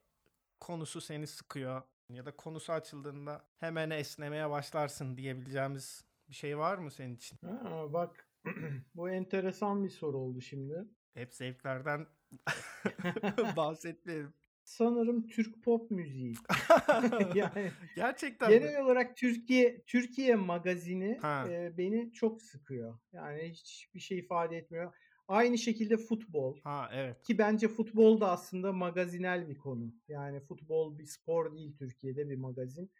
konusu 0.60 1.00
seni 1.00 1.26
sıkıyor 1.26 1.82
ya 2.08 2.26
da 2.26 2.36
konusu 2.36 2.72
açıldığında 2.72 3.44
hemen 3.58 3.90
esnemeye 3.90 4.50
başlarsın 4.50 5.16
diyebileceğimiz 5.16 6.04
bir 6.28 6.34
şey 6.34 6.58
var 6.58 6.78
mı 6.78 6.90
senin 6.90 7.14
için? 7.16 7.38
Ha, 7.46 7.92
bak 7.92 8.28
Bu 8.94 9.10
enteresan 9.10 9.84
bir 9.84 9.88
soru 9.88 10.18
oldu 10.18 10.40
şimdi. 10.40 10.84
Hep 11.14 11.34
zevklerden 11.34 12.06
bahsetmeyelim. 13.56 14.34
Sanırım 14.64 15.26
Türk 15.26 15.62
pop 15.62 15.90
müziği. 15.90 16.34
yani 17.34 17.70
gerçekten 17.96 18.50
genel 18.50 18.72
mi? 18.72 18.82
olarak 18.82 19.16
Türkiye 19.16 19.82
Türkiye 19.82 20.34
magazini 20.34 21.20
e, 21.48 21.72
beni 21.78 22.12
çok 22.12 22.42
sıkıyor. 22.42 22.98
Yani 23.12 23.50
hiçbir 23.50 24.00
şey 24.00 24.18
ifade 24.18 24.56
etmiyor. 24.56 24.92
Aynı 25.28 25.58
şekilde 25.58 25.96
futbol. 25.96 26.60
Ha 26.60 26.90
evet. 26.94 27.22
Ki 27.22 27.38
bence 27.38 27.68
futbol 27.68 28.20
da 28.20 28.30
aslında 28.30 28.72
magazinel 28.72 29.48
bir 29.48 29.58
konu. 29.58 29.94
Yani 30.08 30.40
futbol 30.40 30.98
bir 30.98 31.06
spor 31.06 31.52
değil 31.52 31.76
Türkiye'de 31.76 32.30
bir 32.30 32.36
magazin 32.36 32.90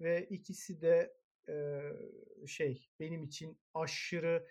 ve 0.00 0.26
ikisi 0.30 0.80
de 0.80 1.16
e, 1.48 1.80
şey 2.46 2.88
benim 3.00 3.22
için 3.22 3.58
aşırı 3.74 4.46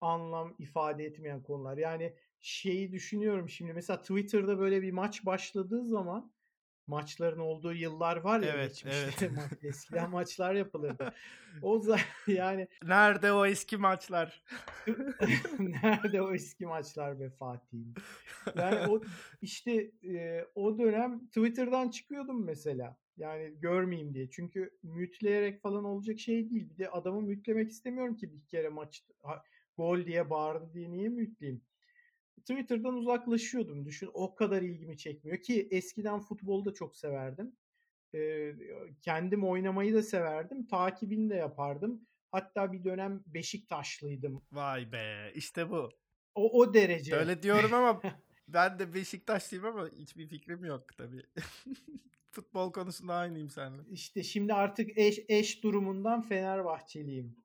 anlam 0.00 0.54
ifade 0.58 1.04
etmeyen 1.04 1.42
konular. 1.42 1.76
Yani 1.76 2.14
şeyi 2.44 2.92
düşünüyorum 2.92 3.48
şimdi 3.48 3.72
mesela 3.72 4.00
Twitter'da 4.00 4.58
böyle 4.58 4.82
bir 4.82 4.92
maç 4.92 5.26
başladığı 5.26 5.84
zaman 5.84 6.32
maçların 6.86 7.38
olduğu 7.38 7.72
yıllar 7.72 8.16
var 8.16 8.40
ya 8.40 8.54
evet, 8.54 8.68
geçmişte 8.68 9.26
evet. 9.26 9.64
eskiden 9.64 10.10
maçlar 10.10 10.54
yapılırdı. 10.54 11.14
O 11.62 11.78
zaman 11.78 12.00
yani 12.26 12.68
nerede 12.82 13.32
o 13.32 13.46
eski 13.46 13.76
maçlar? 13.76 14.44
nerede 15.58 16.22
o 16.22 16.34
eski 16.34 16.66
maçlar 16.66 17.20
be 17.20 17.30
Fatih'im? 17.30 17.94
Yani 18.56 18.90
o 18.90 19.02
işte 19.42 19.90
e, 20.04 20.44
o 20.54 20.78
dönem 20.78 21.26
Twitter'dan 21.26 21.88
çıkıyordum 21.88 22.44
mesela. 22.44 22.96
Yani 23.16 23.54
görmeyeyim 23.60 24.14
diye. 24.14 24.30
Çünkü 24.30 24.78
mütleyerek 24.82 25.62
falan 25.62 25.84
olacak 25.84 26.18
şey 26.18 26.50
değil. 26.50 26.70
Bir 26.70 26.78
de 26.78 26.90
adamı 26.90 27.20
mütlemek 27.22 27.70
istemiyorum 27.70 28.16
ki 28.16 28.32
bir 28.32 28.46
kere 28.46 28.68
maç 28.68 29.04
gol 29.76 30.06
diye 30.06 30.30
bağırdı 30.30 30.74
diye 30.74 30.90
niye 30.90 31.08
mütleyeyim? 31.08 31.62
Twitter'dan 32.44 32.94
uzaklaşıyordum. 32.94 33.86
Düşün 33.86 34.10
o 34.14 34.34
kadar 34.34 34.62
ilgimi 34.62 34.98
çekmiyor 34.98 35.42
ki 35.42 35.68
eskiden 35.70 36.20
futbolu 36.20 36.64
da 36.64 36.74
çok 36.74 36.96
severdim. 36.96 37.56
Ee, 38.14 38.54
kendim 39.02 39.44
oynamayı 39.44 39.94
da 39.94 40.02
severdim. 40.02 40.66
Takibini 40.66 41.30
de 41.30 41.34
yapardım. 41.34 42.06
Hatta 42.32 42.72
bir 42.72 42.84
dönem 42.84 43.22
Beşiktaşlıydım. 43.26 44.42
Vay 44.52 44.92
be 44.92 45.32
işte 45.34 45.70
bu. 45.70 45.90
O, 46.34 46.60
o 46.60 46.74
derece. 46.74 47.16
Öyle 47.16 47.42
diyorum 47.42 47.74
ama 47.74 48.02
ben 48.48 48.78
de 48.78 48.94
Beşiktaşlıyım 48.94 49.64
ama 49.64 49.88
hiçbir 49.88 50.28
fikrim 50.28 50.64
yok 50.64 50.96
tabii. 50.96 51.22
Futbol 52.30 52.72
konusunda 52.72 53.14
aynıyım 53.14 53.50
seninle. 53.50 53.82
İşte 53.90 54.22
şimdi 54.22 54.54
artık 54.54 54.98
eş, 54.98 55.20
eş 55.28 55.62
durumundan 55.62 56.22
Fenerbahçeliyim. 56.22 57.36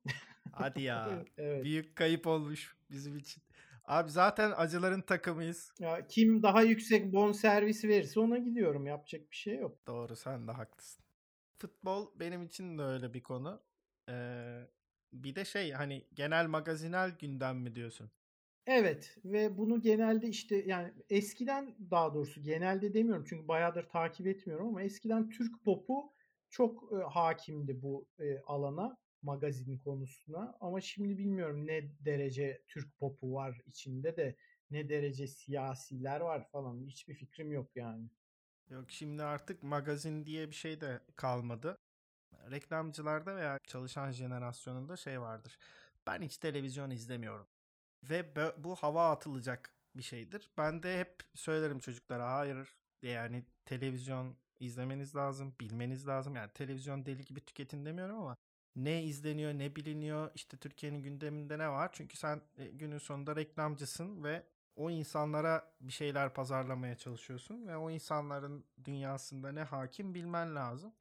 Hadi 0.51 0.81
ya. 0.81 1.25
evet. 1.37 1.63
Büyük 1.63 1.95
kayıp 1.95 2.27
olmuş 2.27 2.75
bizim 2.91 3.17
için. 3.17 3.43
Abi 3.89 4.09
zaten 4.11 4.53
acıların 4.55 5.01
takımıyız. 5.01 5.73
Ya 5.79 6.07
kim 6.07 6.43
daha 6.43 6.61
yüksek 6.61 7.13
bon 7.13 7.31
servisi 7.31 7.89
verirse 7.89 8.19
ona 8.19 8.37
gidiyorum. 8.37 8.87
Yapacak 8.87 9.31
bir 9.31 9.35
şey 9.35 9.57
yok. 9.57 9.87
Doğru 9.87 10.15
sen 10.15 10.47
de 10.47 10.51
haklısın. 10.51 11.03
Futbol 11.57 12.07
benim 12.19 12.43
için 12.43 12.77
de 12.77 12.81
öyle 12.81 13.13
bir 13.13 13.23
konu. 13.23 13.61
Ee, 14.09 14.61
bir 15.13 15.35
de 15.35 15.45
şey 15.45 15.71
hani 15.71 16.07
genel 16.13 16.47
magazinel 16.47 17.11
gündem 17.19 17.57
mi 17.57 17.75
diyorsun? 17.75 18.11
Evet 18.65 19.17
ve 19.25 19.57
bunu 19.57 19.81
genelde 19.81 20.27
işte 20.27 20.63
yani 20.65 20.93
eskiden 21.09 21.75
daha 21.91 22.13
doğrusu 22.13 22.41
genelde 22.41 22.93
demiyorum 22.93 23.25
çünkü 23.29 23.47
bayağıdır 23.47 23.89
takip 23.89 24.27
etmiyorum 24.27 24.67
ama 24.67 24.81
eskiden 24.83 25.29
Türk 25.29 25.63
popu 25.63 26.13
çok 26.49 26.93
e, 26.93 26.95
hakimdi 26.95 27.81
bu 27.81 28.07
e, 28.19 28.39
alana 28.39 28.97
magazin 29.21 29.77
konusuna 29.77 30.57
ama 30.59 30.81
şimdi 30.81 31.17
bilmiyorum 31.17 31.67
ne 31.67 31.91
derece 32.05 32.63
Türk 32.67 32.99
popu 32.99 33.33
var 33.33 33.61
içinde 33.65 34.17
de 34.17 34.35
ne 34.71 34.89
derece 34.89 35.27
siyasiler 35.27 36.19
var 36.19 36.49
falan 36.51 36.85
hiçbir 36.85 37.13
fikrim 37.13 37.51
yok 37.51 37.75
yani. 37.75 38.09
Yok 38.69 38.91
şimdi 38.91 39.23
artık 39.23 39.63
magazin 39.63 40.25
diye 40.25 40.49
bir 40.49 40.55
şey 40.55 40.81
de 40.81 41.01
kalmadı. 41.15 41.77
Reklamcılarda 42.51 43.35
veya 43.35 43.59
çalışan 43.67 44.11
jenerasyonunda 44.11 44.97
şey 44.97 45.21
vardır. 45.21 45.57
Ben 46.07 46.21
hiç 46.21 46.37
televizyon 46.37 46.89
izlemiyorum. 46.89 47.47
Ve 48.03 48.35
bu 48.57 48.75
hava 48.75 49.11
atılacak 49.11 49.73
bir 49.95 50.03
şeydir. 50.03 50.49
Ben 50.57 50.83
de 50.83 50.99
hep 50.99 51.15
söylerim 51.35 51.79
çocuklara 51.79 52.33
hayır 52.33 52.75
yani 53.01 53.45
televizyon 53.65 54.37
izlemeniz 54.59 55.15
lazım, 55.15 55.55
bilmeniz 55.61 56.07
lazım. 56.07 56.35
Yani 56.35 56.51
televizyon 56.53 57.05
deli 57.05 57.25
gibi 57.25 57.41
tüketin 57.45 57.85
demiyorum 57.85 58.17
ama 58.17 58.37
ne 58.75 59.03
izleniyor, 59.03 59.53
ne 59.53 59.75
biliniyor, 59.75 60.31
işte 60.35 60.57
Türkiye'nin 60.57 61.01
gündeminde 61.01 61.57
ne 61.57 61.69
var? 61.69 61.89
Çünkü 61.93 62.17
sen 62.17 62.41
e, 62.57 62.67
günün 62.67 62.97
sonunda 62.97 63.35
reklamcısın 63.35 64.23
ve 64.23 64.43
o 64.75 64.89
insanlara 64.89 65.71
bir 65.81 65.91
şeyler 65.93 66.33
pazarlamaya 66.33 66.95
çalışıyorsun 66.95 67.67
ve 67.67 67.77
o 67.77 67.89
insanların 67.89 68.65
dünyasında 68.85 69.51
ne 69.51 69.63
hakim 69.63 70.13
bilmen 70.13 70.55
lazım. 70.55 70.93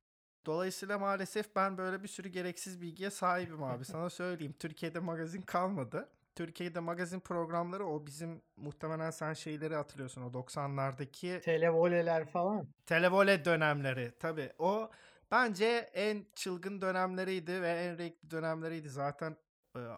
Dolayısıyla 0.47 0.99
maalesef 0.99 1.57
ben 1.57 1.79
böyle 1.79 2.03
bir 2.03 2.09
sürü 2.09 2.29
gereksiz 2.29 2.81
bilgiye 2.81 3.11
sahibim 3.11 3.63
abi. 3.63 3.85
Sana 3.85 4.11
söyleyeyim. 4.11 4.55
Türkiye'de 4.59 4.99
magazin 4.99 5.43
kalmadı. 5.43 6.09
Türkiye'de 6.35 6.81
magazin 6.81 7.21
programları 7.21 7.87
o 7.87 8.07
bizim 8.07 8.43
muhtemelen 8.57 9.11
sen 9.11 9.33
şeyleri 9.33 9.75
hatırlıyorsun 9.75 10.23
o 10.23 10.27
90'lardaki 10.27 11.41
televoleler 11.41 12.27
falan. 12.27 12.69
Televole 12.87 13.45
dönemleri 13.45 14.13
tabii. 14.21 14.53
O 14.59 14.91
Bence 15.31 15.91
en 15.95 16.27
çılgın 16.35 16.81
dönemleriydi 16.81 17.63
ve 17.63 17.71
en 17.71 17.99
renkli 17.99 18.31
dönemleriydi. 18.31 18.89
Zaten 18.89 19.37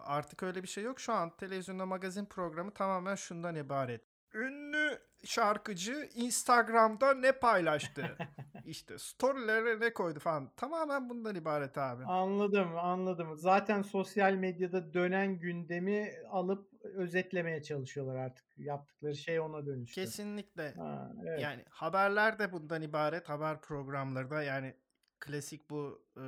Artık 0.05 0.43
öyle 0.43 0.63
bir 0.63 0.67
şey 0.67 0.83
yok. 0.83 0.99
Şu 0.99 1.13
an 1.13 1.35
televizyonda 1.37 1.85
magazin 1.85 2.25
programı 2.25 2.71
tamamen 2.71 3.15
şundan 3.15 3.55
ibaret. 3.55 4.01
Ünlü 4.33 4.99
şarkıcı 5.23 6.09
Instagram'da 6.15 7.13
ne 7.13 7.31
paylaştı? 7.31 8.17
işte 8.65 8.97
storylere 8.97 9.79
ne 9.79 9.93
koydu 9.93 10.19
falan. 10.19 10.51
Tamamen 10.57 11.09
bundan 11.09 11.35
ibaret 11.35 11.77
abi. 11.77 12.03
Anladım, 12.05 12.77
anladım. 12.77 13.37
Zaten 13.37 13.81
sosyal 13.81 14.33
medyada 14.33 14.93
dönen 14.93 15.39
gündemi 15.39 16.11
alıp 16.29 16.69
özetlemeye 16.83 17.63
çalışıyorlar 17.63 18.15
artık. 18.15 18.45
Yaptıkları 18.57 19.15
şey 19.15 19.39
ona 19.39 19.65
dönüştü. 19.65 20.01
Kesinlikle. 20.01 20.73
Ha, 20.73 21.11
evet. 21.27 21.41
Yani 21.41 21.65
haberler 21.69 22.39
de 22.39 22.51
bundan 22.51 22.81
ibaret. 22.81 23.29
Haber 23.29 23.61
programları 23.61 24.29
da 24.29 24.43
yani 24.43 24.75
klasik 25.21 25.69
bu 25.69 26.05
e, 26.17 26.25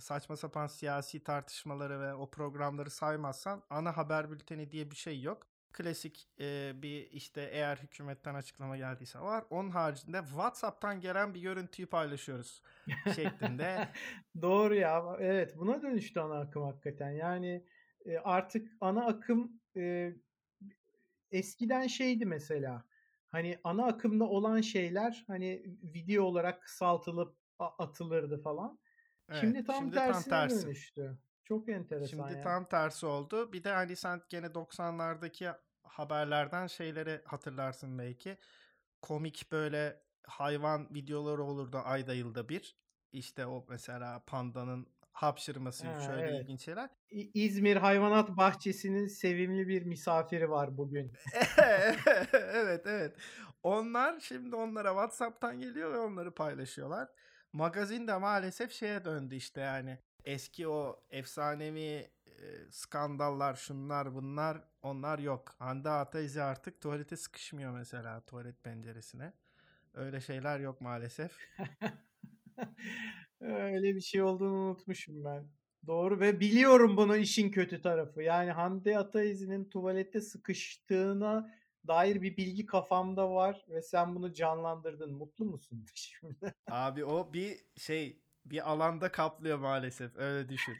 saçma 0.00 0.36
sapan 0.36 0.66
siyasi 0.66 1.24
tartışmaları 1.24 2.00
ve 2.00 2.14
o 2.14 2.30
programları 2.30 2.90
saymazsan 2.90 3.62
ana 3.70 3.96
haber 3.96 4.30
bülteni 4.30 4.70
diye 4.70 4.90
bir 4.90 4.96
şey 4.96 5.22
yok. 5.22 5.46
Klasik 5.72 6.28
e, 6.40 6.72
bir 6.82 7.10
işte 7.10 7.48
eğer 7.52 7.76
hükümetten 7.76 8.34
açıklama 8.34 8.76
geldiyse 8.76 9.18
var. 9.20 9.44
Onun 9.50 9.70
haricinde 9.70 10.18
WhatsApp'tan 10.18 11.00
gelen 11.00 11.34
bir 11.34 11.40
görüntüyü 11.40 11.88
paylaşıyoruz 11.88 12.62
şeklinde. 13.14 13.88
Doğru 14.42 14.74
ya. 14.74 15.16
Evet, 15.20 15.56
buna 15.56 15.82
dönüştü 15.82 16.20
ana 16.20 16.40
akım 16.40 16.62
hakikaten. 16.62 17.10
Yani 17.10 17.66
e, 18.04 18.18
artık 18.18 18.72
ana 18.80 19.06
akım 19.06 19.60
e, 19.76 20.12
eskiden 21.30 21.86
şeydi 21.86 22.26
mesela. 22.26 22.84
Hani 23.28 23.58
ana 23.64 23.86
akımda 23.86 24.24
olan 24.24 24.60
şeyler 24.60 25.24
hani 25.26 25.62
video 25.82 26.24
olarak 26.24 26.62
kısaltılıp 26.62 27.41
atılırdı 27.58 28.42
falan. 28.42 28.78
Evet, 29.28 29.40
Şimdi 29.40 29.64
tam 29.64 29.76
şimdi 29.76 29.94
tam 29.96 30.06
tersine 30.06 30.30
tersi. 30.30 30.66
dönüştü. 30.66 31.18
Çok 31.44 31.68
enteresan 31.68 32.06
Şimdi 32.06 32.32
ya. 32.32 32.42
tam 32.42 32.68
tersi 32.68 33.06
oldu. 33.06 33.52
Bir 33.52 33.64
de 33.64 33.72
hani 33.72 33.96
sen 33.96 34.22
gene 34.28 34.46
90'lardaki 34.46 35.54
haberlerden 35.82 36.66
şeyleri 36.66 37.22
hatırlarsın 37.24 37.98
belki. 37.98 38.38
Komik 39.02 39.52
böyle 39.52 40.02
hayvan 40.26 40.94
videoları 40.94 41.42
olurdu 41.44 41.80
ayda 41.84 42.14
yılda 42.14 42.48
bir. 42.48 42.76
İşte 43.12 43.46
o 43.46 43.66
mesela 43.68 44.24
pandanın 44.26 44.86
hapşırması 45.12 45.86
Ha, 45.86 46.00
şöyle 46.00 46.22
evet. 46.22 46.42
ilginç 46.42 46.64
şeyler. 46.64 46.90
İzmir 47.34 47.76
Hayvanat 47.76 48.28
Bahçesi'nin 48.36 49.06
sevimli 49.06 49.68
bir 49.68 49.82
misafiri 49.82 50.50
var 50.50 50.76
bugün. 50.76 51.12
evet 52.42 52.86
evet. 52.86 53.16
Onlar 53.62 54.20
şimdi 54.20 54.56
onlara 54.56 54.88
WhatsApp'tan 54.88 55.60
geliyor 55.60 55.92
ve 55.92 55.98
onları 55.98 56.34
paylaşıyorlar. 56.34 57.08
Magazin 57.52 58.08
de 58.08 58.18
maalesef 58.18 58.72
şeye 58.72 59.04
döndü 59.04 59.34
işte 59.34 59.60
yani. 59.60 59.98
Eski 60.24 60.68
o 60.68 61.00
efsanevi 61.10 62.10
e, 62.26 62.42
skandallar 62.70 63.54
şunlar 63.54 64.14
bunlar 64.14 64.64
onlar 64.82 65.18
yok. 65.18 65.54
Hande 65.58 65.88
Ataizi 65.90 66.42
artık 66.42 66.80
tuvalete 66.80 67.16
sıkışmıyor 67.16 67.72
mesela 67.72 68.20
tuvalet 68.20 68.64
penceresine. 68.64 69.32
Öyle 69.94 70.20
şeyler 70.20 70.60
yok 70.60 70.80
maalesef. 70.80 71.38
Öyle 73.40 73.94
bir 73.94 74.00
şey 74.00 74.22
olduğunu 74.22 74.54
unutmuşum 74.54 75.24
ben. 75.24 75.48
Doğru 75.86 76.20
ve 76.20 76.40
biliyorum 76.40 76.96
bunu 76.96 77.16
işin 77.16 77.50
kötü 77.50 77.82
tarafı. 77.82 78.22
Yani 78.22 78.50
Hande 78.50 78.98
Ataizi'nin 78.98 79.64
tuvalette 79.64 80.20
sıkıştığına 80.20 81.54
dair 81.86 82.22
bir 82.22 82.36
bilgi 82.36 82.66
kafamda 82.66 83.30
var 83.30 83.64
ve 83.68 83.82
sen 83.82 84.14
bunu 84.14 84.32
canlandırdın. 84.32 85.14
Mutlu 85.14 85.44
musun 85.44 85.86
şimdi? 85.94 86.54
Abi 86.70 87.04
o 87.04 87.32
bir 87.32 87.58
şey 87.76 88.22
bir 88.44 88.70
alanda 88.70 89.12
kaplıyor 89.12 89.58
maalesef 89.58 90.16
öyle 90.16 90.48
düşün. 90.48 90.76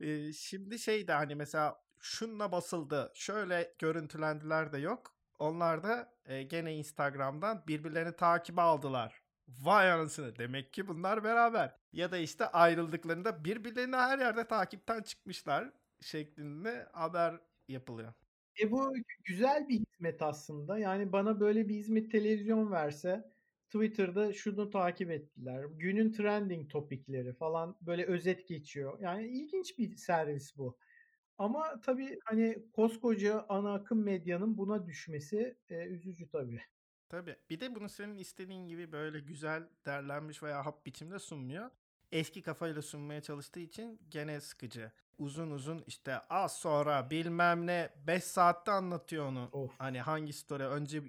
Şimdi 0.32 0.78
şey 0.78 1.08
de 1.08 1.12
hani 1.12 1.34
mesela 1.34 1.80
şunla 2.00 2.52
basıldı 2.52 3.12
şöyle 3.14 3.74
görüntülendiler 3.78 4.72
de 4.72 4.78
yok. 4.78 5.14
Onlar 5.38 5.82
da 5.82 6.12
gene 6.48 6.74
Instagram'dan 6.74 7.64
birbirlerini 7.68 8.16
takibe 8.16 8.60
aldılar. 8.60 9.22
Vay 9.48 9.92
anasını 9.92 10.36
demek 10.38 10.72
ki 10.72 10.88
bunlar 10.88 11.24
beraber. 11.24 11.76
Ya 11.92 12.10
da 12.12 12.18
işte 12.18 12.46
ayrıldıklarında 12.46 13.44
birbirlerini 13.44 13.96
her 13.96 14.18
yerde 14.18 14.46
takipten 14.48 15.02
çıkmışlar 15.02 15.70
şeklinde 16.00 16.88
haber 16.92 17.40
yapılıyor. 17.68 18.12
E 18.60 18.70
bu 18.70 18.94
güzel 19.24 19.68
bir 19.68 19.80
hizmet 19.80 20.22
aslında. 20.22 20.78
Yani 20.78 21.12
bana 21.12 21.40
böyle 21.40 21.68
bir 21.68 21.74
hizmet 21.74 22.10
televizyon 22.10 22.72
verse 22.72 23.32
Twitter'da 23.70 24.32
şunu 24.32 24.70
takip 24.70 25.10
ettiler. 25.10 25.64
Günün 25.64 26.12
trending 26.12 26.70
topikleri 26.70 27.32
falan 27.34 27.78
böyle 27.80 28.04
özet 28.06 28.48
geçiyor. 28.48 29.00
Yani 29.00 29.28
ilginç 29.28 29.78
bir 29.78 29.96
servis 29.96 30.56
bu. 30.56 30.78
Ama 31.38 31.80
tabii 31.80 32.18
hani 32.24 32.70
koskoca 32.72 33.46
ana 33.48 33.74
akım 33.74 34.04
medyanın 34.04 34.58
buna 34.58 34.86
düşmesi 34.86 35.58
e, 35.70 35.86
üzücü 35.86 36.28
tabii. 36.30 36.60
Tabii. 37.08 37.36
Bir 37.50 37.60
de 37.60 37.74
bunu 37.74 37.88
senin 37.88 38.18
istediğin 38.18 38.66
gibi 38.66 38.92
böyle 38.92 39.20
güzel 39.20 39.68
derlenmiş 39.86 40.42
veya 40.42 40.66
hap 40.66 40.86
biçimde 40.86 41.18
sunmuyor. 41.18 41.70
Eski 42.12 42.42
kafayla 42.42 42.82
sunmaya 42.82 43.20
çalıştığı 43.22 43.60
için 43.60 44.00
gene 44.08 44.40
sıkıcı. 44.40 44.92
Uzun 45.18 45.50
uzun 45.50 45.84
işte 45.86 46.18
az 46.30 46.56
sonra 46.58 47.10
bilmem 47.10 47.66
ne 47.66 47.90
5 48.06 48.24
saatte 48.24 48.70
anlatıyor 48.70 49.26
onu. 49.26 49.48
Of. 49.52 49.74
Hani 49.78 50.00
hangi 50.00 50.32
story 50.32 50.64
önce 50.64 51.02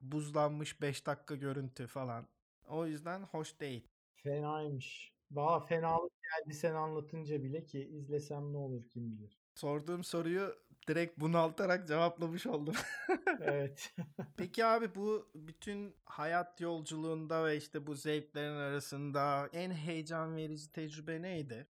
buzlanmış 0.00 0.82
5 0.82 1.06
dakika 1.06 1.34
görüntü 1.34 1.86
falan. 1.86 2.26
O 2.68 2.86
yüzden 2.86 3.22
hoş 3.22 3.60
değil. 3.60 3.88
Fenaymış. 4.14 5.12
Valla 5.30 5.60
fenalık 5.60 6.12
geldi 6.22 6.54
sen 6.54 6.74
anlatınca 6.74 7.42
bile 7.42 7.64
ki 7.64 7.80
izlesem 7.80 8.52
ne 8.52 8.56
olur 8.56 8.88
kim 8.88 9.12
bilir. 9.12 9.40
Sorduğum 9.54 10.04
soruyu 10.04 10.54
direkt 10.88 11.20
bunaltarak 11.20 11.88
cevaplamış 11.88 12.46
oldum. 12.46 12.74
Evet. 13.42 13.94
Peki 14.36 14.64
abi 14.64 14.94
bu 14.94 15.30
bütün 15.34 15.96
hayat 16.04 16.60
yolculuğunda 16.60 17.44
ve 17.44 17.56
işte 17.56 17.86
bu 17.86 17.94
zevklerin 17.94 18.56
arasında 18.56 19.48
en 19.52 19.70
heyecan 19.70 20.36
verici 20.36 20.72
tecrübe 20.72 21.22
neydi? 21.22 21.66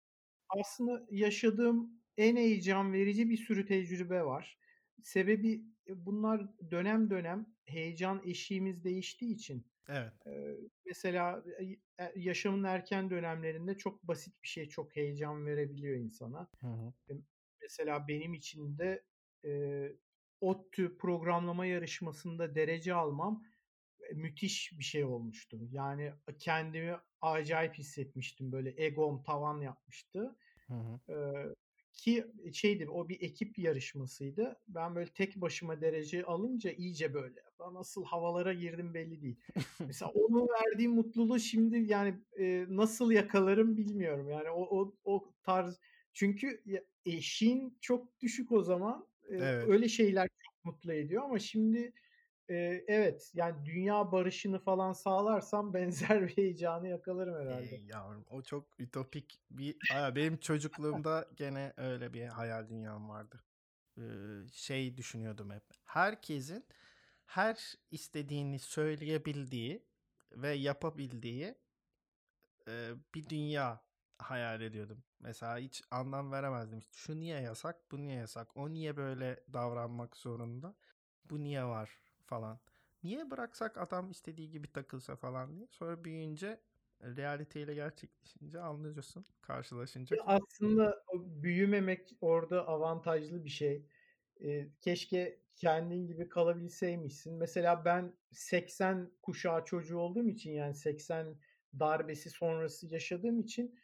Aslında 0.48 1.06
yaşadığım 1.10 2.02
en 2.16 2.36
heyecan 2.36 2.92
verici 2.92 3.30
bir 3.30 3.36
sürü 3.36 3.66
tecrübe 3.66 4.24
var. 4.24 4.58
Sebebi 5.02 5.64
e, 5.88 6.06
bunlar 6.06 6.48
dönem 6.70 7.10
dönem 7.10 7.46
heyecan 7.64 8.22
eşiğimiz 8.24 8.84
değiştiği 8.84 9.34
için. 9.34 9.66
Evet. 9.88 10.12
Ee, 10.26 10.54
mesela 10.86 11.44
e, 11.60 11.64
e, 12.04 12.12
yaşamın 12.16 12.64
erken 12.64 13.10
dönemlerinde 13.10 13.76
çok 13.76 14.02
basit 14.02 14.42
bir 14.42 14.48
şey 14.48 14.68
çok 14.68 14.96
heyecan 14.96 15.46
verebiliyor 15.46 15.96
insana. 15.96 16.50
Hı 16.60 16.66
hı. 16.66 16.92
Mesela 17.62 18.08
benim 18.08 18.34
için 18.34 18.78
de 18.78 19.04
e, 19.44 19.50
ODTÜ 20.40 20.96
programlama 20.98 21.66
yarışmasında 21.66 22.54
derece 22.54 22.94
almam 22.94 23.44
e, 23.44 23.57
müthiş 24.14 24.78
bir 24.78 24.84
şey 24.84 25.04
olmuştu. 25.04 25.58
Yani 25.72 26.12
kendimi 26.38 26.96
acayip 27.20 27.74
hissetmiştim. 27.74 28.52
Böyle 28.52 28.84
egom 28.84 29.22
tavan 29.22 29.60
yapmıştı. 29.60 30.36
Hı 30.68 30.74
hı. 30.74 31.12
Ee, 31.12 31.54
ki 31.92 32.26
şeydi 32.52 32.88
o 32.90 33.08
bir 33.08 33.20
ekip 33.20 33.58
yarışmasıydı. 33.58 34.56
Ben 34.68 34.94
böyle 34.94 35.10
tek 35.10 35.36
başıma 35.36 35.80
derece 35.80 36.24
alınca 36.24 36.72
iyice 36.72 37.14
böyle 37.14 37.34
nasıl 37.72 38.04
havalara 38.04 38.52
girdim 38.52 38.94
belli 38.94 39.22
değil. 39.22 39.40
Mesela 39.86 40.10
onu 40.10 40.48
verdiğim 40.48 40.92
mutluluğu 40.92 41.38
şimdi 41.38 41.78
yani 41.92 42.14
e, 42.38 42.66
nasıl 42.68 43.10
yakalarım 43.10 43.76
bilmiyorum. 43.76 44.30
Yani 44.30 44.50
o 44.50 44.62
o 44.80 44.94
o 45.04 45.32
tarz 45.42 45.80
çünkü 46.12 46.62
eşiğin 47.06 47.78
çok 47.80 48.20
düşük 48.20 48.52
o 48.52 48.62
zaman. 48.62 49.08
E, 49.28 49.34
Evet. 49.36 49.68
öyle 49.68 49.88
şeyler 49.88 50.28
çok 50.28 50.64
mutlu 50.64 50.92
ediyor 50.92 51.22
ama 51.22 51.38
şimdi 51.38 51.92
e, 52.50 52.84
evet 52.88 53.30
yani 53.34 53.66
dünya 53.66 54.12
barışını 54.12 54.58
falan 54.58 54.92
sağlarsam 54.92 55.74
benzer 55.74 56.28
bir 56.28 56.36
heyecanı 56.36 56.88
yakalarım 56.88 57.34
herhalde. 57.34 57.76
Ey 57.76 57.84
yavrum 57.86 58.24
o 58.30 58.42
çok 58.42 58.80
ütopik 58.80 59.40
bir 59.50 59.76
benim 60.14 60.36
çocukluğumda 60.36 61.28
gene 61.36 61.72
öyle 61.76 62.12
bir 62.12 62.26
hayal 62.26 62.68
dünyam 62.68 63.08
vardı. 63.08 63.44
Ee, 63.98 64.02
şey 64.52 64.96
düşünüyordum 64.96 65.50
hep. 65.50 65.62
Herkesin 65.84 66.64
her 67.26 67.74
istediğini 67.90 68.58
söyleyebildiği 68.58 69.82
ve 70.32 70.50
yapabildiği 70.50 71.54
e, 72.68 72.90
bir 73.14 73.28
dünya 73.28 73.80
hayal 74.18 74.60
ediyordum. 74.60 75.02
Mesela 75.20 75.58
hiç 75.58 75.82
anlam 75.90 76.32
veremezdim. 76.32 76.82
Şu 76.92 77.20
niye 77.20 77.40
yasak, 77.40 77.90
bu 77.90 78.02
niye 78.02 78.14
yasak, 78.14 78.56
o 78.56 78.72
niye 78.72 78.96
böyle 78.96 79.44
davranmak 79.52 80.16
zorunda, 80.16 80.74
bu 81.30 81.44
niye 81.44 81.64
var 81.64 81.98
falan. 82.28 82.60
Niye 83.02 83.30
bıraksak 83.30 83.78
adam 83.78 84.10
istediği 84.10 84.50
gibi 84.50 84.72
takılsa 84.72 85.16
falan 85.16 85.56
diye. 85.56 85.66
Sonra 85.70 86.04
büyüyünce 86.04 86.60
realiteyle 87.02 87.74
gerçekleşince 87.74 88.60
anlıyorsun 88.60 89.26
karşılaşınca. 89.40 90.16
Aslında 90.26 91.04
büyümemek 91.14 92.16
orada 92.20 92.68
avantajlı 92.68 93.44
bir 93.44 93.50
şey. 93.50 93.86
Ee, 94.44 94.68
keşke 94.80 95.40
kendin 95.56 96.06
gibi 96.06 96.28
kalabilseymişsin. 96.28 97.34
Mesela 97.34 97.84
ben 97.84 98.12
80 98.32 99.10
kuşağı 99.22 99.64
çocuğu 99.64 99.98
olduğum 99.98 100.28
için 100.28 100.52
yani 100.52 100.74
80 100.74 101.36
darbesi 101.78 102.30
sonrası 102.30 102.86
yaşadığım 102.86 103.40
için 103.40 103.78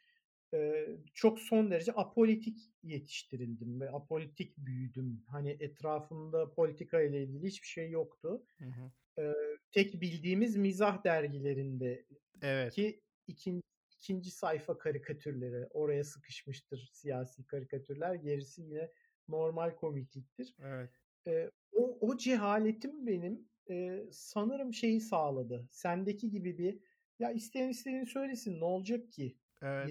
e, 0.55 0.87
çok 1.13 1.39
son 1.39 1.71
derece 1.71 1.91
apolitik 1.91 2.57
yetiştirildim 2.83 3.81
ve 3.81 3.89
apolitik 3.89 4.57
büyüdüm. 4.57 5.23
Hani 5.27 5.57
etrafımda 5.59 6.53
politika 6.53 7.01
ile 7.01 7.23
ilgili 7.23 7.47
hiçbir 7.47 7.67
şey 7.67 7.89
yoktu. 7.89 8.45
Hı 8.57 8.65
hı. 8.65 9.21
E, 9.21 9.33
tek 9.71 10.01
bildiğimiz 10.01 10.55
mizah 10.55 11.03
dergilerinde 11.03 12.05
Evet. 12.41 12.73
ki 12.73 13.01
ikinci, 13.27 13.63
ikinci 13.91 14.31
sayfa 14.31 14.77
karikatürleri 14.77 15.67
oraya 15.67 16.03
sıkışmıştır 16.03 16.89
siyasi 16.93 17.47
karikatürler. 17.47 18.15
Gerisi 18.15 18.61
yine 18.61 18.91
normal 19.27 19.75
komikliktir. 19.75 20.55
Evet. 20.63 20.89
E, 21.27 21.51
o, 21.71 21.97
o 22.01 22.17
cehaletim 22.17 23.07
benim 23.07 23.47
e, 23.69 24.03
sanırım 24.11 24.73
şeyi 24.73 25.01
sağladı. 25.01 25.67
Sendeki 25.71 26.29
gibi 26.29 26.57
bir 26.57 26.79
ya 27.19 27.31
isteyen 27.31 27.69
istediğini 27.69 28.05
söylesin 28.05 28.59
ne 28.59 28.65
olacak 28.65 29.11
ki? 29.11 29.37
Evet. 29.61 29.87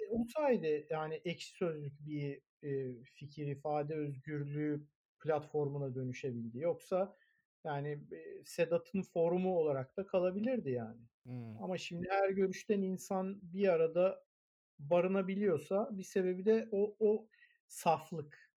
Ve 0.00 0.08
o 0.10 0.24
sayede 0.36 0.86
yani 0.90 1.14
ekşi 1.14 1.56
sözlük 1.56 2.06
bir 2.06 2.40
e, 2.62 3.02
fikir 3.04 3.46
ifade 3.46 3.94
özgürlüğü 3.94 4.86
platformuna 5.20 5.94
dönüşebildi. 5.94 6.58
Yoksa 6.58 7.16
yani 7.64 7.88
e, 8.12 8.44
Sedat'ın 8.44 9.02
forumu 9.02 9.58
olarak 9.58 9.96
da 9.96 10.06
kalabilirdi 10.06 10.70
yani. 10.70 11.00
Hmm. 11.22 11.62
Ama 11.62 11.78
şimdi 11.78 12.08
her 12.10 12.30
görüşten 12.30 12.82
insan 12.82 13.40
bir 13.42 13.68
arada 13.68 14.24
barınabiliyorsa 14.78 15.88
bir 15.92 16.02
sebebi 16.02 16.44
de 16.44 16.68
o 16.72 16.96
o 17.00 17.28
saflık 17.68 18.50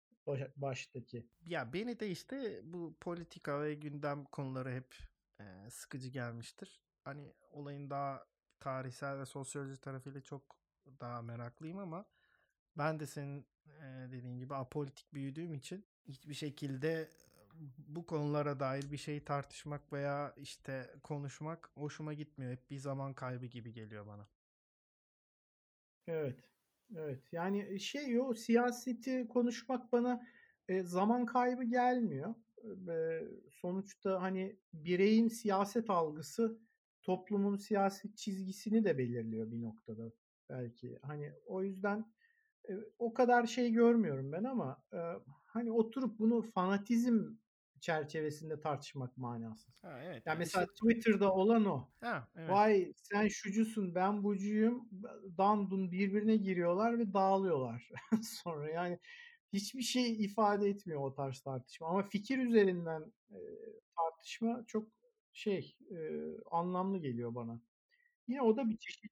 baştaki. 0.55 1.27
Ya 1.45 1.73
beni 1.73 1.99
de 1.99 2.09
işte 2.09 2.61
bu 2.63 2.95
politika 3.01 3.61
ve 3.61 3.73
gündem 3.73 4.25
konuları 4.25 4.71
hep 4.71 4.95
e, 5.39 5.69
sıkıcı 5.69 6.09
gelmiştir. 6.09 6.81
Hani 7.03 7.33
olayın 7.51 7.89
daha 7.89 8.25
tarihsel 8.63 9.19
ve 9.19 9.25
sosyoloji 9.25 9.81
tarafıyla 9.81 10.21
çok 10.21 10.57
daha 10.99 11.21
meraklıyım 11.21 11.77
ama 11.77 12.05
ben 12.77 12.99
de 12.99 13.07
senin 13.07 13.47
e, 13.67 14.07
dediğin 14.11 14.39
gibi 14.39 14.55
apolitik 14.55 15.13
büyüdüğüm 15.13 15.53
için 15.53 15.85
hiçbir 16.07 16.33
şekilde 16.33 17.09
bu 17.77 18.05
konulara 18.05 18.59
dair 18.59 18.91
bir 18.91 18.97
şey 18.97 19.25
tartışmak 19.25 19.93
veya 19.93 20.33
işte 20.37 20.95
konuşmak 21.03 21.71
hoşuma 21.75 22.13
gitmiyor. 22.13 22.51
Hep 22.51 22.69
bir 22.71 22.77
zaman 22.77 23.13
kaybı 23.13 23.45
gibi 23.45 23.73
geliyor 23.73 24.07
bana. 24.07 24.27
Evet. 26.07 26.39
Evet. 26.95 27.23
Yani 27.31 27.79
şey 27.79 28.19
o 28.21 28.33
siyaseti 28.33 29.27
konuşmak 29.27 29.91
bana 29.91 30.27
e, 30.67 30.83
zaman 30.83 31.25
kaybı 31.25 31.63
gelmiyor. 31.63 32.35
E, 32.89 33.21
sonuçta 33.51 34.21
hani 34.21 34.59
bireyin 34.73 35.27
siyaset 35.27 35.89
algısı 35.89 36.59
toplumun 37.03 37.55
siyaset 37.55 38.17
çizgisini 38.17 38.85
de 38.85 38.97
belirliyor 38.97 39.51
bir 39.51 39.61
noktada 39.61 40.11
belki. 40.49 40.99
Hani 41.01 41.33
o 41.45 41.63
yüzden 41.63 42.13
e, 42.69 42.73
o 42.99 43.13
kadar 43.13 43.45
şey 43.47 43.71
görmüyorum 43.71 44.31
ben 44.31 44.43
ama 44.43 44.83
e, 44.93 44.99
hani 45.45 45.71
oturup 45.71 46.19
bunu 46.19 46.41
fanatizm 46.41 47.35
çerçevesinde 47.83 48.59
tartışmak 48.59 49.17
manasız. 49.17 49.75
Ha, 49.81 49.99
evet. 50.03 50.23
Yani 50.25 50.37
mesela 50.39 50.65
işte... 50.65 50.75
Twitter'da 50.75 51.33
olan 51.33 51.65
o. 51.65 51.89
Ha, 52.01 52.27
evet. 52.35 52.49
Vay 52.49 52.93
sen 52.95 53.27
şucusun 53.27 53.95
ben 53.95 54.23
bucuyum. 54.23 54.89
Dandun 55.37 55.91
birbirine 55.91 56.37
giriyorlar 56.37 56.99
ve 56.99 57.13
dağılıyorlar. 57.13 57.89
Sonra 58.23 58.69
yani 58.69 58.99
hiçbir 59.53 59.81
şey 59.81 60.23
ifade 60.23 60.69
etmiyor 60.69 61.01
o 61.01 61.13
tarz 61.13 61.41
tartışma. 61.41 61.87
Ama 61.87 62.03
fikir 62.03 62.37
üzerinden 62.37 63.13
e, 63.31 63.37
tartışma 63.97 64.63
çok 64.67 65.02
şey 65.33 65.77
e, 65.91 65.97
anlamlı 66.51 66.97
geliyor 66.97 67.35
bana. 67.35 67.61
Yine 68.27 68.41
o 68.41 68.57
da 68.57 68.69
bir 68.69 68.77
çeşit 68.77 69.11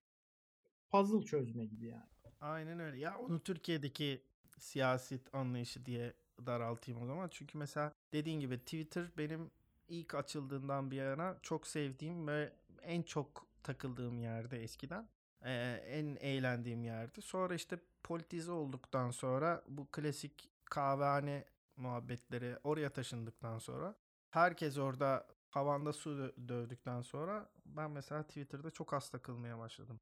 puzzle 0.92 1.26
çözme 1.26 1.66
gibi 1.66 1.88
yani. 1.88 2.10
Aynen 2.42 2.80
öyle. 2.80 2.98
Ya 2.98 3.18
onu 3.18 3.40
Türkiye'deki 3.40 4.22
siyaset 4.58 5.36
anlayışı 5.36 5.86
diye 5.86 6.14
daraltayım 6.46 7.02
o 7.02 7.06
zaman. 7.06 7.30
Çünkü 7.32 7.58
mesela 7.58 7.94
dediğin 8.14 8.40
gibi 8.40 8.60
Twitter 8.60 9.12
benim 9.18 9.52
ilk 9.88 10.16
açıldığından 10.16 10.92
bir 10.92 10.98
yana 10.98 11.38
çok 11.42 11.68
sevdiğim 11.68 12.28
ve 12.28 12.54
en 12.82 13.02
çok 13.02 13.48
takıldığım 13.64 14.20
yerde 14.20 14.64
eskiden. 14.64 15.08
Ee, 15.42 15.52
en 15.88 16.16
eğlendiğim 16.20 16.84
yerdi. 16.84 17.22
Sonra 17.22 17.56
işte 17.56 17.80
politize 18.04 18.52
olduktan 18.52 19.12
sonra 19.12 19.64
bu 19.68 19.88
klasik 19.92 20.50
kahvehane 20.66 21.46
muhabbetleri 21.78 22.58
oraya 22.64 22.90
taşındıktan 22.90 23.60
sonra 23.60 23.96
herkes 24.30 24.78
orada 24.78 25.28
havanda 25.52 25.94
su 25.94 26.34
dövdükten 26.48 27.02
sonra 27.02 27.52
ben 27.66 27.92
mesela 27.92 28.24
Twitter'da 28.24 28.72
çok 28.72 28.94
az 28.94 29.10
takılmaya 29.10 29.60
başladım. 29.60 30.00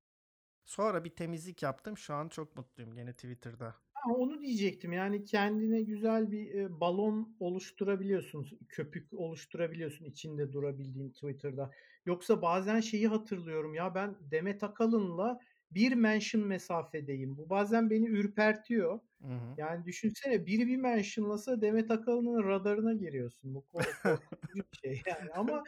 Sonra 0.66 1.04
bir 1.04 1.10
temizlik 1.10 1.64
yaptım. 1.64 1.98
Şu 1.98 2.14
an 2.14 2.30
çok 2.30 2.56
mutluyum 2.58 2.96
gene 2.96 3.14
Twitter'da. 3.14 3.76
Ha, 3.94 4.14
onu 4.14 4.42
diyecektim. 4.42 4.94
Yani 4.94 5.24
kendine 5.26 5.82
güzel 5.82 6.32
bir 6.32 6.56
e, 6.56 6.80
balon 6.80 7.36
oluşturabiliyorsun. 7.40 8.48
Köpük 8.68 9.14
oluşturabiliyorsun 9.14 10.06
içinde 10.06 10.54
durabildiğin 10.54 11.10
Twitter'da. 11.10 11.72
Yoksa 12.06 12.42
bazen 12.42 12.80
şeyi 12.80 13.08
hatırlıyorum 13.08 13.74
ya 13.74 13.96
ben 13.96 14.18
Demet 14.32 14.64
Akalın'la 14.64 15.40
bir 15.72 15.94
mention 15.94 16.44
mesafedeyim. 16.44 17.38
Bu 17.38 17.50
bazen 17.50 17.90
beni 17.90 18.08
ürpertiyor. 18.08 19.00
Hı 19.22 19.28
hı. 19.28 19.54
Yani 19.58 19.86
düşünsene 19.86 20.46
biri 20.46 20.68
bir 20.68 20.78
mentionlasa 20.78 21.62
Demet 21.62 21.92
Akalın'ın 21.92 22.44
radarına 22.44 22.94
giriyorsun. 22.94 23.56
Bu 23.56 23.66
korkutucu 23.66 24.64
bir 24.74 24.78
şey 24.84 25.02
yani. 25.06 25.32
Ama 25.34 25.64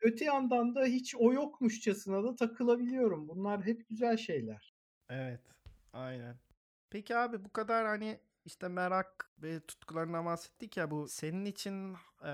öte 0.00 0.24
yandan 0.24 0.74
da 0.74 0.84
hiç 0.84 1.14
o 1.18 1.32
yokmuşçasına 1.32 2.24
da 2.24 2.34
takılabiliyorum. 2.34 3.28
Bunlar 3.28 3.66
hep 3.66 3.88
güzel 3.88 4.16
şeyler. 4.16 4.74
Evet. 5.10 5.40
Aynen. 5.92 6.36
Peki 6.90 7.16
abi 7.16 7.44
bu 7.44 7.52
kadar 7.52 7.86
hani 7.86 8.18
işte 8.46 8.68
merak 8.68 9.30
ve 9.42 9.60
tutkularından 9.60 10.26
bahsettik 10.26 10.76
ya 10.76 10.90
bu 10.90 11.08
senin 11.08 11.44
için 11.44 11.96
e, 12.24 12.32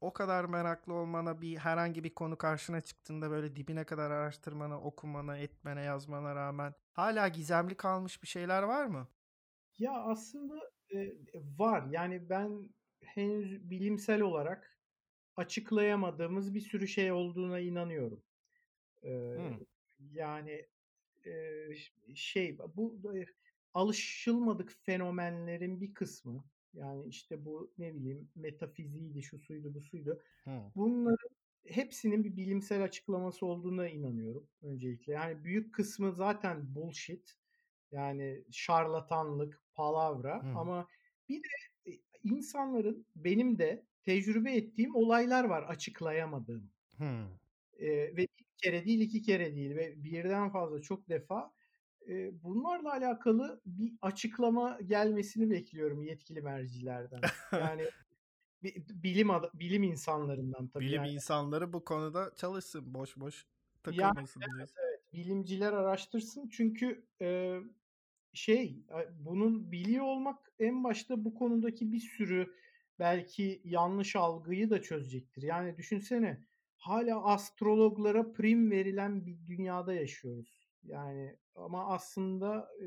o 0.00 0.12
kadar 0.12 0.44
meraklı 0.44 0.94
olmana 0.94 1.40
bir 1.40 1.56
herhangi 1.56 2.04
bir 2.04 2.14
konu 2.14 2.38
karşına 2.38 2.80
çıktığında 2.80 3.30
böyle 3.30 3.56
dibine 3.56 3.84
kadar 3.84 4.10
araştırmana, 4.10 4.80
okumana, 4.80 5.38
etmene, 5.38 5.82
yazmana 5.82 6.34
rağmen 6.34 6.74
hala 6.92 7.28
gizemli 7.28 7.74
kalmış 7.74 8.22
bir 8.22 8.28
şeyler 8.28 8.62
var 8.62 8.86
mı? 8.86 9.08
Ya 9.78 9.92
aslında 9.92 10.70
e, 10.94 11.12
var. 11.58 11.86
Yani 11.90 12.30
ben 12.30 12.68
henüz 13.00 13.70
bilimsel 13.70 14.20
olarak 14.20 14.78
açıklayamadığımız 15.36 16.54
bir 16.54 16.60
sürü 16.60 16.88
şey 16.88 17.12
olduğuna 17.12 17.60
inanıyorum. 17.60 18.22
E, 19.02 19.08
hmm. 19.08 19.58
Yani 20.12 20.66
e, 21.26 21.32
şey 22.14 22.58
bu 22.76 23.02
alışılmadık 23.74 24.72
fenomenlerin 24.82 25.80
bir 25.80 25.94
kısmı 25.94 26.44
yani 26.74 27.08
işte 27.08 27.44
bu 27.44 27.72
ne 27.78 27.94
bileyim 27.94 28.28
metafiziydi, 28.34 29.22
şu 29.22 29.38
suydu, 29.38 29.74
bu 29.74 29.80
suydu. 29.80 30.22
Hmm. 30.44 30.70
Bunların 30.76 31.28
hepsinin 31.66 32.24
bir 32.24 32.36
bilimsel 32.36 32.82
açıklaması 32.82 33.46
olduğuna 33.46 33.88
inanıyorum 33.88 34.48
öncelikle. 34.62 35.12
Yani 35.12 35.44
büyük 35.44 35.74
kısmı 35.74 36.12
zaten 36.12 36.74
bullshit. 36.74 37.36
Yani 37.92 38.44
şarlatanlık, 38.50 39.62
palavra 39.74 40.42
hmm. 40.42 40.56
ama 40.56 40.86
bir 41.28 41.42
de 41.42 41.98
insanların 42.24 43.06
benim 43.16 43.58
de 43.58 43.86
tecrübe 44.02 44.52
ettiğim 44.52 44.96
olaylar 44.96 45.44
var 45.44 45.62
açıklayamadığım. 45.62 46.70
Hmm. 46.96 47.24
Ee, 47.78 47.88
ve 47.88 48.16
bir 48.16 48.46
kere 48.56 48.84
değil 48.84 49.00
iki 49.00 49.22
kere 49.22 49.54
değil 49.54 49.76
ve 49.76 50.04
birden 50.04 50.50
fazla 50.50 50.82
çok 50.82 51.08
defa 51.08 51.52
e, 52.08 52.42
bunlarla 52.42 52.92
alakalı 52.92 53.60
bir 53.66 53.92
açıklama 54.02 54.78
gelmesini 54.86 55.50
bekliyorum 55.50 56.02
yetkili 56.02 56.42
mercilerden. 56.42 57.20
Yani 57.52 57.84
bilim 59.02 59.30
ad- 59.30 59.50
bilim 59.54 59.82
insanlarından 59.82 60.68
tabii. 60.68 60.84
Bilim 60.84 61.04
yani. 61.04 61.12
insanları 61.12 61.72
bu 61.72 61.84
konuda 61.84 62.34
çalışsın 62.36 62.94
boş 62.94 63.16
boş 63.16 63.46
takılmasın. 63.82 64.40
Yani, 64.40 64.52
evet, 64.58 64.70
evet, 64.88 65.12
bilimciler 65.12 65.72
araştırsın 65.72 66.48
çünkü 66.48 67.06
e, 67.20 67.58
şey 68.32 68.84
bunun 69.18 69.72
biliyor 69.72 70.04
olmak 70.04 70.52
en 70.58 70.84
başta 70.84 71.24
bu 71.24 71.34
konudaki 71.34 71.92
bir 71.92 72.00
sürü 72.00 72.54
belki 72.98 73.62
yanlış 73.64 74.16
algıyı 74.16 74.70
da 74.70 74.82
çözecektir. 74.82 75.42
Yani 75.42 75.76
düşünsene 75.76 76.44
hala 76.76 77.24
astrologlara 77.24 78.32
prim 78.32 78.70
verilen 78.70 79.26
bir 79.26 79.46
dünyada 79.46 79.94
yaşıyoruz. 79.94 80.59
Yani 80.84 81.36
ama 81.54 81.86
aslında 81.86 82.68
e, 82.82 82.86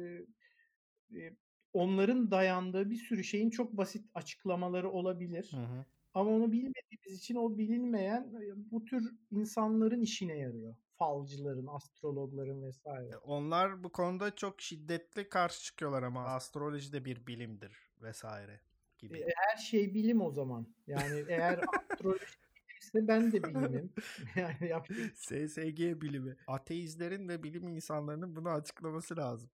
e, 1.19 1.35
onların 1.73 2.31
dayandığı 2.31 2.89
bir 2.89 2.95
sürü 2.95 3.23
şeyin 3.23 3.49
çok 3.49 3.77
basit 3.77 4.05
açıklamaları 4.13 4.91
olabilir. 4.91 5.51
Hı 5.51 5.57
hı. 5.57 5.85
Ama 6.13 6.31
onu 6.31 6.51
bilmediğimiz 6.51 7.17
için 7.19 7.35
o 7.35 7.57
bilinmeyen 7.57 8.33
bu 8.71 8.85
tür 8.85 9.15
insanların 9.31 10.01
işine 10.01 10.37
yarıyor. 10.37 10.75
Falcıların, 10.97 11.67
astrologların 11.67 12.63
vesaire. 12.63 13.17
Onlar 13.17 13.83
bu 13.83 13.91
konuda 13.91 14.35
çok 14.35 14.61
şiddetli 14.61 15.29
karşı 15.29 15.63
çıkıyorlar 15.63 16.03
ama 16.03 16.25
astroloji 16.25 16.93
de 16.93 17.05
bir 17.05 17.27
bilimdir 17.27 17.91
vesaire 18.01 18.61
gibi. 18.99 19.25
Her 19.35 19.57
şey 19.57 19.93
bilim 19.93 20.21
o 20.21 20.31
zaman. 20.31 20.67
Yani 20.87 21.25
eğer 21.27 21.59
astroloji 21.91 22.42
bilimse 22.83 23.07
ben 23.07 23.31
de 23.31 23.43
bilimim. 23.43 23.89
yani 24.35 24.69
yapacak 24.69 25.17
SSG 25.17 26.01
bilimi. 26.01 26.35
Ateistlerin 26.47 27.29
ve 27.29 27.43
bilim 27.43 27.67
insanlarının 27.67 28.35
bunu 28.35 28.49
açıklaması 28.49 29.17
lazım. 29.17 29.49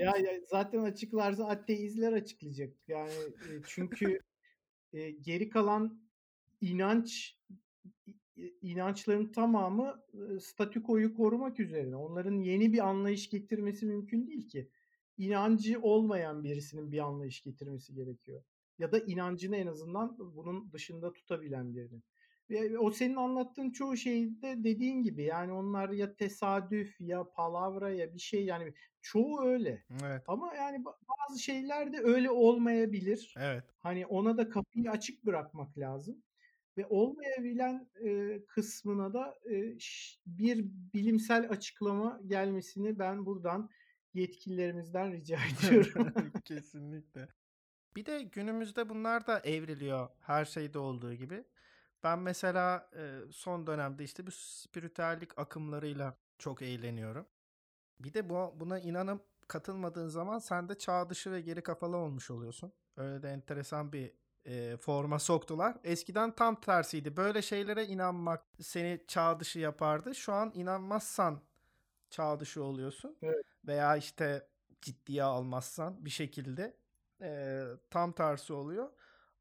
ya, 0.00 0.16
ya 0.16 0.40
zaten 0.50 0.82
açıklarsa 0.82 1.48
ateistler 1.48 2.12
açıklayacak. 2.12 2.74
Yani 2.88 3.12
e, 3.12 3.50
çünkü 3.66 4.20
e, 4.92 5.10
geri 5.10 5.48
kalan 5.48 6.00
inanç 6.60 7.38
inançların 8.62 9.32
tamamı 9.32 10.02
e, 10.14 10.40
statükoyu 10.40 11.14
korumak 11.14 11.60
üzerine. 11.60 11.96
Onların 11.96 12.40
yeni 12.40 12.72
bir 12.72 12.88
anlayış 12.88 13.30
getirmesi 13.30 13.86
mümkün 13.86 14.26
değil 14.26 14.48
ki. 14.48 14.68
İnancı 15.18 15.80
olmayan 15.80 16.44
birisinin 16.44 16.92
bir 16.92 16.98
anlayış 16.98 17.42
getirmesi 17.42 17.94
gerekiyor. 17.94 18.42
Ya 18.78 18.92
da 18.92 18.98
inancını 18.98 19.56
en 19.56 19.66
azından 19.66 20.16
bunun 20.36 20.72
dışında 20.72 21.12
tutabilen 21.12 21.74
birinin. 21.74 22.02
O 22.78 22.90
senin 22.90 23.16
anlattığın 23.16 23.70
çoğu 23.70 23.96
şeyde 23.96 24.64
dediğin 24.64 25.02
gibi 25.02 25.22
yani 25.22 25.52
onlar 25.52 25.88
ya 25.88 26.14
tesadüf 26.14 27.00
ya 27.00 27.30
palavra 27.30 27.90
ya 27.90 28.14
bir 28.14 28.18
şey 28.20 28.44
yani 28.44 28.74
çoğu 29.02 29.42
öyle. 29.42 29.84
Evet. 30.04 30.22
Ama 30.26 30.54
yani 30.54 30.84
bazı 30.84 31.42
şeyler 31.42 31.92
de 31.92 32.00
öyle 32.00 32.30
olmayabilir. 32.30 33.34
Evet. 33.38 33.64
Hani 33.78 34.06
ona 34.06 34.36
da 34.36 34.48
kapıyı 34.48 34.90
açık 34.90 35.26
bırakmak 35.26 35.78
lazım 35.78 36.22
ve 36.78 36.86
olmayabilen 36.86 37.88
e, 38.04 38.40
kısmına 38.46 39.12
da 39.12 39.38
e, 39.50 39.78
bir 40.26 40.64
bilimsel 40.94 41.50
açıklama 41.50 42.20
gelmesini 42.26 42.98
ben 42.98 43.26
buradan 43.26 43.70
yetkililerimizden 44.14 45.12
rica 45.16 45.38
ediyorum. 45.52 46.12
Kesinlikle. 46.44 47.28
Bir 47.96 48.06
de 48.06 48.22
günümüzde 48.22 48.88
bunlar 48.88 49.26
da 49.26 49.40
evriliyor 49.40 50.08
her 50.20 50.44
şeyde 50.44 50.78
olduğu 50.78 51.14
gibi. 51.14 51.44
Ben 52.02 52.18
mesela 52.18 52.90
e, 52.96 53.20
son 53.32 53.66
dönemde 53.66 54.04
işte 54.04 54.26
bu 54.26 54.30
spiritüellik 54.32 55.38
akımlarıyla 55.38 56.16
çok 56.38 56.62
eğleniyorum. 56.62 57.26
Bir 58.00 58.14
de 58.14 58.30
bu, 58.30 58.54
buna 58.60 58.78
inanıp 58.78 59.22
katılmadığın 59.48 60.08
zaman 60.08 60.38
sen 60.38 60.68
de 60.68 60.78
çağ 60.78 61.10
dışı 61.10 61.32
ve 61.32 61.40
geri 61.40 61.62
kafalı 61.62 61.96
olmuş 61.96 62.30
oluyorsun. 62.30 62.72
Öyle 62.96 63.22
de 63.22 63.30
enteresan 63.30 63.92
bir 63.92 64.12
e, 64.44 64.76
forma 64.76 65.18
soktular. 65.18 65.76
Eskiden 65.84 66.34
tam 66.34 66.60
tersiydi. 66.60 67.16
Böyle 67.16 67.42
şeylere 67.42 67.86
inanmak 67.86 68.44
seni 68.60 69.04
çağ 69.08 69.40
dışı 69.40 69.58
yapardı. 69.58 70.14
Şu 70.14 70.32
an 70.32 70.52
inanmazsan 70.54 71.40
çağ 72.10 72.40
dışı 72.40 72.62
oluyorsun. 72.64 73.18
Evet. 73.22 73.44
Veya 73.66 73.96
işte 73.96 74.48
ciddiye 74.82 75.22
almazsan 75.22 76.04
bir 76.04 76.10
şekilde 76.10 76.76
e, 77.22 77.62
tam 77.90 78.12
tersi 78.12 78.52
oluyor. 78.52 78.88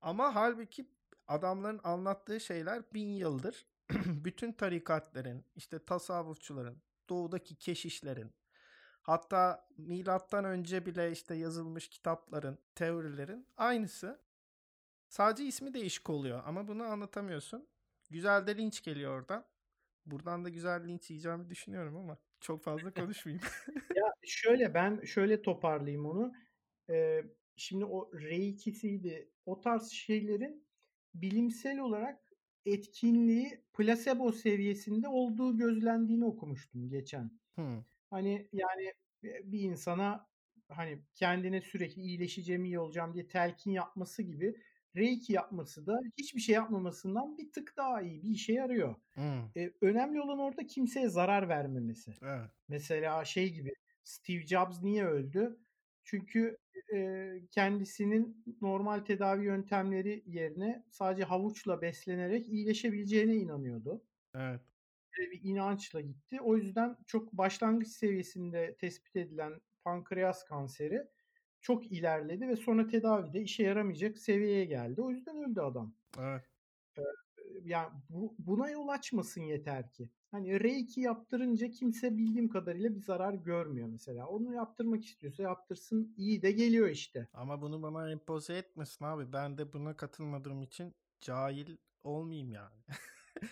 Ama 0.02 0.36
halbuki 0.36 0.90
adamların 1.28 1.80
anlattığı 1.84 2.40
şeyler 2.40 2.84
bin 2.94 3.08
yıldır 3.10 3.66
bütün 4.06 4.52
tarikatların, 4.52 5.46
işte 5.56 5.86
tasavvufçuların, 5.86 6.82
doğudaki 7.10 7.56
keşişlerin, 7.56 8.32
hatta 9.02 9.68
milattan 9.78 10.46
önce 10.46 10.86
bile 10.86 11.12
işte 11.12 11.36
yazılmış 11.36 11.88
kitapların, 11.88 12.58
teorilerin 12.76 13.48
aynısı. 13.58 14.20
Sadece 15.10 15.44
ismi 15.44 15.74
değişik 15.74 16.10
oluyor 16.10 16.44
ama 16.46 16.68
bunu 16.68 16.84
anlatamıyorsun. 16.84 17.68
Güzel 18.10 18.48
de 18.48 18.58
linç 18.58 18.84
geliyor 18.84 19.20
oradan. 19.20 19.46
Buradan 20.06 20.46
da 20.46 20.50
güzel 20.50 20.88
linç 20.88 21.10
yiyeceğimi 21.10 21.50
düşünüyorum 21.50 21.98
ama 21.98 22.18
çok 22.40 22.64
fazla 22.64 22.94
konuşmayayım. 22.94 23.44
ya 23.96 24.14
şöyle 24.24 24.74
ben 24.74 25.02
şöyle 25.06 25.42
toparlayayım 25.42 26.06
onu. 26.06 26.34
Ee, 26.90 27.24
şimdi 27.56 27.86
o 27.86 28.12
R2'siydi. 28.14 29.30
O 29.46 29.62
tarz 29.62 29.90
şeylerin 29.90 30.67
bilimsel 31.16 31.80
olarak 31.80 32.20
etkinliği 32.66 33.64
plasebo 33.74 34.32
seviyesinde 34.32 35.08
olduğu 35.08 35.58
gözlendiğini 35.58 36.26
okumuştum 36.26 36.90
geçen. 36.90 37.32
Hmm. 37.56 37.84
Hani 38.10 38.50
yani 38.54 38.94
bir 39.24 39.60
insana 39.60 40.28
hani 40.70 41.02
kendine 41.16 41.62
sürekli 41.62 42.02
iyileşeceğim 42.02 42.66
iyi 42.66 42.80
olacağım 42.80 43.14
diye 43.14 43.28
telkin 43.28 43.72
yapması 43.72 44.24
gibi 44.24 44.56
Reiki 44.96 45.34
yapması 45.34 45.88
da 45.88 46.00
hiçbir 46.18 46.42
şey 46.42 46.56
yapmamasından 46.56 47.38
bir 47.38 47.52
tık 47.52 47.78
daha 47.78 48.02
iyi 48.02 48.24
bir 48.24 48.30
işe 48.30 48.54
yarıyor. 48.54 48.96
Hmm. 49.14 49.44
Ee, 49.58 49.74
önemli 49.82 50.22
olan 50.22 50.40
orada 50.40 50.68
kimseye 50.68 51.10
zarar 51.10 51.50
vermemesi. 51.50 52.12
Evet. 52.22 52.52
Mesela 52.68 53.26
şey 53.26 53.54
gibi 53.54 53.74
Steve 54.04 54.48
Jobs 54.48 54.82
niye 54.82 55.06
öldü? 55.06 55.60
Çünkü 56.08 56.58
e, 56.94 57.34
kendisinin 57.52 58.44
normal 58.62 59.00
tedavi 59.00 59.46
yöntemleri 59.46 60.24
yerine 60.26 60.86
sadece 60.92 61.24
havuçla 61.24 61.82
beslenerek 61.82 62.48
iyileşebileceğine 62.50 63.36
inanıyordu. 63.36 64.04
Evet. 64.36 64.62
Böyle 65.18 65.32
bir 65.32 65.40
inançla 65.44 66.02
gitti. 66.02 66.42
O 66.42 66.58
yüzden 66.58 66.98
çok 67.08 67.34
başlangıç 67.34 67.88
seviyesinde 67.88 68.76
tespit 68.80 69.16
edilen 69.16 69.62
pankreas 69.84 70.46
kanseri 70.46 71.04
çok 71.62 71.92
ilerledi 71.92 72.48
ve 72.48 72.56
sonra 72.56 72.88
tedavide 72.88 73.42
işe 73.42 73.64
yaramayacak 73.64 74.18
seviyeye 74.18 74.66
geldi. 74.66 75.02
O 75.02 75.10
yüzden 75.12 75.38
öldü 75.52 75.60
adam. 75.62 75.96
Evet. 76.20 76.44
Yani 77.64 77.90
bu, 78.10 78.36
buna 78.40 78.70
yol 78.70 78.88
açmasın 78.88 79.42
yeter 79.42 79.92
ki. 79.92 80.10
Hani 80.32 80.64
Reiki 80.64 81.02
yaptırınca 81.02 81.72
kimse 81.72 82.18
bildiğim 82.18 82.50
kadarıyla 82.50 82.96
bir 82.96 83.02
zarar 83.02 83.34
görmüyor 83.34 83.88
mesela. 83.88 84.28
Onu 84.28 84.54
yaptırmak 84.54 85.06
istiyorsa 85.06 85.44
yaptırsın. 85.44 86.14
iyi 86.18 86.42
de 86.42 86.52
geliyor 86.52 86.90
işte. 86.90 87.28
Ama 87.34 87.62
bunu 87.62 87.82
bana 87.82 88.12
empoze 88.12 88.58
etmesin 88.58 89.06
abi. 89.06 89.34
Ben 89.34 89.58
de 89.58 89.74
buna 89.74 89.98
katılmadığım 89.98 90.62
için 90.62 90.96
cahil 91.22 91.78
olmayayım 92.04 92.52
yani. 92.52 92.76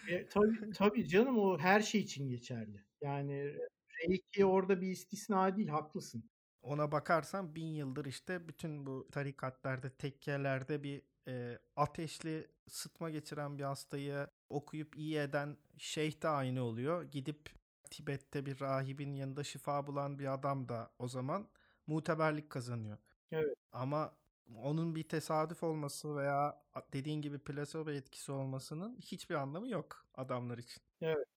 e, 0.10 0.28
tabii, 0.28 0.72
tabii 0.76 1.08
canım 1.08 1.40
o 1.40 1.58
her 1.58 1.82
şey 1.82 2.02
için 2.02 2.30
geçerli. 2.30 2.84
Yani 3.02 3.56
Reiki 4.02 4.46
orada 4.46 4.82
bir 4.82 4.88
istisna 4.88 5.58
değil 5.58 5.68
haklısın. 5.68 6.30
Ona 6.62 6.92
bakarsan 6.92 7.56
bin 7.56 7.68
yıldır 7.68 8.06
işte 8.06 8.48
bütün 8.48 8.86
bu 8.86 9.08
tarikatlarda, 9.12 9.90
tekkelerde 9.90 10.84
bir 10.84 11.02
e, 11.28 11.60
ateşli 11.76 12.48
sıtma 12.68 13.10
geçiren 13.10 13.58
bir 13.58 13.64
hastayı 13.64 14.28
okuyup 14.50 14.98
iyi 14.98 15.18
eden 15.18 15.58
şeyh 15.78 16.22
de 16.22 16.28
aynı 16.28 16.64
oluyor. 16.64 17.04
Gidip 17.04 17.50
Tibet'te 17.92 18.46
bir 18.46 18.60
rahibin 18.60 19.14
yanında 19.14 19.44
şifa 19.44 19.88
bulan 19.88 20.20
bir 20.20 20.34
adam 20.34 20.70
da 20.70 20.92
o 21.00 21.08
zaman 21.08 21.48
muteberlik 21.88 22.50
kazanıyor. 22.50 22.98
Evet. 23.32 23.56
Ama 23.72 24.14
onun 24.56 24.96
bir 24.96 25.04
tesadüf 25.04 25.64
olması 25.64 26.16
veya 26.18 26.62
dediğin 26.94 27.22
gibi 27.22 27.40
plasebo 27.40 27.92
etkisi 27.92 28.32
olmasının 28.32 28.98
hiçbir 29.02 29.36
anlamı 29.36 29.70
yok 29.70 30.06
adamlar 30.16 30.58
için. 30.58 30.84
Evet. 31.02 31.28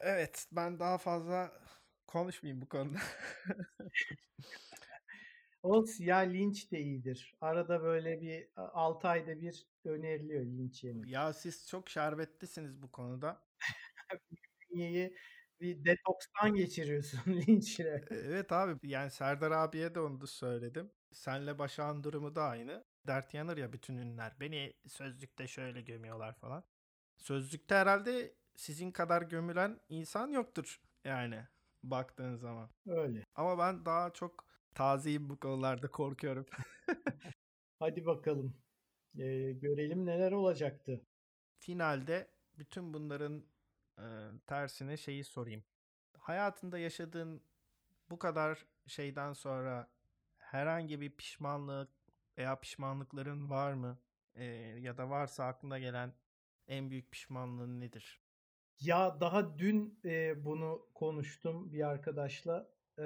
Evet 0.00 0.46
ben 0.52 0.78
daha 0.80 0.98
fazla 0.98 1.52
konuşmayayım 2.06 2.62
bu 2.62 2.68
konuda. 2.68 2.98
Olsun 5.62 6.04
ya 6.04 6.18
linç 6.18 6.72
de 6.72 6.80
iyidir. 6.80 7.34
Arada 7.40 7.82
böyle 7.82 8.20
bir 8.20 8.48
6 8.56 9.08
ayda 9.08 9.40
bir 9.40 9.66
öneriliyor 9.84 10.44
linç 10.44 10.84
yemek. 10.84 11.10
Ya 11.10 11.32
siz 11.32 11.68
çok 11.68 11.88
şerbetlisiniz 11.88 12.82
bu 12.82 12.90
konuda. 12.90 13.42
Bünyeyi 14.70 15.16
bir 15.60 15.84
detokstan 15.84 16.54
geçiriyorsun 16.54 17.18
linçle. 17.48 18.04
Evet 18.10 18.52
abi 18.52 18.90
yani 18.90 19.10
Serdar 19.10 19.50
abiye 19.50 19.94
de 19.94 20.00
onu 20.00 20.20
da 20.20 20.26
söyledim. 20.26 20.92
Senle 21.12 21.58
Başak'ın 21.58 22.02
durumu 22.04 22.34
da 22.34 22.42
aynı. 22.44 22.84
Dert 23.06 23.34
yanır 23.34 23.56
ya 23.56 23.72
bütün 23.72 23.96
ünler. 23.96 24.32
Beni 24.40 24.74
sözlükte 24.88 25.48
şöyle 25.48 25.80
gömüyorlar 25.82 26.34
falan. 26.34 26.64
Sözlükte 27.18 27.74
herhalde 27.74 28.34
sizin 28.56 28.90
kadar 28.92 29.22
gömülen 29.22 29.80
insan 29.88 30.30
yoktur 30.30 30.80
yani 31.04 31.46
baktığın 31.82 32.36
zaman. 32.36 32.70
Öyle. 32.86 33.24
Ama 33.34 33.58
ben 33.58 33.84
daha 33.84 34.12
çok 34.12 34.49
tazeyim 34.74 35.28
bu 35.28 35.40
konularda 35.40 35.90
korkuyorum. 35.90 36.46
Hadi 37.78 38.06
bakalım. 38.06 38.56
Ee, 39.18 39.52
görelim 39.52 40.06
neler 40.06 40.32
olacaktı. 40.32 41.06
Finalde 41.58 42.30
bütün 42.58 42.94
bunların 42.94 43.44
e, 43.98 44.04
tersine 44.46 44.96
şeyi 44.96 45.24
sorayım. 45.24 45.64
Hayatında 46.18 46.78
yaşadığın 46.78 47.42
bu 48.10 48.18
kadar 48.18 48.66
şeyden 48.86 49.32
sonra 49.32 49.90
herhangi 50.38 51.00
bir 51.00 51.10
pişmanlık 51.10 51.88
veya 52.38 52.60
pişmanlıkların 52.60 53.50
var 53.50 53.72
mı? 53.72 53.98
E, 54.34 54.44
ya 54.80 54.98
da 54.98 55.10
varsa 55.10 55.44
aklına 55.44 55.78
gelen 55.78 56.14
en 56.68 56.90
büyük 56.90 57.10
pişmanlığın 57.10 57.80
nedir? 57.80 58.20
Ya 58.80 59.20
daha 59.20 59.58
dün 59.58 60.00
e, 60.04 60.44
bunu 60.44 60.88
konuştum 60.94 61.72
bir 61.72 61.88
arkadaşla. 61.88 62.70
E, 62.98 63.04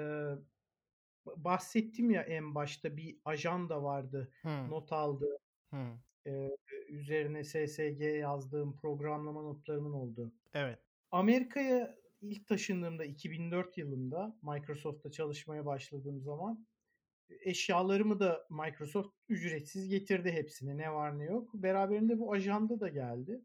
bahsettim 1.37 2.11
ya 2.11 2.21
en 2.21 2.55
başta 2.55 2.97
bir 2.97 3.17
ajanda 3.25 3.83
vardı. 3.83 4.31
Hmm. 4.41 4.69
Not 4.69 4.93
aldı. 4.93 5.39
Hmm. 5.69 5.93
E, 6.27 6.49
üzerine 6.89 7.43
SSG 7.43 8.01
yazdığım 8.01 8.75
programlama 8.75 9.41
notlarımın 9.41 9.93
oldu. 9.93 10.31
Evet. 10.53 10.79
Amerika'ya 11.11 11.95
ilk 12.21 12.47
taşındığımda 12.47 13.05
2004 13.05 13.77
yılında 13.77 14.37
Microsoft'ta 14.41 15.11
çalışmaya 15.11 15.65
başladığım 15.65 16.21
zaman 16.21 16.65
eşyalarımı 17.29 18.19
da 18.19 18.47
Microsoft 18.49 19.15
ücretsiz 19.29 19.87
getirdi 19.87 20.31
hepsini 20.31 20.77
ne 20.77 20.93
var 20.93 21.19
ne 21.19 21.23
yok. 21.23 21.53
Beraberinde 21.53 22.19
bu 22.19 22.33
ajanda 22.33 22.79
da 22.79 22.87
geldi. 22.87 23.41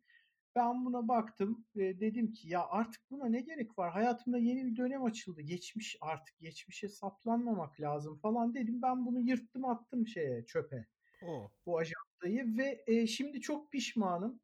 Ben 0.54 0.84
buna 0.84 1.08
baktım 1.08 1.64
ve 1.76 2.00
dedim 2.00 2.32
ki 2.32 2.48
ya 2.48 2.66
artık 2.68 3.10
buna 3.10 3.26
ne 3.26 3.40
gerek 3.40 3.78
var? 3.78 3.92
Hayatımda 3.92 4.38
yeni 4.38 4.66
bir 4.66 4.76
dönem 4.76 5.04
açıldı. 5.04 5.40
Geçmiş 5.40 5.96
artık 6.00 6.38
geçmişe 6.38 6.88
saplanmamak 6.88 7.80
lazım 7.80 8.18
falan 8.18 8.54
dedim. 8.54 8.82
Ben 8.82 9.06
bunu 9.06 9.20
yırttım 9.20 9.64
attım 9.64 10.06
şeye 10.06 10.46
çöpe 10.46 10.86
O. 11.26 11.50
bu 11.66 11.78
ajandayı 11.78 12.58
ve 12.58 12.84
e, 12.86 13.06
şimdi 13.06 13.40
çok 13.40 13.72
pişmanım. 13.72 14.40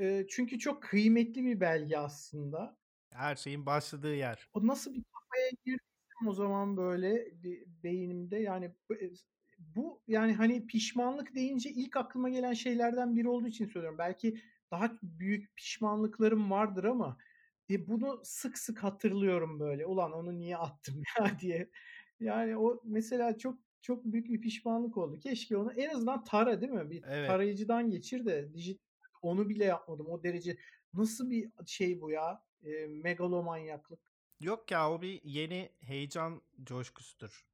E, 0.00 0.26
çünkü 0.30 0.58
çok 0.58 0.82
kıymetli 0.82 1.44
bir 1.44 1.60
belge 1.60 1.96
aslında. 1.98 2.76
Her 3.12 3.36
şeyin 3.36 3.66
başladığı 3.66 4.14
yer. 4.14 4.48
O 4.52 4.66
nasıl 4.66 4.94
bir 4.94 5.04
kafaya 5.04 5.50
girdiysem 5.50 6.28
o 6.28 6.32
zaman 6.32 6.76
böyle 6.76 7.42
de- 7.42 7.64
beynimde 7.82 8.38
yani 8.38 8.64
e, 9.00 9.10
bu 9.58 10.02
yani 10.06 10.32
hani 10.32 10.66
pişmanlık 10.66 11.34
deyince 11.34 11.70
ilk 11.70 11.96
aklıma 11.96 12.28
gelen 12.28 12.52
şeylerden 12.52 13.16
biri 13.16 13.28
olduğu 13.28 13.48
için 13.48 13.66
söylüyorum. 13.66 13.98
Belki 13.98 14.40
daha 14.70 14.98
büyük 15.02 15.56
pişmanlıklarım 15.56 16.50
vardır 16.50 16.84
ama 16.84 17.18
e, 17.70 17.88
bunu 17.88 18.20
sık 18.24 18.58
sık 18.58 18.84
hatırlıyorum 18.84 19.60
böyle. 19.60 19.86
Ulan 19.86 20.12
onu 20.12 20.38
niye 20.38 20.56
attım 20.56 21.02
ya 21.18 21.38
diye. 21.40 21.70
Yani 22.20 22.56
o 22.56 22.80
mesela 22.84 23.38
çok 23.38 23.58
çok 23.82 24.04
büyük 24.04 24.28
bir 24.28 24.40
pişmanlık 24.40 24.96
oldu. 24.96 25.18
Keşke 25.20 25.56
onu 25.56 25.72
en 25.72 25.88
azından 25.90 26.24
tara 26.24 26.60
değil 26.60 26.72
mi? 26.72 26.90
Bir 26.90 27.04
Evet. 27.04 27.28
tarayıcıdan 27.28 27.90
geçir 27.90 28.24
de 28.26 28.54
dijit 28.54 28.80
onu 29.22 29.48
bile 29.48 29.64
yapmadım. 29.64 30.06
O 30.08 30.22
derece 30.22 30.56
nasıl 30.94 31.30
bir 31.30 31.52
şey 31.66 32.00
bu 32.00 32.10
ya? 32.10 32.44
E, 32.62 32.86
megalomanyaklık. 32.86 34.12
Yok 34.40 34.70
ya 34.70 34.90
o 34.92 35.02
bir 35.02 35.20
yeni 35.24 35.76
heyecan 35.80 36.42
coşkusudur. 36.62 37.46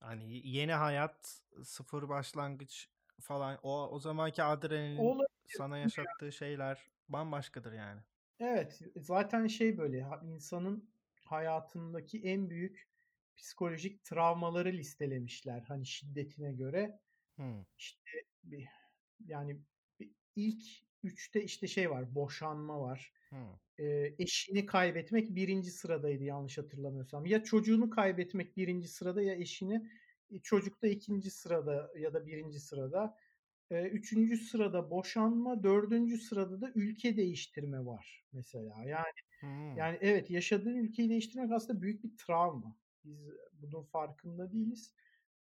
Hani 0.00 0.48
yeni 0.48 0.72
hayat, 0.72 1.42
sıfır 1.64 2.08
başlangıç 2.08 2.90
falan. 3.20 3.58
O 3.62 3.88
o 3.90 3.98
zamanki 3.98 4.42
adrenalin 4.42 5.16
Olabilir. 5.16 5.31
Sana 5.52 5.78
yaşattığı 5.78 6.32
şeyler 6.32 6.92
bambaşkadır 7.08 7.72
yani. 7.72 8.00
Evet, 8.38 8.80
zaten 8.96 9.46
şey 9.46 9.78
böyle 9.78 10.06
insanın 10.24 10.94
hayatındaki 11.24 12.22
en 12.22 12.50
büyük 12.50 12.90
psikolojik 13.36 14.04
travmaları 14.04 14.72
listelemişler. 14.72 15.60
Hani 15.68 15.86
şiddetine 15.86 16.52
göre 16.52 17.00
Hmm. 17.36 17.62
işte 17.78 18.10
bir, 18.44 18.68
yani 19.26 19.62
bir 20.00 20.14
ilk 20.36 20.64
üçte 21.04 21.44
işte 21.44 21.68
şey 21.68 21.90
var, 21.90 22.14
boşanma 22.14 22.80
var. 22.80 23.14
Hmm. 23.30 23.58
Ee, 23.78 24.14
eşini 24.18 24.66
kaybetmek 24.66 25.36
birinci 25.36 25.70
sıradaydı 25.70 26.24
yanlış 26.24 26.58
hatırlamıyorsam. 26.58 27.26
Ya 27.26 27.44
çocuğunu 27.44 27.90
kaybetmek 27.90 28.56
birinci 28.56 28.88
sırada 28.88 29.22
ya 29.22 29.34
eşini 29.34 29.90
e, 30.30 30.38
çocuk 30.42 30.82
da 30.82 30.88
ikinci 30.88 31.30
sırada 31.30 31.92
ya 31.98 32.14
da 32.14 32.26
birinci 32.26 32.60
sırada. 32.60 33.18
Üçüncü 33.80 34.36
sırada 34.36 34.90
boşanma, 34.90 35.62
dördüncü 35.62 36.18
sırada 36.18 36.60
da 36.60 36.72
ülke 36.74 37.16
değiştirme 37.16 37.86
var 37.86 38.24
mesela. 38.32 38.84
Yani 38.84 39.12
Hmm. 39.40 39.76
yani 39.76 39.98
evet 40.00 40.30
yaşadığın 40.30 40.76
ülkeyi 40.76 41.08
değiştirmek 41.08 41.52
aslında 41.52 41.82
büyük 41.82 42.04
bir 42.04 42.16
travma. 42.16 42.76
Biz 43.04 43.28
bunun 43.52 43.82
farkında 43.82 44.52
değiliz. 44.52 44.94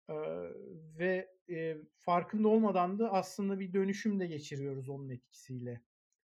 Ee, 0.08 0.14
ve 0.98 1.28
e, 1.50 1.76
farkında 1.98 2.48
olmadan 2.48 2.98
da 2.98 3.12
aslında 3.12 3.60
bir 3.60 3.72
dönüşüm 3.72 4.20
de 4.20 4.26
geçiriyoruz 4.26 4.88
onun 4.88 5.08
etkisiyle. 5.08 5.80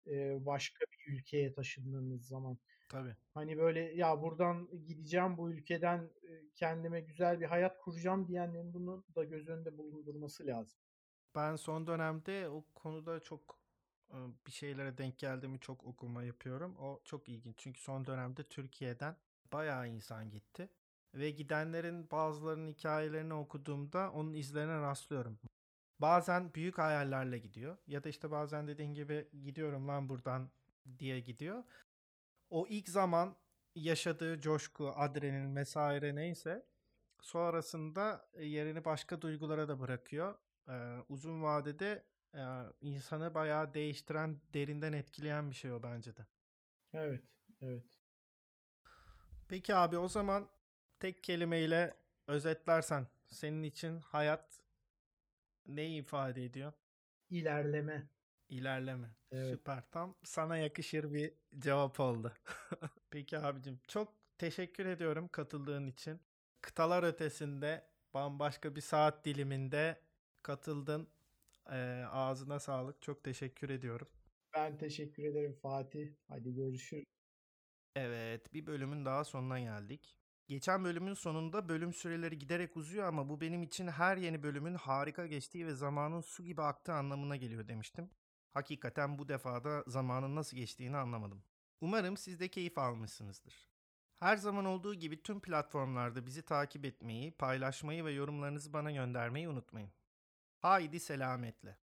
Ee, 0.06 0.46
başka 0.46 0.84
bir 0.92 1.12
ülkeye 1.12 1.52
taşındığımız 1.52 2.26
zaman. 2.26 2.58
Tabii. 2.88 3.16
Hani 3.34 3.58
böyle 3.58 3.80
ya 3.80 4.22
buradan 4.22 4.68
gideceğim 4.86 5.36
bu 5.36 5.50
ülkeden 5.50 6.10
kendime 6.54 7.00
güzel 7.00 7.40
bir 7.40 7.46
hayat 7.46 7.78
kuracağım 7.78 8.28
diyenlerin 8.28 8.74
bunu 8.74 9.04
da 9.14 9.24
göz 9.24 9.48
önünde 9.48 9.78
bulundurması 9.78 10.46
lazım. 10.46 10.80
Ben 11.38 11.56
son 11.56 11.86
dönemde 11.86 12.48
o 12.48 12.64
konuda 12.74 13.20
çok 13.20 13.58
e, 14.10 14.16
bir 14.46 14.52
şeylere 14.52 14.98
denk 14.98 15.18
geldiğimi 15.18 15.60
çok 15.60 15.84
okuma 15.84 16.22
yapıyorum. 16.22 16.76
O 16.76 17.00
çok 17.04 17.28
ilginç. 17.28 17.54
Çünkü 17.58 17.80
son 17.80 18.06
dönemde 18.06 18.44
Türkiye'den 18.44 19.16
bayağı 19.52 19.88
insan 19.88 20.30
gitti. 20.30 20.68
Ve 21.14 21.30
gidenlerin 21.30 22.10
bazılarının 22.10 22.68
hikayelerini 22.68 23.34
okuduğumda 23.34 24.10
onun 24.12 24.34
izlerine 24.34 24.80
rastlıyorum. 24.80 25.38
Bazen 26.00 26.54
büyük 26.54 26.78
hayallerle 26.78 27.38
gidiyor. 27.38 27.76
Ya 27.86 28.04
da 28.04 28.08
işte 28.08 28.30
bazen 28.30 28.68
dediğin 28.68 28.94
gibi 28.94 29.28
gidiyorum 29.44 29.88
lan 29.88 30.08
buradan 30.08 30.50
diye 30.98 31.20
gidiyor. 31.20 31.64
O 32.50 32.66
ilk 32.68 32.88
zaman 32.88 33.36
yaşadığı 33.74 34.40
coşku, 34.40 34.92
adrenalin 34.96 35.56
vesaire 35.56 36.14
neyse 36.14 36.66
sonrasında 37.20 38.28
e, 38.34 38.44
yerini 38.46 38.84
başka 38.84 39.22
duygulara 39.22 39.68
da 39.68 39.80
bırakıyor. 39.80 40.34
Ee, 40.68 40.98
uzun 41.08 41.42
vadede 41.42 42.04
e, 42.34 42.42
insanı 42.80 43.34
bayağı 43.34 43.74
değiştiren, 43.74 44.40
derinden 44.54 44.92
etkileyen 44.92 45.50
bir 45.50 45.54
şey 45.56 45.72
o 45.72 45.82
bence 45.82 46.16
de. 46.16 46.26
Evet, 46.92 47.24
evet. 47.60 47.84
Peki 49.48 49.74
abi 49.74 49.98
o 49.98 50.08
zaman 50.08 50.48
tek 51.00 51.24
kelimeyle 51.24 51.96
özetlersen 52.26 53.06
senin 53.26 53.62
için 53.62 54.00
hayat 54.00 54.60
neyi 55.66 56.00
ifade 56.02 56.44
ediyor? 56.44 56.72
İlerleme. 57.30 58.08
İlerleme. 58.48 59.16
Evet. 59.32 59.50
Süper. 59.50 59.82
Tam 59.90 60.14
sana 60.24 60.56
yakışır 60.56 61.12
bir 61.12 61.34
cevap 61.58 62.00
oldu. 62.00 62.32
Peki 63.10 63.38
abicim 63.38 63.80
çok 63.88 64.14
teşekkür 64.38 64.86
ediyorum 64.86 65.28
katıldığın 65.28 65.86
için. 65.86 66.20
Kıtalar 66.60 67.02
ötesinde 67.02 67.90
bambaşka 68.14 68.76
bir 68.76 68.80
saat 68.80 69.24
diliminde 69.24 70.00
katıldın. 70.48 71.08
Ee, 71.70 72.04
ağzına 72.10 72.60
sağlık. 72.60 73.02
Çok 73.02 73.24
teşekkür 73.24 73.70
ediyorum. 73.70 74.08
Ben 74.54 74.78
teşekkür 74.78 75.24
ederim 75.24 75.58
Fatih. 75.62 76.08
Hadi 76.28 76.54
görüşürüz. 76.54 77.04
Evet, 77.96 78.54
bir 78.54 78.66
bölümün 78.66 79.04
daha 79.04 79.24
sonuna 79.24 79.60
geldik. 79.60 80.16
Geçen 80.46 80.84
bölümün 80.84 81.14
sonunda 81.14 81.68
bölüm 81.68 81.92
süreleri 81.92 82.38
giderek 82.38 82.76
uzuyor 82.76 83.06
ama 83.06 83.28
bu 83.28 83.40
benim 83.40 83.62
için 83.62 83.88
her 83.88 84.16
yeni 84.16 84.42
bölümün 84.42 84.74
harika 84.74 85.26
geçtiği 85.26 85.66
ve 85.66 85.74
zamanın 85.74 86.20
su 86.20 86.44
gibi 86.44 86.62
aktığı 86.62 86.92
anlamına 86.92 87.36
geliyor 87.36 87.68
demiştim. 87.68 88.10
Hakikaten 88.54 89.18
bu 89.18 89.28
defada 89.28 89.84
zamanın 89.86 90.36
nasıl 90.36 90.56
geçtiğini 90.56 90.96
anlamadım. 90.96 91.42
Umarım 91.80 92.16
siz 92.16 92.40
de 92.40 92.48
keyif 92.48 92.78
almışsınızdır. 92.78 93.68
Her 94.20 94.36
zaman 94.36 94.64
olduğu 94.64 94.94
gibi 94.94 95.22
tüm 95.22 95.40
platformlarda 95.40 96.26
bizi 96.26 96.42
takip 96.42 96.84
etmeyi, 96.84 97.32
paylaşmayı 97.32 98.04
ve 98.04 98.12
yorumlarınızı 98.12 98.72
bana 98.72 98.90
göndermeyi 98.90 99.48
unutmayın. 99.48 99.97
Haydi 100.58 101.00
selametle. 101.00 101.76